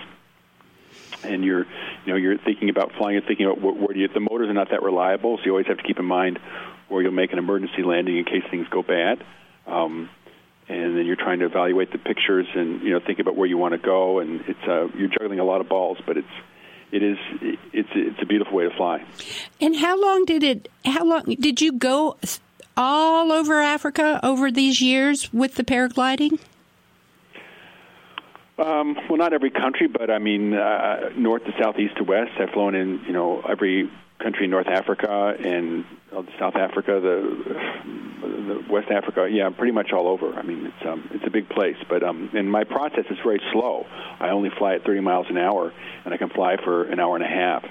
And 1.25 1.45
you're, 1.45 1.67
you 2.05 2.13
know, 2.13 2.15
you're 2.15 2.39
thinking 2.39 2.71
about 2.71 2.93
flying 2.93 3.17
and 3.17 3.27
thinking 3.27 3.47
about 3.47 3.61
where, 3.61 3.75
where 3.75 3.93
do 3.93 3.99
you, 3.99 4.07
the 4.07 4.21
motors 4.21 4.49
are 4.51 4.55
not 4.55 4.71
that 4.71 4.85
reliable, 4.85 5.39
so 5.39 5.43
you 5.47 5.51
always 5.51 5.67
have 5.67 5.79
to 5.79 5.83
keep 5.83 5.99
in 5.99 6.05
mind 6.05 6.39
where 6.87 7.03
you'll 7.03 7.11
make 7.11 7.33
an 7.33 7.41
emergency 7.41 7.83
landing 7.83 8.17
in 8.17 8.25
case 8.25 8.45
things 8.49 8.69
go 8.69 8.85
bad. 8.85 9.25
Um, 9.67 10.09
and 10.69 10.97
then 10.97 11.07
you're 11.07 11.17
trying 11.17 11.41
to 11.41 11.47
evaluate 11.47 11.91
the 11.91 11.99
pictures 11.99 12.47
and 12.55 12.83
you 12.83 12.91
know 12.91 13.01
think 13.05 13.19
about 13.19 13.35
where 13.35 13.49
you 13.49 13.59
want 13.59 13.73
to 13.73 13.79
go, 13.79 14.21
and 14.21 14.43
it's 14.47 14.69
uh, 14.69 14.87
you're 14.97 15.09
juggling 15.09 15.41
a 15.41 15.45
lot 15.45 15.61
of 15.61 15.69
balls, 15.69 15.99
but 16.07 16.17
it's 16.17 16.29
it 16.93 17.03
is 17.03 17.19
it's 17.73 17.89
it's 17.95 18.23
a 18.23 18.27
beautiful 18.27 18.55
way 18.55 18.69
to 18.69 18.77
fly. 18.77 19.05
And 19.61 19.77
how 19.77 20.01
long 20.01 20.25
did 20.25 20.43
it? 20.43 20.69
How 20.85 21.05
long 21.05 21.23
did 21.25 21.61
you 21.61 21.73
go 21.73 22.17
all 22.77 23.33
over 23.33 23.61
Africa 23.61 24.21
over 24.23 24.51
these 24.51 24.81
years 24.81 25.33
with 25.33 25.57
the 25.57 25.65
paragliding? 25.65 26.39
Um, 28.59 28.97
well, 29.09 29.19
not 29.19 29.33
every 29.33 29.51
country, 29.51 29.87
but 29.87 30.11
I 30.11 30.19
mean, 30.19 30.53
uh, 30.55 31.11
north 31.17 31.45
to 31.45 31.53
south, 31.61 31.79
east 31.79 31.97
to 31.99 32.05
west. 32.05 32.33
I've 32.41 32.51
flown 32.51 32.75
in, 32.75 33.01
you 33.07 33.13
know, 33.13 33.41
every 33.49 33.89
country 34.19 34.47
in 34.47 34.51
North 34.51 34.67
Africa 34.67 35.37
and 35.39 35.85
South 36.39 36.57
Africa, 36.57 37.01
the, 37.01 38.23
the 38.23 38.73
West 38.73 38.91
Africa. 38.91 39.29
Yeah, 39.31 39.51
pretty 39.51 39.73
much 39.73 39.93
all 39.93 40.09
over. 40.09 40.33
I 40.35 40.43
mean, 40.43 40.67
it's 40.67 40.87
um, 40.87 41.09
it's 41.13 41.25
a 41.27 41.31
big 41.31 41.49
place, 41.49 41.77
but 41.89 42.03
um, 42.03 42.31
and 42.33 42.51
my 42.51 42.65
process 42.65 43.05
is 43.11 43.19
very 43.23 43.41
slow. 43.53 43.87
I 44.19 44.31
only 44.31 44.51
fly 44.59 44.75
at 44.75 44.85
30 44.85 45.01
miles 45.01 45.27
an 45.29 45.37
hour, 45.37 45.73
and 46.05 46.15
I 46.15 46.17
can 46.17 46.31
fly 46.31 46.57
for 46.63 46.85
an 46.85 46.99
hour 46.99 47.15
and 47.15 47.25
a 47.25 47.29
half. 47.29 47.65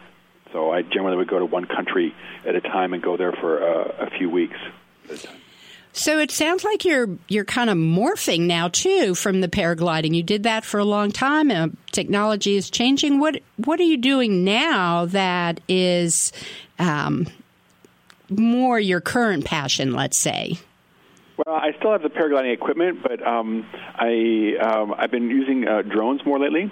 So 0.54 0.71
I 0.71 0.82
generally 0.82 1.17
would 1.17 1.28
go 1.28 1.39
to 1.39 1.45
one 1.45 1.65
country 1.65 2.15
at 2.45 2.56
a 2.56 2.62
time 2.62 2.93
and 2.93 3.04
go 3.04 3.17
there 3.17 3.34
for 3.34 3.62
uh, 3.62 4.08
a 4.08 4.10
few 4.17 4.30
weeks. 4.30 4.58
So 5.91 6.19
it 6.19 6.30
sounds 6.30 6.63
like 6.63 6.86
you're 6.86 7.10
you're 7.28 7.45
kind 7.45 7.71
of 7.71 7.78
morphing 7.78 8.41
now 8.41 8.67
too 8.67 9.15
from 9.15 9.41
the 9.41 9.47
paragliding. 9.47 10.13
You 10.13 10.21
did 10.21 10.43
that 10.43 10.63
for 10.63 10.80
a 10.80 10.86
long 10.86 11.12
time. 11.12 11.50
Uh, 11.50 11.69
technology 11.91 12.56
is 12.56 12.69
changing. 12.69 13.19
What 13.19 13.41
what 13.58 13.80
are 13.80 13.84
you 13.84 13.97
doing 13.97 14.43
now 14.43 15.06
that 15.06 15.60
is 15.67 16.32
um, 16.78 17.26
more 18.30 18.80
your 18.80 19.02
current 19.02 19.46
passion? 19.46 19.94
Let's 19.94 20.18
say. 20.18 20.58
Well, 21.38 21.56
I 21.56 21.74
still 21.78 21.92
have 21.92 22.02
the 22.02 22.10
paragliding 22.10 22.52
equipment, 22.52 23.04
but 23.04 23.26
um, 23.26 23.68
I 23.96 24.56
um, 24.60 24.96
I've 24.98 25.12
been 25.12 25.30
using 25.30 25.68
uh, 25.68 25.84
drones 25.84 26.26
more 26.26 26.40
lately, 26.40 26.72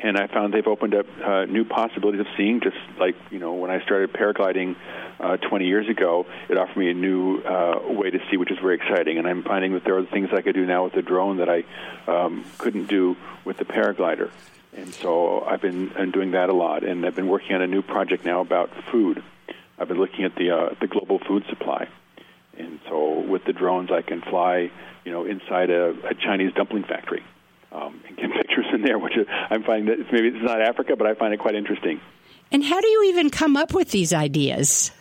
and 0.00 0.18
I 0.18 0.26
found 0.26 0.52
they've 0.52 0.66
opened 0.66 0.94
up 0.94 1.06
uh, 1.24 1.46
new 1.46 1.64
possibilities 1.64 2.20
of 2.20 2.26
seeing. 2.36 2.60
Just 2.60 2.76
like 2.98 3.16
you 3.30 3.38
know, 3.38 3.54
when 3.54 3.70
I 3.70 3.82
started 3.82 4.12
paragliding 4.12 4.76
uh, 5.18 5.38
20 5.38 5.66
years 5.66 5.88
ago, 5.88 6.26
it 6.50 6.58
offered 6.58 6.76
me 6.76 6.90
a 6.90 6.94
new 6.94 7.38
uh, 7.38 7.80
way 7.86 8.10
to 8.10 8.18
see, 8.30 8.36
which 8.36 8.50
is 8.50 8.58
very 8.58 8.74
exciting. 8.74 9.16
And 9.16 9.26
I'm 9.26 9.42
finding 9.44 9.72
that 9.72 9.84
there 9.84 9.96
are 9.96 10.04
things 10.04 10.28
I 10.30 10.42
could 10.42 10.54
do 10.54 10.66
now 10.66 10.84
with 10.84 10.92
the 10.92 11.02
drone 11.02 11.38
that 11.38 11.48
I 11.48 11.64
um, 12.06 12.44
couldn't 12.58 12.88
do 12.88 13.16
with 13.46 13.56
the 13.56 13.64
paraglider. 13.64 14.30
And 14.74 14.92
so 14.92 15.42
I've 15.42 15.62
been 15.62 16.10
doing 16.12 16.32
that 16.32 16.50
a 16.50 16.54
lot, 16.54 16.82
and 16.82 17.06
I've 17.06 17.16
been 17.16 17.28
working 17.28 17.54
on 17.54 17.62
a 17.62 17.66
new 17.66 17.82
project 17.82 18.26
now 18.26 18.40
about 18.40 18.70
food. 18.90 19.22
I've 19.82 19.88
been 19.88 19.98
looking 19.98 20.24
at 20.24 20.36
the 20.36 20.50
uh, 20.52 20.74
the 20.80 20.86
global 20.86 21.18
food 21.18 21.42
supply, 21.50 21.88
and 22.56 22.78
so 22.88 23.18
with 23.18 23.44
the 23.44 23.52
drones, 23.52 23.90
I 23.90 24.02
can 24.02 24.22
fly, 24.22 24.70
you 25.04 25.10
know, 25.10 25.24
inside 25.24 25.70
a, 25.70 25.90
a 26.06 26.14
Chinese 26.14 26.52
dumpling 26.54 26.84
factory 26.84 27.24
um, 27.72 28.00
and 28.06 28.16
get 28.16 28.32
pictures 28.36 28.66
in 28.72 28.82
there, 28.82 28.96
which 28.96 29.14
I'm 29.50 29.64
finding 29.64 29.86
that 29.86 29.98
it's, 29.98 30.12
maybe 30.12 30.28
it's 30.28 30.44
not 30.44 30.60
Africa, 30.60 30.94
but 30.96 31.08
I 31.08 31.14
find 31.14 31.34
it 31.34 31.40
quite 31.40 31.56
interesting. 31.56 32.00
And 32.52 32.62
how 32.62 32.80
do 32.80 32.86
you 32.86 33.04
even 33.08 33.28
come 33.28 33.56
up 33.56 33.74
with 33.74 33.90
these 33.90 34.12
ideas? 34.12 34.92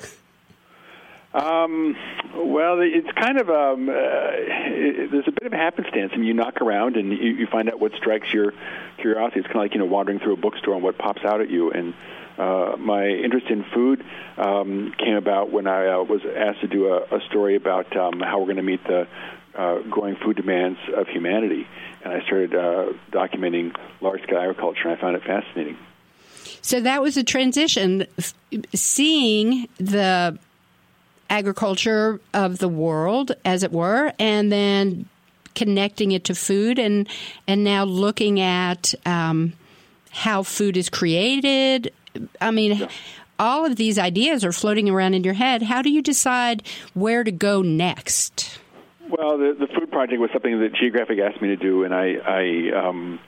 Um, 1.33 1.95
well, 2.35 2.79
it's 2.81 3.11
kind 3.11 3.39
of 3.39 3.49
um, 3.49 3.87
uh, 3.87 3.93
it, 3.93 5.11
there's 5.11 5.27
a 5.27 5.31
bit 5.31 5.43
of 5.45 5.53
a 5.53 5.57
happenstance, 5.57 6.11
and 6.13 6.25
you 6.25 6.33
knock 6.33 6.59
around 6.59 6.97
and 6.97 7.11
you, 7.11 7.33
you 7.33 7.47
find 7.47 7.69
out 7.69 7.79
what 7.79 7.93
strikes 7.93 8.33
your 8.33 8.51
curiosity. 8.97 9.41
It's 9.41 9.47
kind 9.47 9.59
of 9.59 9.63
like 9.63 9.73
you 9.75 9.79
know 9.79 9.85
wandering 9.85 10.19
through 10.19 10.33
a 10.33 10.37
bookstore 10.37 10.73
and 10.73 10.83
what 10.83 10.97
pops 10.97 11.23
out 11.23 11.39
at 11.39 11.51
you. 11.51 11.71
And 11.71 11.93
uh, 12.37 12.75
my 12.77 13.07
interest 13.07 13.47
in 13.49 13.63
food 13.73 14.03
um, 14.37 14.93
came 14.97 15.15
about 15.15 15.51
when 15.51 15.67
I 15.67 15.87
uh, 15.87 16.03
was 16.03 16.21
asked 16.25 16.61
to 16.61 16.67
do 16.67 16.87
a, 16.87 17.17
a 17.17 17.21
story 17.29 17.55
about 17.55 17.95
um, 17.95 18.19
how 18.19 18.39
we're 18.39 18.45
going 18.45 18.57
to 18.57 18.63
meet 18.63 18.83
the 18.83 19.07
uh, 19.55 19.79
growing 19.89 20.15
food 20.15 20.37
demands 20.37 20.79
of 20.95 21.07
humanity, 21.07 21.67
and 22.03 22.13
I 22.13 22.21
started 22.25 22.55
uh, 22.55 22.93
documenting 23.11 23.75
large-scale 23.99 24.37
agriculture, 24.37 24.87
and 24.87 24.97
I 24.97 25.01
found 25.01 25.15
it 25.17 25.23
fascinating. 25.23 25.77
So 26.61 26.79
that 26.79 27.01
was 27.01 27.17
a 27.17 27.23
transition, 27.23 28.05
seeing 28.73 29.67
the 29.77 30.37
agriculture 31.29 32.19
of 32.33 32.59
the 32.59 32.69
world, 32.69 33.31
as 33.43 33.63
it 33.63 33.71
were, 33.71 34.13
and 34.19 34.51
then 34.51 35.07
connecting 35.53 36.11
it 36.11 36.23
to 36.25 36.35
food, 36.35 36.79
and 36.79 37.07
and 37.47 37.63
now 37.63 37.83
looking 37.83 38.39
at 38.39 38.93
um, 39.05 39.53
how 40.11 40.43
food 40.43 40.77
is 40.77 40.89
created. 40.89 41.91
I 42.39 42.51
mean. 42.51 42.77
Yeah. 42.77 42.89
All 43.39 43.65
of 43.65 43.75
these 43.75 43.97
ideas 43.97 44.45
are 44.45 44.51
floating 44.51 44.87
around 44.87 45.15
in 45.15 45.23
your 45.23 45.33
head. 45.33 45.63
How 45.63 45.81
do 45.81 45.89
you 45.89 46.03
decide 46.03 46.61
where 46.93 47.23
to 47.23 47.31
go 47.31 47.63
next? 47.63 48.59
Well, 49.09 49.39
the, 49.39 49.55
the 49.59 49.65
food 49.65 49.89
project 49.89 50.21
was 50.21 50.29
something 50.31 50.59
that 50.59 50.75
Geographic 50.75 51.17
asked 51.17 51.41
me 51.41 51.47
to 51.47 51.55
do, 51.55 51.83
and 51.83 51.91
I, 51.91 52.17
I 52.23 52.87
um, 52.87 53.19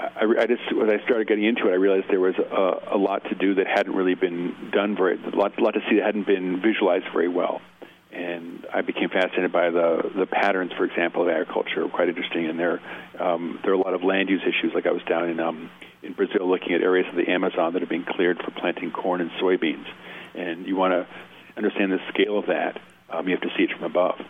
I, 0.00 0.24
I 0.24 0.46
just 0.46 0.62
as 0.70 0.88
I 0.88 1.04
started 1.04 1.28
getting 1.28 1.44
into 1.44 1.68
it, 1.68 1.72
I 1.72 1.74
realized 1.74 2.06
there 2.08 2.20
was 2.20 2.36
a, 2.38 2.96
a 2.96 2.98
lot 2.98 3.24
to 3.24 3.34
do 3.34 3.54
that 3.56 3.66
hadn't 3.66 3.94
really 3.94 4.14
been 4.14 4.70
done 4.72 4.96
very 4.96 5.18
a 5.22 5.36
lot, 5.36 5.58
a 5.58 5.62
lot 5.62 5.74
to 5.74 5.80
see 5.88 5.96
that 5.96 6.06
hadn't 6.06 6.26
been 6.26 6.60
visualized 6.60 7.06
very 7.12 7.28
well. 7.28 7.60
I 8.72 8.82
became 8.82 9.08
fascinated 9.08 9.52
by 9.52 9.70
the 9.70 10.10
the 10.14 10.26
patterns, 10.26 10.72
for 10.76 10.84
example, 10.84 11.22
of 11.22 11.28
agriculture, 11.28 11.86
quite 11.88 12.08
interesting. 12.08 12.46
And 12.46 12.58
there 12.58 12.80
um, 13.18 13.58
there 13.62 13.72
are 13.72 13.74
a 13.74 13.78
lot 13.78 13.94
of 13.94 14.02
land 14.02 14.28
use 14.28 14.42
issues. 14.42 14.72
Like 14.74 14.86
I 14.86 14.92
was 14.92 15.02
down 15.04 15.28
in 15.28 15.40
um, 15.40 15.70
in 16.02 16.12
Brazil 16.12 16.48
looking 16.48 16.74
at 16.74 16.82
areas 16.82 17.06
of 17.08 17.16
the 17.16 17.28
Amazon 17.30 17.72
that 17.74 17.82
are 17.82 17.86
being 17.86 18.04
cleared 18.04 18.38
for 18.42 18.50
planting 18.50 18.90
corn 18.90 19.20
and 19.20 19.30
soybeans. 19.32 19.86
And 20.34 20.66
you 20.66 20.76
want 20.76 20.92
to 20.92 21.06
understand 21.56 21.92
the 21.92 21.98
scale 22.08 22.38
of 22.38 22.46
that. 22.46 22.80
Um, 23.10 23.28
you 23.28 23.34
have 23.34 23.42
to 23.42 23.50
see 23.56 23.64
it 23.64 23.72
from 23.72 23.84
above. 23.84 24.20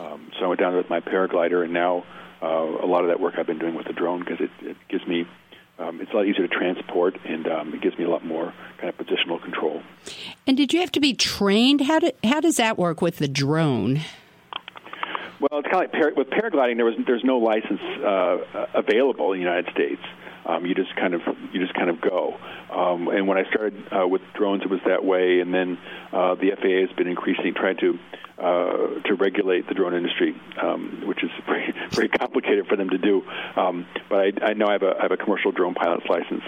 Um, 0.00 0.30
so 0.38 0.46
I 0.46 0.48
went 0.48 0.60
down 0.60 0.76
with 0.76 0.88
my 0.88 1.00
paraglider, 1.00 1.62
and 1.62 1.72
now 1.72 2.04
uh, 2.42 2.46
a 2.46 2.86
lot 2.86 3.02
of 3.02 3.08
that 3.08 3.20
work 3.20 3.34
I've 3.38 3.46
been 3.46 3.58
doing 3.58 3.74
with 3.74 3.86
the 3.86 3.92
drone 3.92 4.20
because 4.20 4.40
it, 4.40 4.50
it 4.60 4.76
gives 4.88 5.06
me 5.06 5.26
um, 5.78 6.00
it's 6.00 6.12
a 6.12 6.16
lot 6.16 6.26
easier 6.26 6.46
to 6.46 6.54
transport 6.54 7.16
and 7.24 7.46
um, 7.46 7.74
it 7.74 7.80
gives 7.80 7.98
me 7.98 8.04
a 8.04 8.10
lot 8.10 8.24
more 8.24 8.52
kind 8.78 8.88
of 8.88 8.96
positional 8.96 9.42
control. 9.42 9.82
And 10.46 10.56
did 10.56 10.72
you 10.72 10.80
have 10.80 10.92
to 10.92 11.00
be 11.00 11.14
trained? 11.14 11.82
How 11.82 11.98
do, 11.98 12.10
how 12.22 12.40
does 12.40 12.56
that 12.56 12.78
work 12.78 13.02
with 13.02 13.18
the 13.18 13.28
drone? 13.28 14.00
Well, 15.40 15.60
it's 15.60 15.68
kind 15.68 15.84
of 15.84 15.92
like 15.92 15.92
par- 15.92 16.12
with 16.16 16.30
paragliding. 16.30 16.76
There 16.76 16.84
was 16.84 16.94
there's 17.06 17.24
no 17.24 17.38
license 17.38 17.80
uh, 17.80 18.66
available 18.72 19.32
in 19.32 19.40
the 19.40 19.44
United 19.44 19.70
States. 19.72 20.00
Um, 20.46 20.66
you 20.66 20.74
just 20.74 20.94
kind 20.96 21.14
of 21.14 21.22
you 21.52 21.60
just 21.60 21.74
kind 21.74 21.88
of 21.88 22.00
go. 22.00 22.36
Um, 22.70 23.08
and 23.08 23.26
when 23.26 23.38
I 23.38 23.48
started 23.48 23.74
uh, 23.92 24.06
with 24.06 24.22
drones, 24.34 24.62
it 24.62 24.70
was 24.70 24.80
that 24.86 25.04
way. 25.04 25.40
And 25.40 25.54
then 25.54 25.78
uh, 26.12 26.34
the 26.34 26.50
FAA 26.60 26.86
has 26.86 26.96
been 26.96 27.08
increasingly 27.08 27.52
trying 27.52 27.78
to 27.78 27.98
uh, 28.38 29.00
to 29.06 29.14
regulate 29.14 29.68
the 29.68 29.74
drone 29.74 29.94
industry, 29.94 30.34
um, 30.60 31.04
which 31.06 31.22
is 31.22 31.30
very, 31.46 31.72
very 31.90 32.08
complicated 32.08 32.66
for 32.66 32.76
them 32.76 32.90
to 32.90 32.98
do. 32.98 33.22
Um, 33.56 33.86
but 34.08 34.18
I, 34.18 34.50
I 34.50 34.52
know 34.54 34.66
I 34.66 34.72
have 34.72 34.82
a, 34.82 34.96
I 34.98 35.02
have 35.02 35.12
a 35.12 35.16
commercial 35.16 35.52
drone 35.52 35.74
pilot's 35.74 36.06
license. 36.08 36.42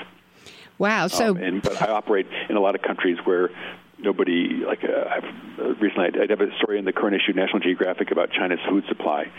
Wow! 0.78 1.06
So, 1.06 1.30
um, 1.30 1.36
and 1.38 1.62
but 1.62 1.80
I 1.80 1.90
operate 1.90 2.26
in 2.50 2.56
a 2.56 2.60
lot 2.60 2.74
of 2.74 2.82
countries 2.82 3.18
where 3.24 3.50
nobody 3.98 4.62
like 4.66 4.84
uh, 4.84 5.08
I've, 5.08 5.58
uh, 5.58 5.74
recently 5.76 6.20
I 6.20 6.26
have 6.28 6.40
a 6.40 6.54
story 6.58 6.78
in 6.78 6.84
the 6.84 6.92
current 6.92 7.16
issue 7.16 7.30
of 7.30 7.36
National 7.36 7.60
Geographic 7.60 8.10
about 8.10 8.30
China's 8.30 8.60
food 8.68 8.84
supply. 8.88 9.30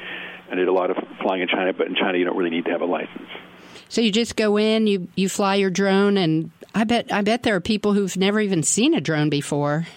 I 0.50 0.56
did 0.56 0.68
a 0.68 0.74
lot 0.74 0.90
of 0.90 0.98
flying 1.22 1.42
in 1.42 1.48
China, 1.48 1.74
but 1.74 1.88
in 1.88 1.96
China 1.96 2.18
you 2.18 2.26
don't 2.26 2.38
really 2.38 2.50
need 2.50 2.66
to 2.66 2.72
have 2.72 2.82
a 2.82 2.86
license. 2.86 3.30
So 3.90 4.02
you 4.02 4.12
just 4.12 4.36
go 4.36 4.58
in, 4.58 4.88
you 4.88 5.08
you 5.16 5.30
fly 5.30 5.56
your 5.56 5.70
drone, 5.70 6.18
and 6.18 6.52
I 6.76 6.84
bet 6.84 7.12
I 7.12 7.22
bet 7.22 7.44
there 7.44 7.56
are 7.56 7.62
people 7.62 7.94
who've 7.94 8.16
never 8.18 8.40
even 8.40 8.64
seen 8.64 8.94
a 8.94 9.02
drone 9.02 9.30
before. 9.30 9.88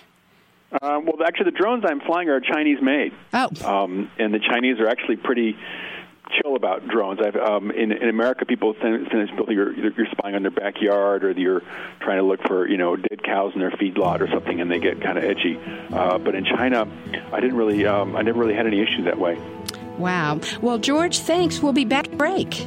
Uh, 0.72 1.00
well, 1.04 1.14
actually, 1.26 1.50
the 1.50 1.58
drones 1.58 1.84
I'm 1.86 2.00
flying 2.00 2.28
are 2.28 2.40
Chinese 2.40 2.80
made. 2.80 3.12
Oh. 3.34 3.48
Um, 3.64 4.10
and 4.18 4.32
the 4.32 4.38
Chinese 4.38 4.78
are 4.78 4.86
actually 4.86 5.16
pretty 5.16 5.56
chill 6.40 6.54
about 6.54 6.86
drones. 6.86 7.18
I've, 7.20 7.34
um, 7.34 7.72
in, 7.72 7.90
in 7.90 8.08
America, 8.08 8.44
people 8.44 8.74
think 8.74 9.08
you're, 9.48 9.72
you're 9.72 10.06
spying 10.12 10.36
on 10.36 10.42
their 10.42 10.52
backyard 10.52 11.24
or 11.24 11.32
you're 11.32 11.62
trying 12.00 12.18
to 12.18 12.22
look 12.22 12.40
for 12.46 12.68
you 12.68 12.76
know 12.76 12.94
dead 12.96 13.22
cows 13.24 13.52
in 13.54 13.60
their 13.60 13.72
feedlot 13.72 14.20
or 14.20 14.28
something, 14.28 14.60
and 14.60 14.70
they 14.70 14.78
get 14.78 15.00
kind 15.00 15.18
of 15.18 15.24
edgy. 15.24 15.58
Uh, 15.92 16.18
but 16.18 16.34
in 16.34 16.44
China, 16.44 16.86
I 17.32 17.40
didn't 17.40 17.56
really, 17.56 17.84
um, 17.86 18.16
I 18.16 18.22
never 18.22 18.38
really 18.38 18.54
had 18.54 18.66
any 18.66 18.80
issues 18.80 19.04
that 19.06 19.18
way. 19.18 19.38
Wow. 19.98 20.40
Well, 20.62 20.78
George, 20.78 21.18
thanks. 21.18 21.60
We'll 21.60 21.72
be 21.72 21.84
back 21.84 22.10
break. 22.12 22.66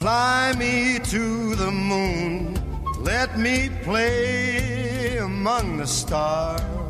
Fly 0.00 0.54
me 0.58 0.98
to 1.04 1.54
the 1.54 1.70
moon. 1.70 2.58
Let 3.02 3.38
me 3.38 3.70
play 3.82 5.18
among 5.18 5.76
the 5.78 5.86
stars. 5.86 6.87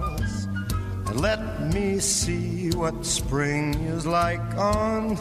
Let 1.18 1.74
me 1.74 1.98
see 1.98 2.70
what 2.76 3.04
spring 3.04 3.74
is 3.86 4.06
like 4.06 4.38
on 4.56 5.18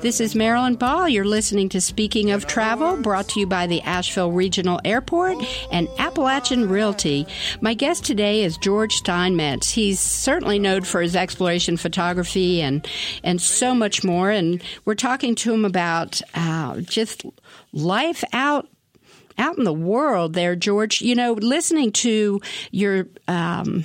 This 0.00 0.20
is 0.20 0.34
Marilyn 0.34 0.76
Ball. 0.76 1.06
You're 1.06 1.26
listening 1.26 1.68
to 1.68 1.82
Speaking 1.82 2.30
of 2.30 2.46
Travel, 2.46 2.96
brought 2.96 3.28
to 3.28 3.40
you 3.40 3.46
by 3.46 3.66
the 3.66 3.82
Asheville 3.82 4.32
Regional 4.32 4.80
Airport 4.86 5.36
and 5.70 5.86
Appalachian 5.98 6.70
Realty. 6.70 7.26
My 7.60 7.74
guest 7.74 8.06
today 8.06 8.42
is 8.42 8.56
George 8.56 8.94
Steinmetz. 8.94 9.70
He's 9.70 10.00
certainly 10.00 10.58
known 10.58 10.84
for 10.84 11.02
his 11.02 11.14
exploration 11.14 11.76
photography 11.76 12.62
and 12.62 12.88
and 13.22 13.38
so 13.38 13.74
much 13.74 14.02
more. 14.02 14.30
And 14.30 14.62
we're 14.86 14.94
talking 14.94 15.34
to 15.34 15.52
him 15.52 15.66
about 15.66 16.22
uh, 16.34 16.80
just 16.80 17.26
life 17.74 18.24
out 18.32 18.66
out 19.36 19.58
in 19.58 19.64
the 19.64 19.74
world 19.74 20.32
there, 20.32 20.56
George. 20.56 21.02
You 21.02 21.16
know, 21.16 21.34
listening 21.34 21.92
to 21.92 22.40
your 22.70 23.08
um, 23.28 23.84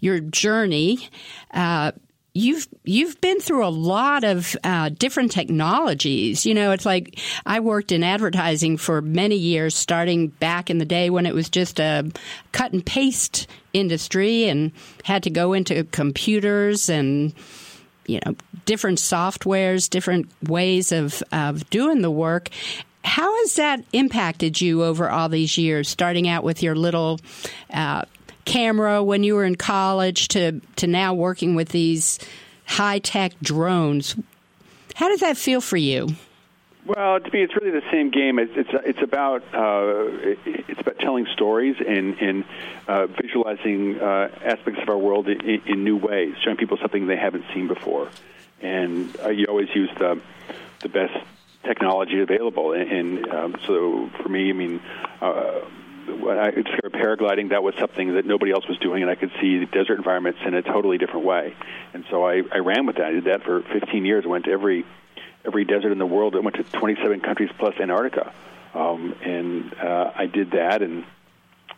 your 0.00 0.20
journey. 0.20 1.08
Uh, 1.52 1.92
you've 2.34 2.66
you've 2.84 3.20
been 3.20 3.40
through 3.40 3.66
a 3.66 3.68
lot 3.68 4.24
of 4.24 4.56
uh, 4.64 4.88
different 4.90 5.32
technologies. 5.32 6.46
You 6.46 6.54
know, 6.54 6.72
it's 6.72 6.86
like 6.86 7.18
I 7.44 7.60
worked 7.60 7.92
in 7.92 8.02
advertising 8.02 8.76
for 8.76 9.02
many 9.02 9.36
years, 9.36 9.74
starting 9.74 10.28
back 10.28 10.70
in 10.70 10.78
the 10.78 10.84
day 10.84 11.10
when 11.10 11.26
it 11.26 11.34
was 11.34 11.48
just 11.48 11.80
a 11.80 12.10
cut 12.52 12.72
and 12.72 12.84
paste 12.84 13.46
industry, 13.72 14.44
and 14.44 14.72
had 15.04 15.22
to 15.24 15.30
go 15.30 15.52
into 15.52 15.84
computers 15.84 16.88
and 16.88 17.32
you 18.06 18.20
know 18.24 18.34
different 18.64 18.98
softwares, 18.98 19.88
different 19.88 20.30
ways 20.48 20.92
of 20.92 21.22
of 21.32 21.68
doing 21.70 22.02
the 22.02 22.10
work. 22.10 22.48
How 23.04 23.36
has 23.40 23.56
that 23.56 23.84
impacted 23.92 24.60
you 24.60 24.84
over 24.84 25.10
all 25.10 25.28
these 25.28 25.58
years, 25.58 25.88
starting 25.88 26.28
out 26.28 26.44
with 26.44 26.62
your 26.62 26.76
little 26.76 27.18
uh, 27.72 28.04
camera 28.44 29.02
when 29.02 29.22
you 29.24 29.34
were 29.34 29.44
in 29.44 29.56
college 29.56 30.28
to 30.28 30.60
to 30.76 30.86
now 30.86 31.14
working 31.14 31.54
with 31.54 31.70
these 31.70 32.18
high 32.66 32.98
tech 32.98 33.32
drones. 33.42 34.16
How 34.94 35.08
does 35.08 35.20
that 35.20 35.36
feel 35.36 35.60
for 35.60 35.76
you? 35.76 36.08
Well, 36.84 37.20
to 37.20 37.30
me, 37.30 37.42
it's 37.42 37.54
really 37.54 37.70
the 37.70 37.84
same 37.92 38.10
game. 38.10 38.40
It's 38.40 38.52
it's, 38.56 38.70
it's 38.84 39.02
about 39.02 39.42
uh, 39.54 40.34
it's 40.44 40.80
about 40.80 40.98
telling 40.98 41.26
stories 41.26 41.76
and 41.86 42.18
and 42.20 42.44
uh, 42.88 43.06
visualizing 43.06 44.00
uh, 44.00 44.30
aspects 44.44 44.82
of 44.82 44.88
our 44.88 44.98
world 44.98 45.28
in, 45.28 45.62
in, 45.64 45.84
new 45.84 45.96
ways, 45.96 46.34
showing 46.42 46.56
people 46.56 46.78
something 46.78 47.06
they 47.06 47.16
haven't 47.16 47.44
seen 47.54 47.68
before. 47.68 48.08
And 48.60 49.16
uh, 49.24 49.28
you 49.28 49.46
always 49.46 49.68
use 49.74 49.90
the 49.96 50.20
the 50.80 50.88
best 50.88 51.16
technology 51.62 52.20
available. 52.20 52.72
And, 52.72 52.90
and 52.90 53.28
um, 53.28 53.56
so, 53.64 54.10
for 54.20 54.28
me, 54.28 54.50
I 54.50 54.52
mean 54.52 54.80
uh, 55.20 55.60
I 56.28 56.50
discovered 56.50 56.92
paragliding, 56.92 57.50
that 57.50 57.62
was 57.62 57.74
something 57.78 58.14
that 58.14 58.26
nobody 58.26 58.52
else 58.52 58.66
was 58.68 58.78
doing, 58.78 59.02
and 59.02 59.10
I 59.10 59.14
could 59.14 59.30
see 59.40 59.58
the 59.58 59.66
desert 59.66 59.96
environments 59.96 60.40
in 60.44 60.54
a 60.54 60.62
totally 60.62 60.98
different 60.98 61.24
way. 61.24 61.54
And 61.94 62.04
so 62.10 62.24
I, 62.24 62.42
I 62.52 62.58
ran 62.58 62.86
with 62.86 62.96
that. 62.96 63.06
I 63.06 63.12
did 63.12 63.24
that 63.24 63.42
for 63.42 63.62
15 63.62 64.04
years. 64.04 64.24
I 64.24 64.28
went 64.28 64.44
to 64.46 64.50
every 64.50 64.84
every 65.44 65.64
desert 65.64 65.90
in 65.90 65.98
the 65.98 66.06
world. 66.06 66.36
I 66.36 66.38
went 66.38 66.56
to 66.56 66.62
27 66.62 67.20
countries 67.20 67.50
plus 67.58 67.74
Antarctica, 67.80 68.32
um, 68.74 69.14
and 69.22 69.74
uh, 69.74 70.12
I 70.14 70.26
did 70.26 70.52
that, 70.52 70.82
and 70.82 71.04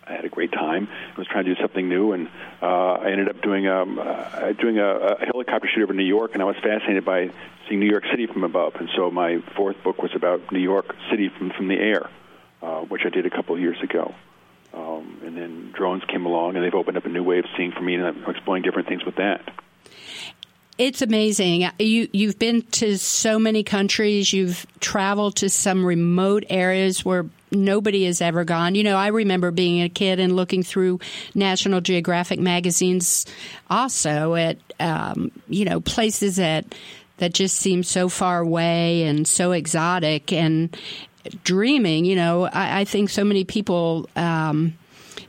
I 0.06 0.12
had 0.12 0.26
a 0.26 0.28
great 0.28 0.52
time. 0.52 0.86
I 1.14 1.18
was 1.18 1.26
trying 1.26 1.46
to 1.46 1.54
do 1.54 1.60
something 1.62 1.88
new, 1.88 2.12
and 2.12 2.28
uh, 2.60 2.66
I 2.66 3.10
ended 3.10 3.28
up 3.30 3.40
doing 3.40 3.66
um, 3.66 3.98
uh, 3.98 4.52
doing 4.52 4.78
a, 4.78 4.86
a 4.86 5.24
helicopter 5.24 5.68
shoot 5.74 5.82
over 5.82 5.94
New 5.94 6.04
York, 6.04 6.32
and 6.34 6.42
I 6.42 6.44
was 6.44 6.56
fascinated 6.56 7.04
by 7.04 7.30
seeing 7.68 7.80
New 7.80 7.90
York 7.90 8.04
City 8.10 8.26
from 8.26 8.44
above. 8.44 8.74
And 8.76 8.90
so 8.94 9.10
my 9.10 9.38
fourth 9.56 9.82
book 9.82 10.02
was 10.02 10.10
about 10.14 10.52
New 10.52 10.58
York 10.58 10.94
City 11.10 11.30
from 11.30 11.50
from 11.50 11.68
the 11.68 11.76
air. 11.76 12.10
Uh, 12.64 12.80
which 12.80 13.02
I 13.04 13.10
did 13.10 13.26
a 13.26 13.30
couple 13.30 13.54
of 13.54 13.60
years 13.60 13.76
ago. 13.82 14.14
Um, 14.74 15.20
and 15.24 15.36
then 15.36 15.72
drones 15.72 16.02
came 16.08 16.26
along, 16.26 16.56
and 16.56 16.64
they've 16.64 16.74
opened 16.74 16.96
up 16.96 17.04
a 17.04 17.08
new 17.08 17.22
way 17.22 17.38
of 17.38 17.44
seeing 17.56 17.72
for 17.72 17.80
me, 17.80 17.94
and 17.94 18.06
I'm 18.06 18.24
exploring 18.28 18.62
different 18.62 18.88
things 18.88 19.04
with 19.04 19.16
that. 19.16 19.40
It's 20.76 21.02
amazing. 21.02 21.70
You 21.78 22.08
you've 22.12 22.38
been 22.40 22.62
to 22.62 22.98
so 22.98 23.38
many 23.38 23.62
countries. 23.62 24.32
You've 24.32 24.66
traveled 24.80 25.36
to 25.36 25.48
some 25.48 25.84
remote 25.84 26.44
areas 26.50 27.04
where 27.04 27.26
nobody 27.52 28.06
has 28.06 28.20
ever 28.20 28.42
gone. 28.42 28.74
You 28.74 28.82
know, 28.82 28.96
I 28.96 29.08
remember 29.08 29.52
being 29.52 29.82
a 29.82 29.88
kid 29.88 30.18
and 30.18 30.34
looking 30.34 30.64
through 30.64 30.98
National 31.32 31.80
Geographic 31.80 32.40
magazines, 32.40 33.24
also 33.70 34.34
at 34.34 34.58
um, 34.80 35.30
you 35.48 35.64
know 35.64 35.80
places 35.80 36.36
that 36.36 36.74
that 37.18 37.32
just 37.32 37.56
seem 37.56 37.84
so 37.84 38.08
far 38.08 38.40
away 38.40 39.04
and 39.04 39.28
so 39.28 39.52
exotic. 39.52 40.32
And 40.32 40.76
dreaming. 41.44 42.04
You 42.04 42.16
know, 42.16 42.44
I, 42.44 42.80
I 42.80 42.84
think 42.84 43.10
so 43.10 43.24
many 43.24 43.44
people. 43.44 44.08
Um, 44.16 44.74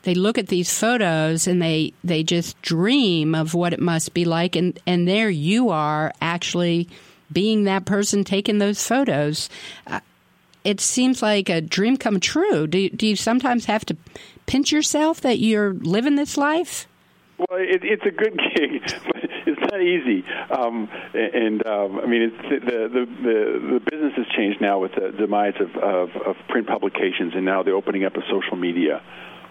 they 0.04 0.14
look 0.14 0.38
at 0.38 0.48
these 0.48 0.78
photos 0.78 1.48
and 1.48 1.62
they 1.62 1.94
they 2.04 2.24
just 2.24 2.60
dream 2.62 3.34
of 3.36 3.54
what 3.54 3.74
it 3.74 3.80
must 3.80 4.14
be 4.14 4.24
like 4.24 4.56
and 4.56 4.80
and 4.86 5.08
there 5.08 5.30
you 5.30 5.70
are 5.70 6.14
actually 6.22 6.88
being 7.32 7.64
that 7.64 7.86
person 7.86 8.24
taking 8.24 8.60
those 8.60 8.86
photos 8.88 9.50
uh, 9.88 10.00
it 10.64 10.80
seems 10.80 11.24
like 11.24 11.50
a 11.50 11.60
dream 11.60 11.98
come 11.98 12.20
true 12.20 12.68
do, 12.68 12.88
do 12.90 13.08
you 13.08 13.16
sometimes 13.16 13.66
have 13.66 13.84
to 13.84 13.98
pinch 14.46 14.72
yourself 14.72 15.22
that 15.22 15.40
you're 15.40 15.74
living 15.74 16.16
this 16.16 16.38
life 16.38 16.88
well, 17.38 17.60
it, 17.60 17.84
it's 17.84 18.06
a 18.06 18.12
good 18.12 18.40
gig, 18.56 18.82
not 19.76 19.84
easy. 19.84 20.24
Um, 20.50 20.90
and 21.14 21.66
um, 21.66 22.00
I 22.00 22.06
mean, 22.06 22.22
it's, 22.24 22.66
the, 22.66 22.90
the 22.90 23.06
the 23.06 23.70
the 23.74 23.80
business 23.80 24.14
has 24.16 24.26
changed 24.36 24.62
now 24.62 24.80
with 24.80 24.94
the 24.96 25.12
demise 25.12 25.56
of, 25.60 25.76
of, 25.76 26.10
of 26.26 26.36
print 26.50 26.68
publications, 26.68 27.34
and 27.36 27.46
now 27.46 27.64
the 27.64 27.72
opening 27.72 28.06
up 28.06 28.16
of 28.16 28.24
social 28.30 28.58
media. 28.58 29.02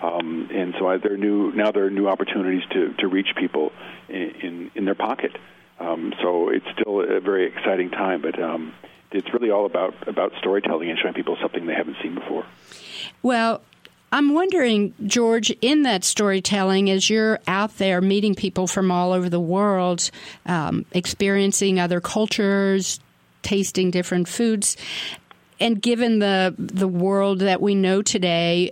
Um, 0.02 0.50
and 0.52 0.74
so 0.78 0.98
there 0.98 1.14
are 1.14 1.16
new 1.16 1.52
now 1.52 1.72
there 1.72 1.86
are 1.86 1.90
new 1.90 2.08
opportunities 2.08 2.62
to, 2.72 2.92
to 2.94 3.08
reach 3.08 3.28
people 3.36 3.72
in, 4.08 4.30
in, 4.42 4.70
in 4.74 4.84
their 4.84 4.94
pocket. 4.94 5.36
Um, 5.80 6.12
so 6.22 6.50
it's 6.50 6.66
still 6.78 7.00
a 7.00 7.20
very 7.20 7.46
exciting 7.46 7.90
time, 7.90 8.22
but 8.22 8.40
um, 8.40 8.74
it's 9.10 9.32
really 9.32 9.50
all 9.50 9.66
about 9.66 10.08
about 10.08 10.32
storytelling 10.38 10.90
and 10.90 10.98
showing 10.98 11.14
people 11.14 11.36
something 11.40 11.66
they 11.66 11.74
haven't 11.74 11.96
seen 12.02 12.14
before. 12.14 12.44
Well, 13.22 13.62
I'm 14.14 14.32
wondering, 14.32 14.94
George, 15.06 15.50
in 15.60 15.82
that 15.82 16.04
storytelling, 16.04 16.88
as 16.88 17.10
you're 17.10 17.40
out 17.48 17.78
there 17.78 18.00
meeting 18.00 18.36
people 18.36 18.68
from 18.68 18.92
all 18.92 19.12
over 19.12 19.28
the 19.28 19.40
world, 19.40 20.08
um, 20.46 20.86
experiencing 20.92 21.80
other 21.80 22.00
cultures, 22.00 23.00
tasting 23.42 23.90
different 23.90 24.28
foods, 24.28 24.76
and 25.58 25.82
given 25.82 26.20
the 26.20 26.54
the 26.56 26.86
world 26.86 27.40
that 27.40 27.60
we 27.60 27.74
know 27.74 28.02
today, 28.02 28.70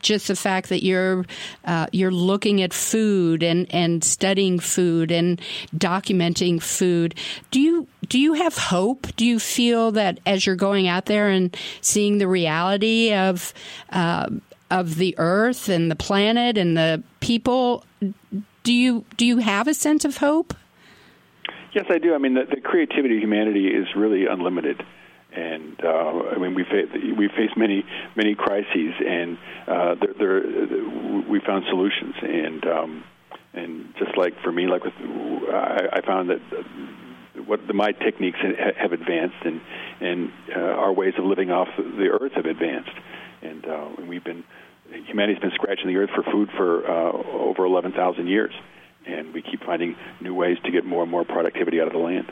just 0.00 0.28
the 0.28 0.36
fact 0.36 0.68
that 0.68 0.84
you're 0.84 1.24
uh, 1.64 1.86
you're 1.92 2.10
looking 2.10 2.60
at 2.60 2.74
food 2.74 3.42
and, 3.42 3.66
and 3.72 4.04
studying 4.04 4.58
food 4.58 5.10
and 5.10 5.40
documenting 5.74 6.60
food, 6.60 7.14
do 7.50 7.58
you 7.58 7.86
do 8.06 8.18
you 8.18 8.34
have 8.34 8.58
hope? 8.58 9.06
Do 9.16 9.24
you 9.24 9.38
feel 9.38 9.92
that 9.92 10.20
as 10.26 10.44
you're 10.44 10.56
going 10.56 10.88
out 10.88 11.06
there 11.06 11.30
and 11.30 11.56
seeing 11.80 12.18
the 12.18 12.28
reality 12.28 13.14
of 13.14 13.54
uh, 13.88 14.28
of 14.70 14.96
the 14.96 15.14
earth 15.18 15.68
and 15.68 15.90
the 15.90 15.96
planet 15.96 16.58
and 16.58 16.76
the 16.76 17.02
people. 17.20 17.84
Do 18.62 18.72
you 18.72 19.04
do 19.16 19.26
you 19.26 19.38
have 19.38 19.68
a 19.68 19.74
sense 19.74 20.04
of 20.04 20.18
hope? 20.18 20.54
Yes, 21.74 21.86
I 21.90 21.98
do. 21.98 22.14
I 22.14 22.18
mean, 22.18 22.34
the, 22.34 22.44
the 22.48 22.60
creativity 22.60 23.16
of 23.16 23.22
humanity 23.22 23.66
is 23.66 23.88
really 23.96 24.26
unlimited, 24.26 24.82
and 25.32 25.76
uh, 25.82 25.88
I 25.88 26.38
mean, 26.38 26.54
we 26.54 26.64
fa- 26.64 26.86
we 27.18 27.28
face 27.28 27.50
many 27.56 27.84
many 28.14 28.34
crises, 28.34 28.94
and 29.04 29.38
uh, 29.66 29.94
there, 29.96 30.14
there, 30.18 31.22
we 31.28 31.40
found 31.40 31.64
solutions, 31.68 32.14
and 32.22 32.66
um, 32.66 33.04
and 33.52 33.92
just 33.98 34.16
like 34.16 34.40
for 34.42 34.52
me, 34.52 34.66
like 34.66 34.84
with 34.84 34.94
I, 34.94 35.88
I 35.94 36.00
found 36.06 36.30
that 36.30 36.40
what 37.46 37.66
the, 37.66 37.74
my 37.74 37.92
techniques 37.92 38.38
have 38.78 38.92
advanced, 38.92 39.44
and 39.44 39.60
and 40.00 40.32
uh, 40.54 40.60
our 40.60 40.92
ways 40.92 41.14
of 41.18 41.24
living 41.24 41.50
off 41.50 41.68
the 41.76 42.08
earth 42.08 42.32
have 42.32 42.46
advanced, 42.46 42.94
and, 43.44 43.66
uh, 43.66 43.88
we've 44.08 44.24
been 44.24 44.44
humanity's 45.06 45.40
been 45.40 45.52
scratching 45.52 45.88
the 45.88 45.96
earth 45.96 46.10
for 46.10 46.22
food 46.22 46.50
for 46.56 46.88
uh, 46.88 47.12
over 47.12 47.64
11,000 47.64 48.26
years, 48.26 48.52
and 49.06 49.32
we 49.32 49.42
keep 49.42 49.62
finding 49.64 49.96
new 50.20 50.34
ways 50.34 50.58
to 50.64 50.70
get 50.70 50.84
more 50.84 51.02
and 51.02 51.10
more 51.10 51.24
productivity 51.24 51.80
out 51.80 51.86
of 51.86 51.92
the 51.92 51.98
land. 51.98 52.30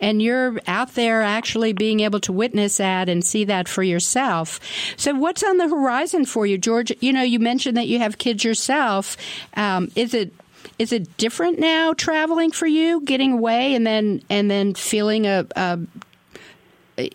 And 0.00 0.20
you're 0.20 0.60
out 0.66 0.94
there 0.94 1.22
actually 1.22 1.72
being 1.72 2.00
able 2.00 2.20
to 2.20 2.32
witness 2.32 2.76
that 2.76 3.08
and 3.08 3.24
see 3.24 3.44
that 3.44 3.68
for 3.68 3.82
yourself. 3.82 4.60
So, 4.96 5.14
what's 5.14 5.42
on 5.42 5.56
the 5.56 5.68
horizon 5.68 6.26
for 6.26 6.44
you, 6.44 6.58
George? 6.58 6.92
You 7.00 7.12
know, 7.12 7.22
you 7.22 7.38
mentioned 7.38 7.76
that 7.76 7.86
you 7.86 7.98
have 8.00 8.18
kids 8.18 8.44
yourself. 8.44 9.16
Um, 9.56 9.90
is 9.94 10.12
it 10.12 10.34
is 10.78 10.92
it 10.92 11.16
different 11.16 11.58
now 11.58 11.94
traveling 11.94 12.50
for 12.50 12.66
you, 12.66 13.00
getting 13.02 13.32
away, 13.34 13.74
and 13.74 13.86
then 13.86 14.22
and 14.28 14.50
then 14.50 14.74
feeling 14.74 15.26
a, 15.26 15.46
a 15.56 15.78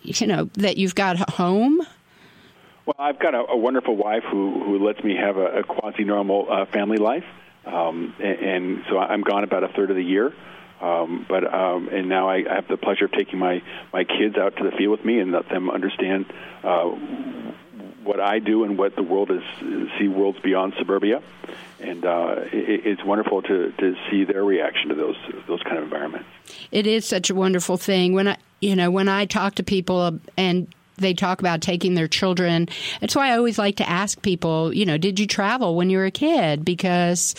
you 0.02 0.26
know 0.26 0.44
that 0.54 0.76
you've 0.76 0.94
got 0.94 1.30
home? 1.30 1.86
Well, 2.86 2.96
I've 2.98 3.18
got 3.18 3.34
a, 3.34 3.44
a 3.50 3.56
wonderful 3.56 3.96
wife 3.96 4.24
who 4.24 4.64
who 4.64 4.84
lets 4.84 5.02
me 5.04 5.16
have 5.16 5.36
a, 5.36 5.60
a 5.60 5.62
quasi 5.64 6.04
normal 6.04 6.46
uh, 6.50 6.66
family 6.66 6.96
life, 6.96 7.24
um, 7.66 8.14
and, 8.18 8.38
and 8.38 8.84
so 8.88 8.98
I'm 8.98 9.22
gone 9.22 9.44
about 9.44 9.64
a 9.64 9.68
third 9.68 9.90
of 9.90 9.96
the 9.96 10.04
year. 10.04 10.32
Um, 10.80 11.26
but 11.28 11.52
um, 11.52 11.88
and 11.88 12.08
now 12.08 12.30
I, 12.30 12.36
I 12.50 12.54
have 12.54 12.68
the 12.68 12.78
pleasure 12.78 13.04
of 13.04 13.12
taking 13.12 13.38
my 13.38 13.62
my 13.92 14.04
kids 14.04 14.36
out 14.36 14.56
to 14.56 14.64
the 14.64 14.70
field 14.70 14.92
with 14.92 15.04
me 15.04 15.18
and 15.20 15.30
let 15.30 15.48
them 15.48 15.68
understand 15.68 16.32
uh, 16.64 16.84
what 18.02 18.18
I 18.18 18.38
do 18.38 18.64
and 18.64 18.78
what 18.78 18.96
the 18.96 19.02
world 19.02 19.30
is 19.30 19.42
see 19.98 20.08
worlds 20.08 20.38
beyond 20.40 20.72
suburbia, 20.78 21.22
and 21.80 22.04
uh, 22.06 22.36
it, 22.50 22.86
it's 22.86 23.04
wonderful 23.04 23.42
to 23.42 23.72
to 23.72 23.96
see 24.10 24.24
their 24.24 24.42
reaction 24.42 24.88
to 24.88 24.94
those 24.94 25.16
those 25.46 25.62
kind 25.62 25.76
of 25.76 25.84
environments. 25.84 26.28
It 26.72 26.86
is 26.86 27.04
such 27.04 27.28
a 27.28 27.34
wonderful 27.34 27.76
thing 27.76 28.14
when 28.14 28.28
I 28.28 28.38
you 28.60 28.76
know, 28.76 28.90
when 28.90 29.08
I 29.08 29.24
talk 29.24 29.54
to 29.56 29.62
people 29.62 30.20
and 30.36 30.68
they 31.00 31.14
talk 31.14 31.40
about 31.40 31.60
taking 31.60 31.94
their 31.94 32.08
children. 32.08 32.68
It's 33.00 33.16
why 33.16 33.30
I 33.30 33.36
always 33.36 33.58
like 33.58 33.76
to 33.76 33.88
ask 33.88 34.20
people, 34.22 34.72
you 34.72 34.86
know, 34.86 34.98
did 34.98 35.18
you 35.18 35.26
travel 35.26 35.74
when 35.76 35.90
you 35.90 35.98
were 35.98 36.06
a 36.06 36.10
kid? 36.10 36.64
Because 36.64 37.34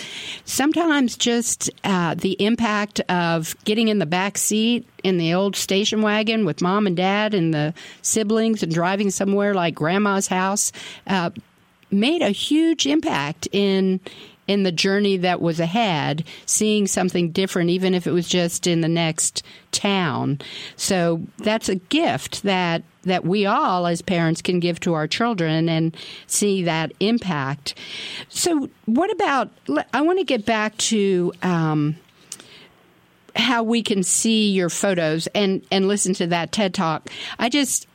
sometimes 0.46 1.16
just 1.16 1.70
uh, 1.84 2.16
the 2.16 2.34
impact 2.44 3.00
of 3.02 3.56
getting 3.66 3.88
in 3.88 4.00
the 4.00 4.06
back 4.06 4.38
seat 4.38 4.88
in 5.04 5.18
the 5.18 5.34
old 5.34 5.56
station 5.56 6.02
wagon 6.02 6.46
with 6.46 6.62
mom 6.62 6.88
and 6.88 6.98
dad 6.98 7.34
and 7.34 7.54
the 7.54 7.74
siblings 8.02 8.62
and 8.62 8.74
driving 8.74 9.10
somewhere 9.10 9.54
like 9.54 9.74
grandma's 9.74 10.28
house 10.28 10.72
uh, 11.08 11.32
made 11.92 12.22
a 12.22 12.30
huge 12.30 12.86
impact 12.86 13.48
in 13.52 14.00
in 14.52 14.64
the 14.64 14.72
journey 14.72 15.16
that 15.16 15.40
was 15.40 15.62
ahead, 15.62 16.26
seeing 16.46 16.86
something 16.86 17.32
different, 17.32 17.70
even 17.70 17.94
if 17.94 18.06
it 18.06 18.12
was 18.12 18.28
just 18.28 18.68
in 18.68 18.82
the 18.82 18.90
next 18.90 19.44
town. 19.72 20.40
So 20.76 21.22
that's 21.38 21.70
a 21.70 21.76
gift 21.76 22.44
that 22.44 22.84
that 23.04 23.24
we 23.26 23.46
all 23.46 23.88
as 23.88 24.02
parents 24.02 24.42
can 24.42 24.60
give 24.60 24.80
to 24.82 24.94
our 24.94 25.08
children 25.08 25.70
and 25.70 25.96
see 26.28 26.64
that 26.64 26.92
impact. 27.00 27.76
So, 28.28 28.70
what 28.86 29.10
about? 29.10 29.50
I 29.94 30.02
want 30.02 30.20
to 30.20 30.26
get 30.26 30.46
back 30.46 30.78
to. 30.78 31.34
Um, 31.42 31.96
how 33.34 33.64
we 33.64 33.82
can 33.82 34.04
see 34.04 34.52
your 34.52 34.70
photos 34.70 35.26
and 35.28 35.66
and 35.72 35.88
listen 35.88 36.14
to 36.14 36.28
that 36.28 36.52
TED 36.52 36.74
talk. 36.74 37.10
I 37.40 37.48
just 37.48 37.88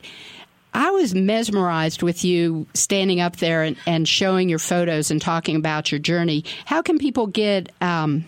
I 0.77 0.91
was 0.91 1.15
mesmerized 1.15 2.03
with 2.03 2.23
you 2.23 2.67
standing 2.75 3.19
up 3.19 3.37
there 3.37 3.63
and, 3.63 3.75
and 3.87 4.07
showing 4.07 4.47
your 4.47 4.59
photos 4.59 5.09
and 5.09 5.19
talking 5.19 5.55
about 5.55 5.91
your 5.91 5.97
journey. 5.97 6.45
How 6.65 6.83
can 6.83 6.99
people 6.99 7.25
get 7.25 7.71
um, 7.81 8.25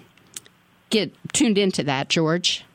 get 0.89 1.13
tuned 1.31 1.59
into 1.59 1.83
that, 1.83 2.09
George? 2.09 2.65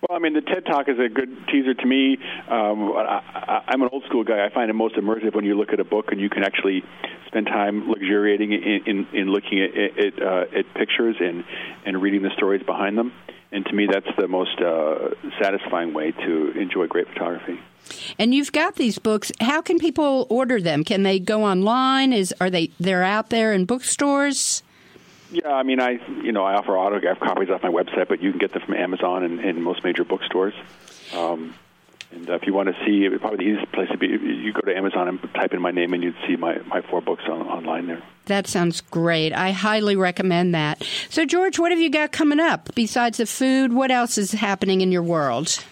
Well, 0.00 0.16
I 0.16 0.20
mean, 0.20 0.32
the 0.32 0.40
TED 0.40 0.64
Talk 0.64 0.88
is 0.88 0.98
a 0.98 1.10
good 1.10 1.28
teaser 1.48 1.74
to 1.74 1.86
me. 1.86 2.16
Um, 2.48 2.94
I, 2.96 3.62
am 3.68 3.82
an 3.82 3.90
old 3.92 4.04
school 4.04 4.24
guy. 4.24 4.42
I 4.42 4.48
find 4.48 4.70
it 4.70 4.72
most 4.72 4.94
immersive 4.94 5.34
when 5.34 5.44
you 5.44 5.54
look 5.54 5.74
at 5.74 5.80
a 5.80 5.84
book 5.84 6.06
and 6.10 6.18
you 6.18 6.30
can 6.30 6.42
actually 6.42 6.82
spend 7.28 7.46
time 7.46 7.88
luxuriating 7.88 8.52
in, 8.52 8.80
in, 8.86 9.06
in 9.12 9.28
looking 9.28 9.60
at, 9.60 9.98
at, 9.98 10.22
uh, 10.22 10.58
at 10.58 10.74
pictures 10.74 11.16
and, 11.20 11.44
and 11.86 12.02
reading 12.02 12.22
the 12.22 12.30
stories 12.36 12.62
behind 12.62 12.98
them. 12.98 13.12
And 13.50 13.64
to 13.64 13.72
me, 13.72 13.86
that's 13.90 14.08
the 14.18 14.28
most 14.28 14.60
uh, 14.60 15.10
satisfying 15.40 15.94
way 15.94 16.12
to 16.12 16.50
enjoy 16.58 16.86
great 16.86 17.08
photography. 17.08 17.58
And 18.18 18.34
you've 18.34 18.52
got 18.52 18.74
these 18.74 18.98
books. 18.98 19.32
How 19.40 19.62
can 19.62 19.78
people 19.78 20.26
order 20.28 20.60
them? 20.60 20.84
Can 20.84 21.02
they 21.02 21.18
go 21.18 21.44
online? 21.44 22.12
Is 22.12 22.34
are 22.40 22.50
they 22.50 22.70
they're 22.78 23.04
out 23.04 23.30
there 23.30 23.54
in 23.54 23.64
bookstores? 23.64 24.62
Yeah, 25.30 25.48
I 25.48 25.62
mean, 25.62 25.80
I 25.80 25.98
you 26.22 26.32
know 26.32 26.44
I 26.44 26.54
offer 26.54 26.76
autograph 26.76 27.20
copies 27.20 27.48
off 27.48 27.62
my 27.62 27.70
website, 27.70 28.08
but 28.08 28.22
you 28.22 28.30
can 28.30 28.38
get 28.38 28.52
them 28.52 28.62
from 28.62 28.74
Amazon 28.74 29.24
and, 29.24 29.40
and 29.40 29.62
most 29.62 29.82
major 29.84 30.04
bookstores. 30.04 30.52
Um, 31.14 31.54
and 32.10 32.28
uh, 32.28 32.34
if 32.34 32.46
you 32.46 32.54
want 32.54 32.68
to 32.68 32.84
see, 32.84 33.08
probably 33.18 33.44
the 33.44 33.50
easiest 33.52 33.72
place 33.72 33.88
to 33.90 33.98
be, 33.98 34.06
you 34.06 34.52
go 34.52 34.60
to 34.60 34.74
Amazon 34.76 35.08
and 35.08 35.20
type 35.34 35.52
in 35.52 35.60
my 35.60 35.70
name, 35.70 35.92
and 35.92 36.02
you'd 36.02 36.16
see 36.26 36.36
my, 36.36 36.58
my 36.66 36.80
four 36.82 37.00
books 37.00 37.24
on, 37.28 37.42
online 37.42 37.86
there. 37.86 38.02
That 38.26 38.46
sounds 38.46 38.80
great. 38.80 39.32
I 39.32 39.52
highly 39.52 39.96
recommend 39.96 40.54
that. 40.54 40.82
So, 41.08 41.24
George, 41.24 41.58
what 41.58 41.70
have 41.70 41.80
you 41.80 41.90
got 41.90 42.12
coming 42.12 42.40
up 42.40 42.74
besides 42.74 43.18
the 43.18 43.26
food? 43.26 43.72
What 43.72 43.90
else 43.90 44.18
is 44.18 44.32
happening 44.32 44.80
in 44.80 44.92
your 44.92 45.02
world? 45.02 45.64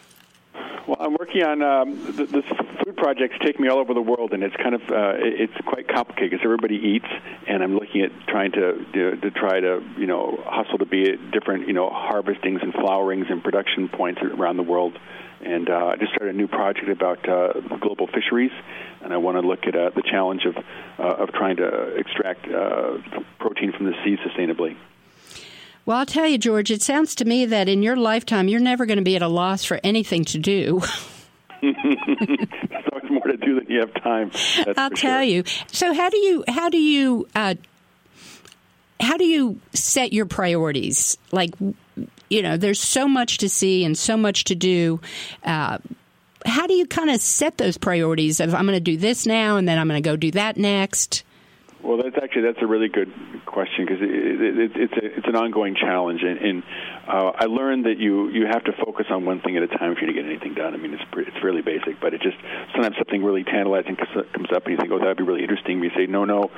Well, 0.86 0.98
I'm 1.00 1.14
working 1.18 1.42
on 1.42 1.62
um, 1.62 2.16
th- 2.16 2.30
this 2.30 2.44
food 2.84 2.96
projects 2.96 3.34
take 3.44 3.58
me 3.58 3.66
all 3.66 3.78
over 3.78 3.92
the 3.92 4.00
world, 4.02 4.32
and 4.32 4.44
it's 4.44 4.54
kind 4.54 4.72
of 4.72 4.82
uh, 4.82 5.14
it's 5.18 5.52
quite 5.66 5.88
complicated 5.88 6.30
because 6.30 6.44
everybody 6.44 6.76
eats, 6.76 7.08
and 7.48 7.60
I'm 7.60 7.74
looking 7.74 8.02
at 8.02 8.12
trying 8.28 8.52
to, 8.52 8.84
to 8.92 9.16
to 9.16 9.30
try 9.32 9.58
to 9.58 9.82
you 9.98 10.06
know 10.06 10.38
hustle 10.46 10.78
to 10.78 10.86
be 10.86 11.10
at 11.10 11.32
different 11.32 11.66
you 11.66 11.72
know 11.72 11.90
harvestings 11.90 12.60
and 12.62 12.72
flowerings 12.72 13.30
and 13.32 13.42
production 13.42 13.88
points 13.88 14.20
around 14.22 14.58
the 14.58 14.62
world. 14.62 14.96
And 15.44 15.68
uh, 15.68 15.86
I 15.86 15.96
just 15.96 16.12
started 16.14 16.34
a 16.34 16.38
new 16.38 16.48
project 16.48 16.88
about 16.88 17.28
uh, 17.28 17.54
global 17.80 18.06
fisheries, 18.06 18.52
and 19.02 19.12
I 19.12 19.16
want 19.16 19.38
to 19.38 19.46
look 19.46 19.66
at 19.66 19.74
uh, 19.74 19.90
the 19.90 20.02
challenge 20.02 20.44
of 20.44 20.56
uh, 20.56 21.22
of 21.22 21.32
trying 21.32 21.56
to 21.56 21.96
extract 21.96 22.46
uh, 22.46 22.98
protein 23.40 23.72
from 23.72 23.86
the 23.86 23.94
sea 24.04 24.16
sustainably. 24.24 24.76
Well, 25.86 25.98
I'll 25.98 26.06
tell 26.06 26.26
you, 26.26 26.36
George, 26.36 26.72
it 26.72 26.82
sounds 26.82 27.14
to 27.14 27.24
me 27.24 27.46
that 27.46 27.68
in 27.68 27.80
your 27.80 27.94
lifetime, 27.94 28.48
you're 28.48 28.58
never 28.58 28.86
going 28.86 28.98
to 28.98 29.04
be 29.04 29.14
at 29.14 29.22
a 29.22 29.28
loss 29.28 29.64
for 29.64 29.78
anything 29.84 30.24
to 30.26 30.38
do. 30.38 30.82
There's 31.62 32.84
always 32.92 33.08
more 33.08 33.28
to 33.28 33.36
do 33.36 33.60
than 33.60 33.70
you 33.70 33.78
have 33.80 33.94
time. 34.02 34.32
I'll 34.76 34.90
tell 34.90 35.20
sure. 35.20 35.22
you. 35.22 35.44
So, 35.68 35.94
how 35.94 36.10
do 36.10 36.18
you 36.18 36.44
how 36.48 36.68
do 36.68 36.78
you 36.78 37.28
uh, 37.36 37.54
how 39.00 39.16
do 39.16 39.24
you 39.24 39.60
set 39.74 40.12
your 40.12 40.26
priorities? 40.26 41.16
Like, 41.30 41.54
you 42.28 42.42
know, 42.42 42.56
there's 42.56 42.80
so 42.80 43.06
much 43.06 43.38
to 43.38 43.48
see 43.48 43.84
and 43.84 43.96
so 43.96 44.16
much 44.16 44.44
to 44.44 44.56
do. 44.56 45.00
Uh, 45.44 45.78
how 46.44 46.66
do 46.66 46.74
you 46.74 46.86
kind 46.86 47.10
of 47.10 47.20
set 47.20 47.58
those 47.58 47.78
priorities 47.78 48.40
of 48.40 48.54
I'm 48.54 48.66
going 48.66 48.76
to 48.76 48.80
do 48.80 48.96
this 48.96 49.24
now 49.24 49.56
and 49.56 49.68
then 49.68 49.78
I'm 49.78 49.88
going 49.88 50.02
to 50.02 50.08
go 50.08 50.16
do 50.16 50.32
that 50.32 50.56
next? 50.56 51.22
Well, 51.86 52.02
that's 52.02 52.18
actually 52.20 52.42
that's 52.42 52.58
a 52.60 52.66
really 52.66 52.88
good 52.88 53.12
question 53.46 53.86
because 53.86 54.02
it, 54.02 54.10
it, 54.10 54.58
it, 54.58 54.70
it's 54.74 54.92
a, 54.98 55.06
it's 55.18 55.28
an 55.28 55.36
ongoing 55.36 55.76
challenge, 55.76 56.20
and, 56.20 56.38
and 56.38 56.62
uh, 57.06 57.30
I 57.38 57.44
learned 57.44 57.86
that 57.86 57.98
you 57.98 58.28
you 58.28 58.46
have 58.50 58.64
to 58.64 58.72
focus 58.72 59.06
on 59.08 59.24
one 59.24 59.40
thing 59.40 59.56
at 59.56 59.62
a 59.62 59.68
time 59.68 59.92
if 59.92 59.98
you're 60.02 60.10
to 60.10 60.12
get 60.12 60.26
anything 60.26 60.54
done. 60.54 60.74
I 60.74 60.78
mean, 60.78 60.92
it's 60.94 61.04
pretty, 61.12 61.30
it's 61.30 61.40
fairly 61.40 61.62
basic, 61.62 62.00
but 62.00 62.12
it 62.12 62.22
just 62.22 62.36
sometimes 62.74 62.96
something 62.96 63.22
really 63.22 63.44
tantalizing 63.44 63.94
comes 63.94 64.50
up, 64.50 64.66
and 64.66 64.72
you 64.72 64.76
think, 64.76 64.90
oh, 64.90 64.98
that'd 64.98 65.16
be 65.16 65.22
really 65.22 65.42
interesting. 65.42 65.78
You 65.78 65.90
say, 65.94 66.06
no, 66.06 66.24
no, 66.24 66.50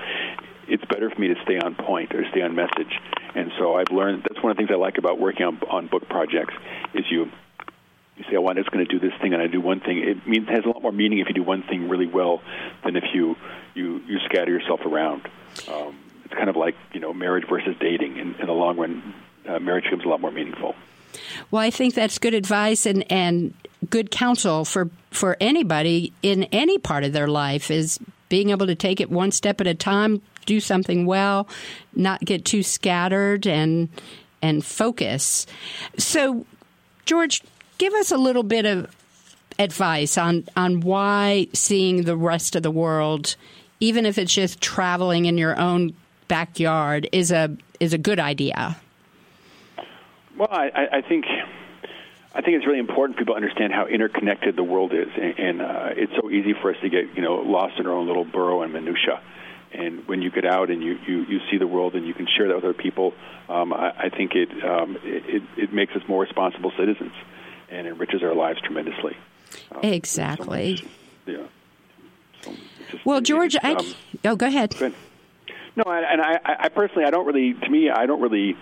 it's 0.66 0.84
better 0.86 1.10
for 1.10 1.20
me 1.20 1.28
to 1.28 1.36
stay 1.44 1.58
on 1.58 1.74
point 1.74 2.14
or 2.14 2.24
stay 2.30 2.40
on 2.40 2.54
message. 2.54 2.96
And 3.34 3.52
so 3.58 3.74
I've 3.74 3.92
learned 3.92 4.24
that's 4.24 4.42
one 4.42 4.52
of 4.52 4.56
the 4.56 4.64
things 4.64 4.70
I 4.72 4.80
like 4.80 4.96
about 4.96 5.20
working 5.20 5.44
on 5.44 5.60
on 5.68 5.88
book 5.88 6.08
projects 6.08 6.54
is 6.94 7.04
you 7.10 7.28
you 8.18 8.24
say, 8.30 8.36
"Oh, 8.36 8.46
I'm 8.48 8.56
just 8.56 8.70
going 8.70 8.84
to 8.84 8.90
do 8.90 8.98
this 8.98 9.18
thing," 9.20 9.32
and 9.32 9.42
I 9.42 9.46
do 9.46 9.60
one 9.60 9.80
thing. 9.80 9.98
It 9.98 10.26
means 10.26 10.48
it 10.48 10.54
has 10.54 10.64
a 10.64 10.68
lot 10.68 10.82
more 10.82 10.92
meaning 10.92 11.18
if 11.18 11.28
you 11.28 11.34
do 11.34 11.42
one 11.42 11.62
thing 11.62 11.88
really 11.88 12.06
well 12.06 12.42
than 12.84 12.96
if 12.96 13.04
you 13.14 13.36
you 13.74 14.02
you 14.06 14.18
scatter 14.26 14.50
yourself 14.50 14.80
around. 14.84 15.22
Um, 15.68 15.98
it's 16.24 16.34
kind 16.34 16.50
of 16.50 16.56
like 16.56 16.74
you 16.92 17.00
know 17.00 17.14
marriage 17.14 17.44
versus 17.48 17.76
dating. 17.80 18.18
In, 18.18 18.34
in 18.34 18.46
the 18.46 18.52
long 18.52 18.76
run, 18.76 19.14
uh, 19.46 19.58
marriage 19.58 19.84
becomes 19.84 20.04
a 20.04 20.08
lot 20.08 20.20
more 20.20 20.30
meaningful. 20.30 20.74
Well, 21.50 21.62
I 21.62 21.70
think 21.70 21.94
that's 21.94 22.18
good 22.18 22.34
advice 22.34 22.86
and 22.86 23.10
and 23.10 23.54
good 23.88 24.10
counsel 24.10 24.64
for 24.64 24.90
for 25.10 25.36
anybody 25.40 26.12
in 26.22 26.44
any 26.44 26.78
part 26.78 27.04
of 27.04 27.12
their 27.12 27.28
life 27.28 27.70
is 27.70 27.98
being 28.28 28.50
able 28.50 28.66
to 28.66 28.74
take 28.74 29.00
it 29.00 29.10
one 29.10 29.30
step 29.30 29.60
at 29.60 29.66
a 29.66 29.74
time, 29.74 30.20
do 30.44 30.60
something 30.60 31.06
well, 31.06 31.48
not 31.94 32.20
get 32.20 32.44
too 32.44 32.62
scattered 32.62 33.46
and 33.46 33.88
and 34.42 34.64
focus. 34.64 35.46
So, 35.96 36.46
George, 37.06 37.42
give 37.78 37.94
us 37.94 38.10
a 38.10 38.18
little 38.18 38.42
bit 38.42 38.66
of 38.66 38.94
advice 39.58 40.18
on 40.18 40.44
on 40.56 40.80
why 40.80 41.48
seeing 41.52 42.02
the 42.02 42.16
rest 42.16 42.54
of 42.54 42.62
the 42.62 42.70
world, 42.70 43.36
even 43.80 44.04
if 44.04 44.18
it's 44.18 44.32
just 44.32 44.60
traveling 44.60 45.24
in 45.24 45.38
your 45.38 45.58
own 45.58 45.94
backyard, 46.28 47.08
is 47.12 47.32
a 47.32 47.56
is 47.80 47.92
a 47.92 47.98
good 47.98 48.20
idea. 48.20 48.76
Well, 50.36 50.48
I, 50.50 50.98
I 50.98 51.00
think 51.00 51.24
I 52.34 52.42
think 52.42 52.56
it's 52.56 52.66
really 52.66 52.78
important 52.78 53.18
people 53.18 53.34
understand 53.34 53.72
how 53.72 53.86
interconnected 53.86 54.54
the 54.54 54.62
world 54.62 54.92
is, 54.92 55.08
and, 55.20 55.38
and 55.38 55.62
uh, 55.62 55.88
it's 55.96 56.12
so 56.20 56.30
easy 56.30 56.54
for 56.60 56.72
us 56.72 56.76
to 56.82 56.88
get 56.88 57.16
you 57.16 57.22
know 57.22 57.36
lost 57.36 57.78
in 57.78 57.86
our 57.86 57.92
own 57.92 58.06
little 58.06 58.24
burrow 58.24 58.62
and 58.62 58.72
minutia. 58.72 59.20
And 59.70 60.08
when 60.08 60.22
you 60.22 60.30
get 60.30 60.46
out 60.46 60.70
and 60.70 60.82
you, 60.82 60.98
you, 61.06 61.26
you 61.26 61.40
see 61.50 61.58
the 61.58 61.66
world 61.66 61.94
and 61.94 62.06
you 62.06 62.14
can 62.14 62.26
share 62.26 62.48
that 62.48 62.54
with 62.54 62.64
other 62.64 62.72
people, 62.72 63.12
um, 63.50 63.74
I, 63.74 64.04
I 64.04 64.08
think 64.08 64.34
it, 64.34 64.48
um, 64.64 64.96
it 65.02 65.42
it 65.58 65.72
makes 65.74 65.94
us 65.94 66.00
more 66.08 66.22
responsible 66.22 66.72
citizens 66.78 67.12
and 67.70 67.86
enriches 67.86 68.22
our 68.22 68.34
lives 68.34 68.60
tremendously. 68.60 69.16
Um, 69.72 69.80
exactly. 69.82 70.76
So 70.76 70.84
yeah. 71.32 71.46
So 72.42 72.54
just, 72.90 73.06
well, 73.06 73.20
George, 73.20 73.56
I 73.62 73.74
um, 73.74 73.94
oh, 74.24 74.36
go 74.36 74.46
ahead. 74.46 74.74
Go 74.78 74.86
ahead. 74.86 74.94
No, 75.76 75.84
and 75.92 76.20
I, 76.20 76.40
I 76.44 76.68
personally, 76.70 77.04
I 77.04 77.10
don't 77.10 77.24
really. 77.24 77.54
To 77.54 77.68
me, 77.68 77.88
I 77.88 78.06
don't 78.06 78.20
really 78.20 78.56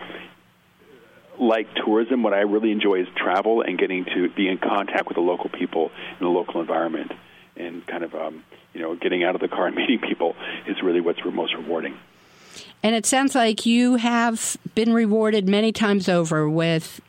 like 1.39 1.75
tourism. 1.75 2.23
What 2.23 2.35
I 2.35 2.41
really 2.41 2.71
enjoy 2.73 3.01
is 3.01 3.09
travel 3.17 3.63
and 3.63 3.79
getting 3.79 4.05
to 4.05 4.29
be 4.29 4.49
in 4.49 4.59
contact 4.59 5.07
with 5.09 5.15
the 5.15 5.23
local 5.23 5.49
people 5.49 5.91
in 6.21 6.27
the 6.27 6.31
local 6.31 6.61
environment, 6.61 7.13
and 7.57 7.87
kind 7.87 8.05
of 8.05 8.15
um, 8.15 8.45
you 8.75 8.83
know 8.83 8.95
getting 8.97 9.25
out 9.25 9.35
of 9.35 9.41
the 9.41 9.49
car 9.49 9.67
and 9.67 9.77
meeting 9.77 9.99
people 9.99 10.37
is 10.67 10.83
really 10.83 11.01
what's 11.01 11.25
most 11.25 11.55
rewarding. 11.55 11.97
And 12.83 12.95
it 12.95 13.07
sounds 13.07 13.35
like 13.35 13.67
you 13.67 13.97
have 13.97 14.57
been 14.75 14.93
rewarded 14.93 15.49
many 15.49 15.73
times 15.73 16.09
over 16.09 16.49
with 16.49 17.01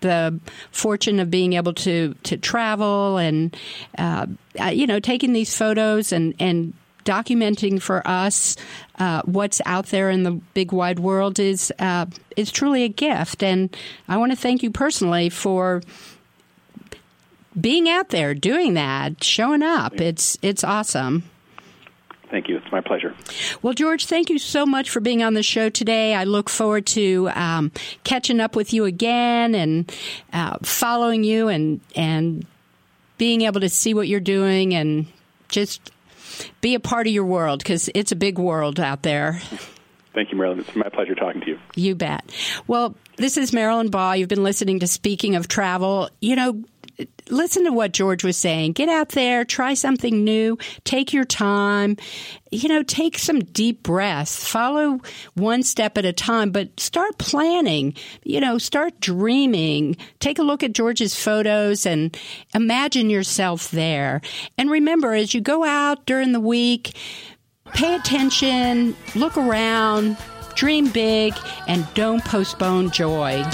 the 0.00 0.38
fortune 0.70 1.20
of 1.20 1.30
being 1.30 1.54
able 1.54 1.74
to 1.74 2.14
to 2.22 2.36
travel 2.36 3.18
and 3.18 3.56
uh, 3.98 4.26
you 4.70 4.86
know 4.86 5.00
taking 5.00 5.32
these 5.32 5.56
photos 5.56 6.12
and 6.12 6.34
and 6.38 6.72
documenting 7.04 7.80
for 7.80 8.06
us 8.06 8.56
uh, 8.98 9.22
what's 9.24 9.60
out 9.64 9.86
there 9.86 10.10
in 10.10 10.22
the 10.22 10.32
big 10.54 10.72
wide 10.72 10.98
world 10.98 11.38
is 11.38 11.72
uh, 11.78 12.06
is 12.36 12.50
truly 12.50 12.84
a 12.84 12.88
gift, 12.88 13.42
and 13.42 13.74
I 14.08 14.16
want 14.16 14.32
to 14.32 14.36
thank 14.36 14.62
you 14.62 14.70
personally 14.70 15.28
for 15.28 15.82
being 17.58 17.88
out 17.88 18.10
there, 18.10 18.34
doing 18.34 18.74
that, 18.74 19.24
showing 19.24 19.62
up. 19.62 20.00
It's 20.00 20.38
it's 20.42 20.62
awesome. 20.62 21.24
Thank 22.30 22.48
you. 22.48 22.56
It's 22.58 22.70
my 22.70 22.80
pleasure. 22.80 23.14
Well, 23.60 23.74
George, 23.74 24.06
thank 24.06 24.30
you 24.30 24.38
so 24.38 24.64
much 24.64 24.88
for 24.88 25.00
being 25.00 25.22
on 25.22 25.34
the 25.34 25.42
show 25.42 25.68
today. 25.68 26.14
I 26.14 26.24
look 26.24 26.48
forward 26.48 26.86
to 26.88 27.28
um, 27.34 27.72
catching 28.04 28.40
up 28.40 28.54
with 28.54 28.72
you 28.72 28.84
again 28.84 29.54
and 29.54 29.92
uh, 30.32 30.58
following 30.62 31.24
you 31.24 31.48
and 31.48 31.80
and 31.96 32.46
being 33.18 33.42
able 33.42 33.60
to 33.60 33.68
see 33.68 33.94
what 33.94 34.08
you're 34.08 34.20
doing 34.20 34.74
and 34.74 35.06
just 35.48 35.90
be 36.60 36.74
a 36.74 36.80
part 36.80 37.06
of 37.06 37.12
your 37.12 37.24
world 37.24 37.58
because 37.58 37.90
it's 37.94 38.12
a 38.12 38.16
big 38.16 38.38
world 38.38 38.78
out 38.78 39.02
there. 39.02 39.40
Thank 40.14 40.32
you, 40.32 40.38
Marilyn. 40.38 40.60
It's 40.60 40.74
my 40.74 40.88
pleasure 40.88 41.14
talking 41.14 41.40
to 41.42 41.46
you. 41.48 41.58
You 41.76 41.94
bet. 41.94 42.24
Well, 42.66 42.94
this 43.16 43.36
is 43.36 43.52
Marilyn 43.52 43.90
Ball. 43.90 44.16
You've 44.16 44.28
been 44.28 44.42
listening 44.42 44.80
to 44.80 44.86
Speaking 44.86 45.36
of 45.36 45.48
Travel. 45.48 46.10
You 46.20 46.36
know, 46.36 46.64
listen 47.28 47.64
to 47.64 47.72
what 47.72 47.92
George 47.92 48.24
was 48.24 48.36
saying. 48.36 48.72
Get 48.72 48.88
out 48.88 49.10
there, 49.10 49.44
try 49.44 49.74
something 49.74 50.24
new, 50.24 50.58
take 50.84 51.12
your 51.12 51.24
time, 51.24 51.96
you 52.50 52.68
know, 52.68 52.82
take 52.82 53.18
some 53.18 53.40
deep 53.40 53.82
breaths, 53.82 54.48
follow 54.48 55.00
one 55.34 55.62
step 55.62 55.96
at 55.96 56.04
a 56.04 56.12
time, 56.12 56.50
but 56.50 56.78
start 56.80 57.18
planning, 57.18 57.94
you 58.24 58.40
know, 58.40 58.58
start 58.58 58.98
dreaming. 59.00 59.96
Take 60.18 60.38
a 60.38 60.42
look 60.42 60.62
at 60.62 60.72
George's 60.72 61.14
photos 61.14 61.86
and 61.86 62.16
imagine 62.54 63.10
yourself 63.10 63.70
there. 63.70 64.20
And 64.58 64.70
remember, 64.70 65.14
as 65.14 65.34
you 65.34 65.40
go 65.40 65.64
out 65.64 66.06
during 66.06 66.32
the 66.32 66.40
week, 66.40 66.96
pay 67.72 67.94
attention, 67.94 68.96
look 69.14 69.36
around, 69.36 70.16
dream 70.54 70.90
big, 70.90 71.34
and 71.68 71.86
don't 71.94 72.24
postpone 72.24 72.90
joy. 72.90 73.44